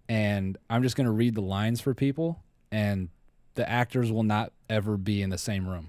and 0.09 0.57
i'm 0.71 0.83
just 0.83 0.97
going 0.97 1.05
to 1.07 1.11
read 1.13 1.35
the 1.35 1.41
lines 1.43 1.81
for 1.81 1.95
people 1.95 2.43
and 2.73 3.09
the 3.55 3.69
actors 3.69 4.11
will 4.13 4.23
not 4.23 4.53
ever 4.71 4.97
be 4.97 5.21
in 5.23 5.31
the 5.31 5.39
same 5.39 5.69
room 5.69 5.89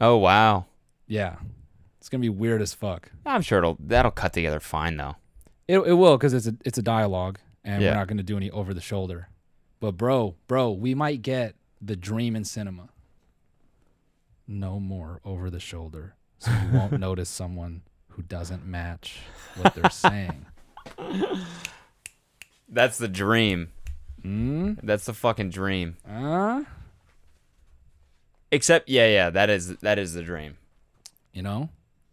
Oh 0.00 0.16
wow. 0.16 0.64
yeah 1.06 1.36
it's 1.98 2.08
going 2.08 2.20
to 2.20 2.24
be 2.24 2.30
weird 2.30 2.62
as 2.62 2.72
fuck 2.74 3.10
I'm 3.26 3.42
sure 3.42 3.58
it'll 3.58 3.76
that'll 3.80 4.10
cut 4.12 4.32
together 4.32 4.60
fine 4.60 4.96
though. 4.96 5.16
It 5.68 5.78
it 5.80 5.92
will 5.92 6.16
because 6.16 6.32
it's 6.34 6.46
a 6.46 6.54
it's 6.64 6.78
a 6.78 6.82
dialogue, 6.82 7.38
and 7.62 7.82
Yeah. 7.82 7.90
we're 7.90 7.96
not 7.96 8.06
going 8.08 8.16
to 8.16 8.22
do 8.24 8.36
any 8.36 8.50
over 8.50 8.72
the 8.74 8.80
shoulder. 8.80 9.28
But 9.78 9.92
bro, 9.96 10.34
bro, 10.48 10.70
we 10.72 10.94
might 10.94 11.22
get 11.22 11.54
the 11.80 11.94
dream 11.96 12.34
in 12.34 12.44
cinema. 12.44 12.88
No 14.48 14.80
more 14.80 15.20
over 15.24 15.48
the 15.50 15.60
shoulder, 15.60 16.14
so 16.38 16.50
you 16.50 16.76
won't 16.78 16.98
notice 16.98 17.28
someone 17.28 17.82
who 18.08 18.22
doesn't 18.22 18.66
match 18.66 19.18
what 19.56 19.74
they're 19.74 19.90
saying. 19.90 20.46
That's 22.70 22.98
the 22.98 23.08
dream. 23.08 23.68
Hmm. 24.22 24.74
That's 24.82 25.06
the 25.06 25.14
fucking 25.14 25.50
dream. 25.50 25.96
Uh, 26.08 26.64
Except 28.52 28.88
yeah, 28.88 29.06
yeah, 29.08 29.30
that 29.30 29.48
is 29.48 29.76
that 29.78 29.98
is 29.98 30.14
the 30.14 30.22
dream. 30.22 30.56
you 31.32 31.42
know, 31.42 31.68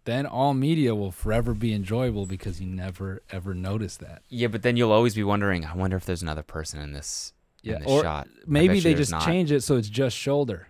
then 0.05 0.25
all 0.25 0.53
media 0.53 0.93
will 0.93 1.11
forever 1.11 1.53
be 1.53 1.73
enjoyable 1.73 2.25
because 2.25 2.61
you 2.61 2.67
never 2.67 3.21
ever 3.31 3.53
notice 3.53 3.97
that. 3.97 4.21
Yeah, 4.29 4.47
but 4.47 4.61
then 4.61 4.77
you'll 4.77 4.91
always 4.91 5.15
be 5.15 5.23
wondering. 5.23 5.65
I 5.65 5.75
wonder 5.75 5.97
if 5.97 6.05
there's 6.05 6.21
another 6.21 6.43
person 6.43 6.79
in 6.79 6.93
this. 6.93 7.33
Yeah, 7.63 7.75
in 7.75 7.81
this 7.81 7.89
or 7.91 8.03
shot. 8.03 8.27
Maybe 8.45 8.79
they 8.79 8.93
just 8.93 9.11
not. 9.11 9.25
change 9.25 9.51
it 9.51 9.61
so 9.63 9.75
it's 9.77 9.89
just 9.89 10.15
shoulder. 10.15 10.67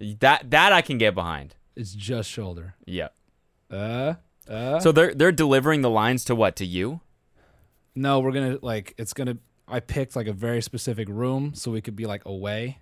that. 0.00 0.50
That 0.50 0.72
I 0.72 0.82
can 0.82 0.98
get 0.98 1.14
behind. 1.14 1.54
It's 1.76 1.94
just 1.94 2.28
shoulder. 2.28 2.74
Yeah. 2.84 3.08
Uh, 3.70 4.14
uh. 4.48 4.80
So 4.80 4.90
they're 4.92 5.14
they're 5.14 5.32
delivering 5.32 5.82
the 5.82 5.90
lines 5.90 6.24
to 6.24 6.34
what 6.34 6.56
to 6.56 6.66
you? 6.66 7.00
No, 7.94 8.20
we're 8.20 8.32
gonna 8.32 8.58
like 8.62 8.94
it's 8.98 9.12
gonna. 9.12 9.38
I 9.66 9.80
picked 9.80 10.16
like 10.16 10.26
a 10.26 10.32
very 10.32 10.60
specific 10.60 11.08
room 11.08 11.54
so 11.54 11.70
we 11.70 11.80
could 11.80 11.96
be 11.96 12.06
like 12.06 12.24
away. 12.24 12.78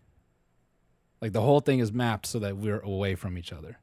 Like 1.20 1.32
the 1.32 1.40
whole 1.40 1.60
thing 1.60 1.78
is 1.78 1.92
mapped 1.92 2.26
so 2.26 2.40
that 2.40 2.56
we're 2.56 2.80
away 2.80 3.14
from 3.14 3.38
each 3.38 3.52
other, 3.52 3.78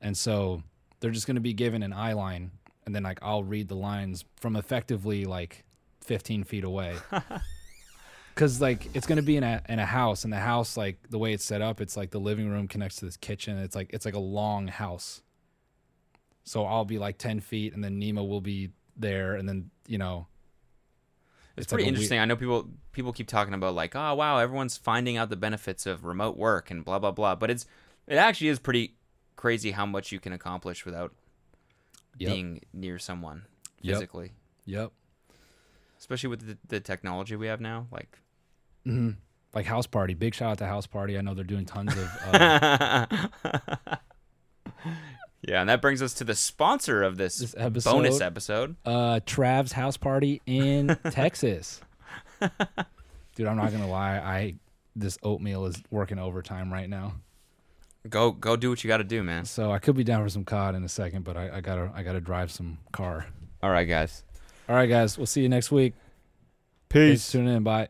and 0.00 0.16
so 0.16 0.62
they're 1.00 1.10
just 1.10 1.26
gonna 1.26 1.40
be 1.40 1.54
given 1.54 1.82
an 1.82 1.92
eye 1.92 2.12
line, 2.12 2.52
and 2.86 2.94
then 2.94 3.02
like 3.02 3.18
I'll 3.22 3.42
read 3.42 3.68
the 3.68 3.76
lines 3.76 4.24
from 4.36 4.56
effectively 4.56 5.24
like 5.24 5.64
15 6.02 6.44
feet 6.44 6.64
away. 6.64 6.94
Cause 8.34 8.60
like 8.60 8.94
it's 8.94 9.06
gonna 9.06 9.22
be 9.22 9.36
in 9.36 9.44
a 9.44 9.62
in 9.68 9.78
a 9.78 9.86
house, 9.86 10.24
and 10.24 10.32
the 10.32 10.38
house 10.38 10.76
like 10.76 10.98
the 11.08 11.18
way 11.18 11.32
it's 11.32 11.44
set 11.44 11.62
up, 11.62 11.80
it's 11.80 11.96
like 11.96 12.10
the 12.10 12.20
living 12.20 12.48
room 12.48 12.68
connects 12.68 12.96
to 12.96 13.06
this 13.06 13.16
kitchen. 13.16 13.58
It's 13.58 13.74
like 13.74 13.90
it's 13.92 14.04
like 14.04 14.14
a 14.14 14.20
long 14.20 14.66
house. 14.66 15.22
So 16.42 16.66
I'll 16.66 16.84
be 16.84 16.98
like 16.98 17.16
10 17.16 17.40
feet, 17.40 17.72
and 17.72 17.82
then 17.82 17.98
Nemo 17.98 18.22
will 18.22 18.42
be 18.42 18.70
there, 18.96 19.36
and 19.36 19.48
then 19.48 19.70
you 19.86 19.98
know 19.98 20.26
It's, 21.56 21.64
It's 21.64 21.72
pretty 21.72 21.84
we- 21.84 21.88
interesting. 21.88 22.18
I 22.18 22.24
know 22.24 22.36
people 22.36 22.68
people 22.92 23.12
keep 23.12 23.28
talking 23.28 23.54
about 23.54 23.74
like, 23.74 23.94
oh 23.94 24.14
wow, 24.14 24.38
everyone's 24.38 24.76
finding 24.76 25.16
out 25.16 25.30
the 25.30 25.36
benefits 25.36 25.86
of 25.86 26.04
remote 26.04 26.36
work 26.36 26.70
and 26.70 26.84
blah 26.84 26.98
blah 26.98 27.10
blah. 27.12 27.34
But 27.36 27.50
it's 27.50 27.66
it 28.06 28.16
actually 28.16 28.48
is 28.48 28.58
pretty 28.58 28.96
crazy 29.36 29.70
how 29.72 29.86
much 29.86 30.10
you 30.12 30.20
can 30.20 30.32
accomplish 30.32 30.84
without 30.84 31.12
Yep. 32.18 32.30
being 32.32 32.60
near 32.72 32.98
someone 32.98 33.46
physically. 33.84 34.32
Yep. 34.66 34.92
Especially 35.98 36.28
with 36.28 36.46
the, 36.46 36.58
the 36.68 36.80
technology 36.80 37.34
we 37.34 37.46
have 37.48 37.60
now, 37.60 37.86
like 37.90 38.18
hmm 38.84 39.10
Like 39.54 39.66
House 39.66 39.86
Party. 39.88 40.14
Big 40.14 40.34
shout 40.34 40.50
out 40.52 40.58
to 40.58 40.66
House 40.66 40.86
Party. 40.86 41.16
I 41.18 41.22
know 41.22 41.34
they're 41.34 41.44
doing 41.44 41.66
tons 41.66 41.92
of. 41.96 42.08
Uh, 42.34 43.06
yeah, 45.48 45.60
and 45.60 45.68
that 45.68 45.80
brings 45.82 46.00
us 46.02 46.14
to 46.14 46.24
the 46.24 46.34
sponsor 46.34 47.02
of 47.02 47.16
this, 47.16 47.38
This 47.38 47.54
episode. 47.58 47.90
bonus 47.92 48.20
episode. 48.20 48.76
uh, 48.84 49.20
Trav's 49.26 49.72
House 49.72 49.96
Party 49.96 50.40
in 50.46 50.88
Texas. 51.10 51.80
Dude, 52.40 53.46
I'm 53.46 53.56
not 53.56 53.72
gonna 53.72 53.88
lie. 53.88 54.16
I 54.18 54.54
this 54.96 55.18
oatmeal 55.22 55.66
is 55.66 55.76
working 55.90 56.18
overtime 56.18 56.72
right 56.72 56.88
now, 56.88 57.14
Go 58.08 58.30
go 58.32 58.54
do 58.56 58.68
what 58.70 58.84
you 58.84 58.88
got 58.88 58.98
to 58.98 59.04
do, 59.04 59.22
man. 59.22 59.44
so 59.44 59.72
I 59.72 59.78
could 59.78 59.96
be 59.96 60.04
down 60.04 60.22
for 60.22 60.28
some 60.28 60.44
cod 60.44 60.74
in 60.74 60.84
a 60.84 60.88
second, 60.88 61.24
but 61.24 61.36
I, 61.36 61.56
I 61.56 61.60
gotta 61.60 61.90
I 61.94 62.02
gotta 62.02 62.20
drive 62.20 62.50
some 62.52 62.78
car. 62.92 63.26
All 63.62 63.70
right, 63.70 63.86
guys. 63.88 64.22
All 64.68 64.76
right, 64.76 64.88
guys. 64.88 65.16
We'll 65.18 65.26
see 65.26 65.40
you 65.42 65.48
next 65.48 65.72
week. 65.72 65.94
Thanks 66.90 67.26
for 67.26 67.38
tuning 67.38 67.56
in. 67.56 67.62
Bye. 67.64 67.88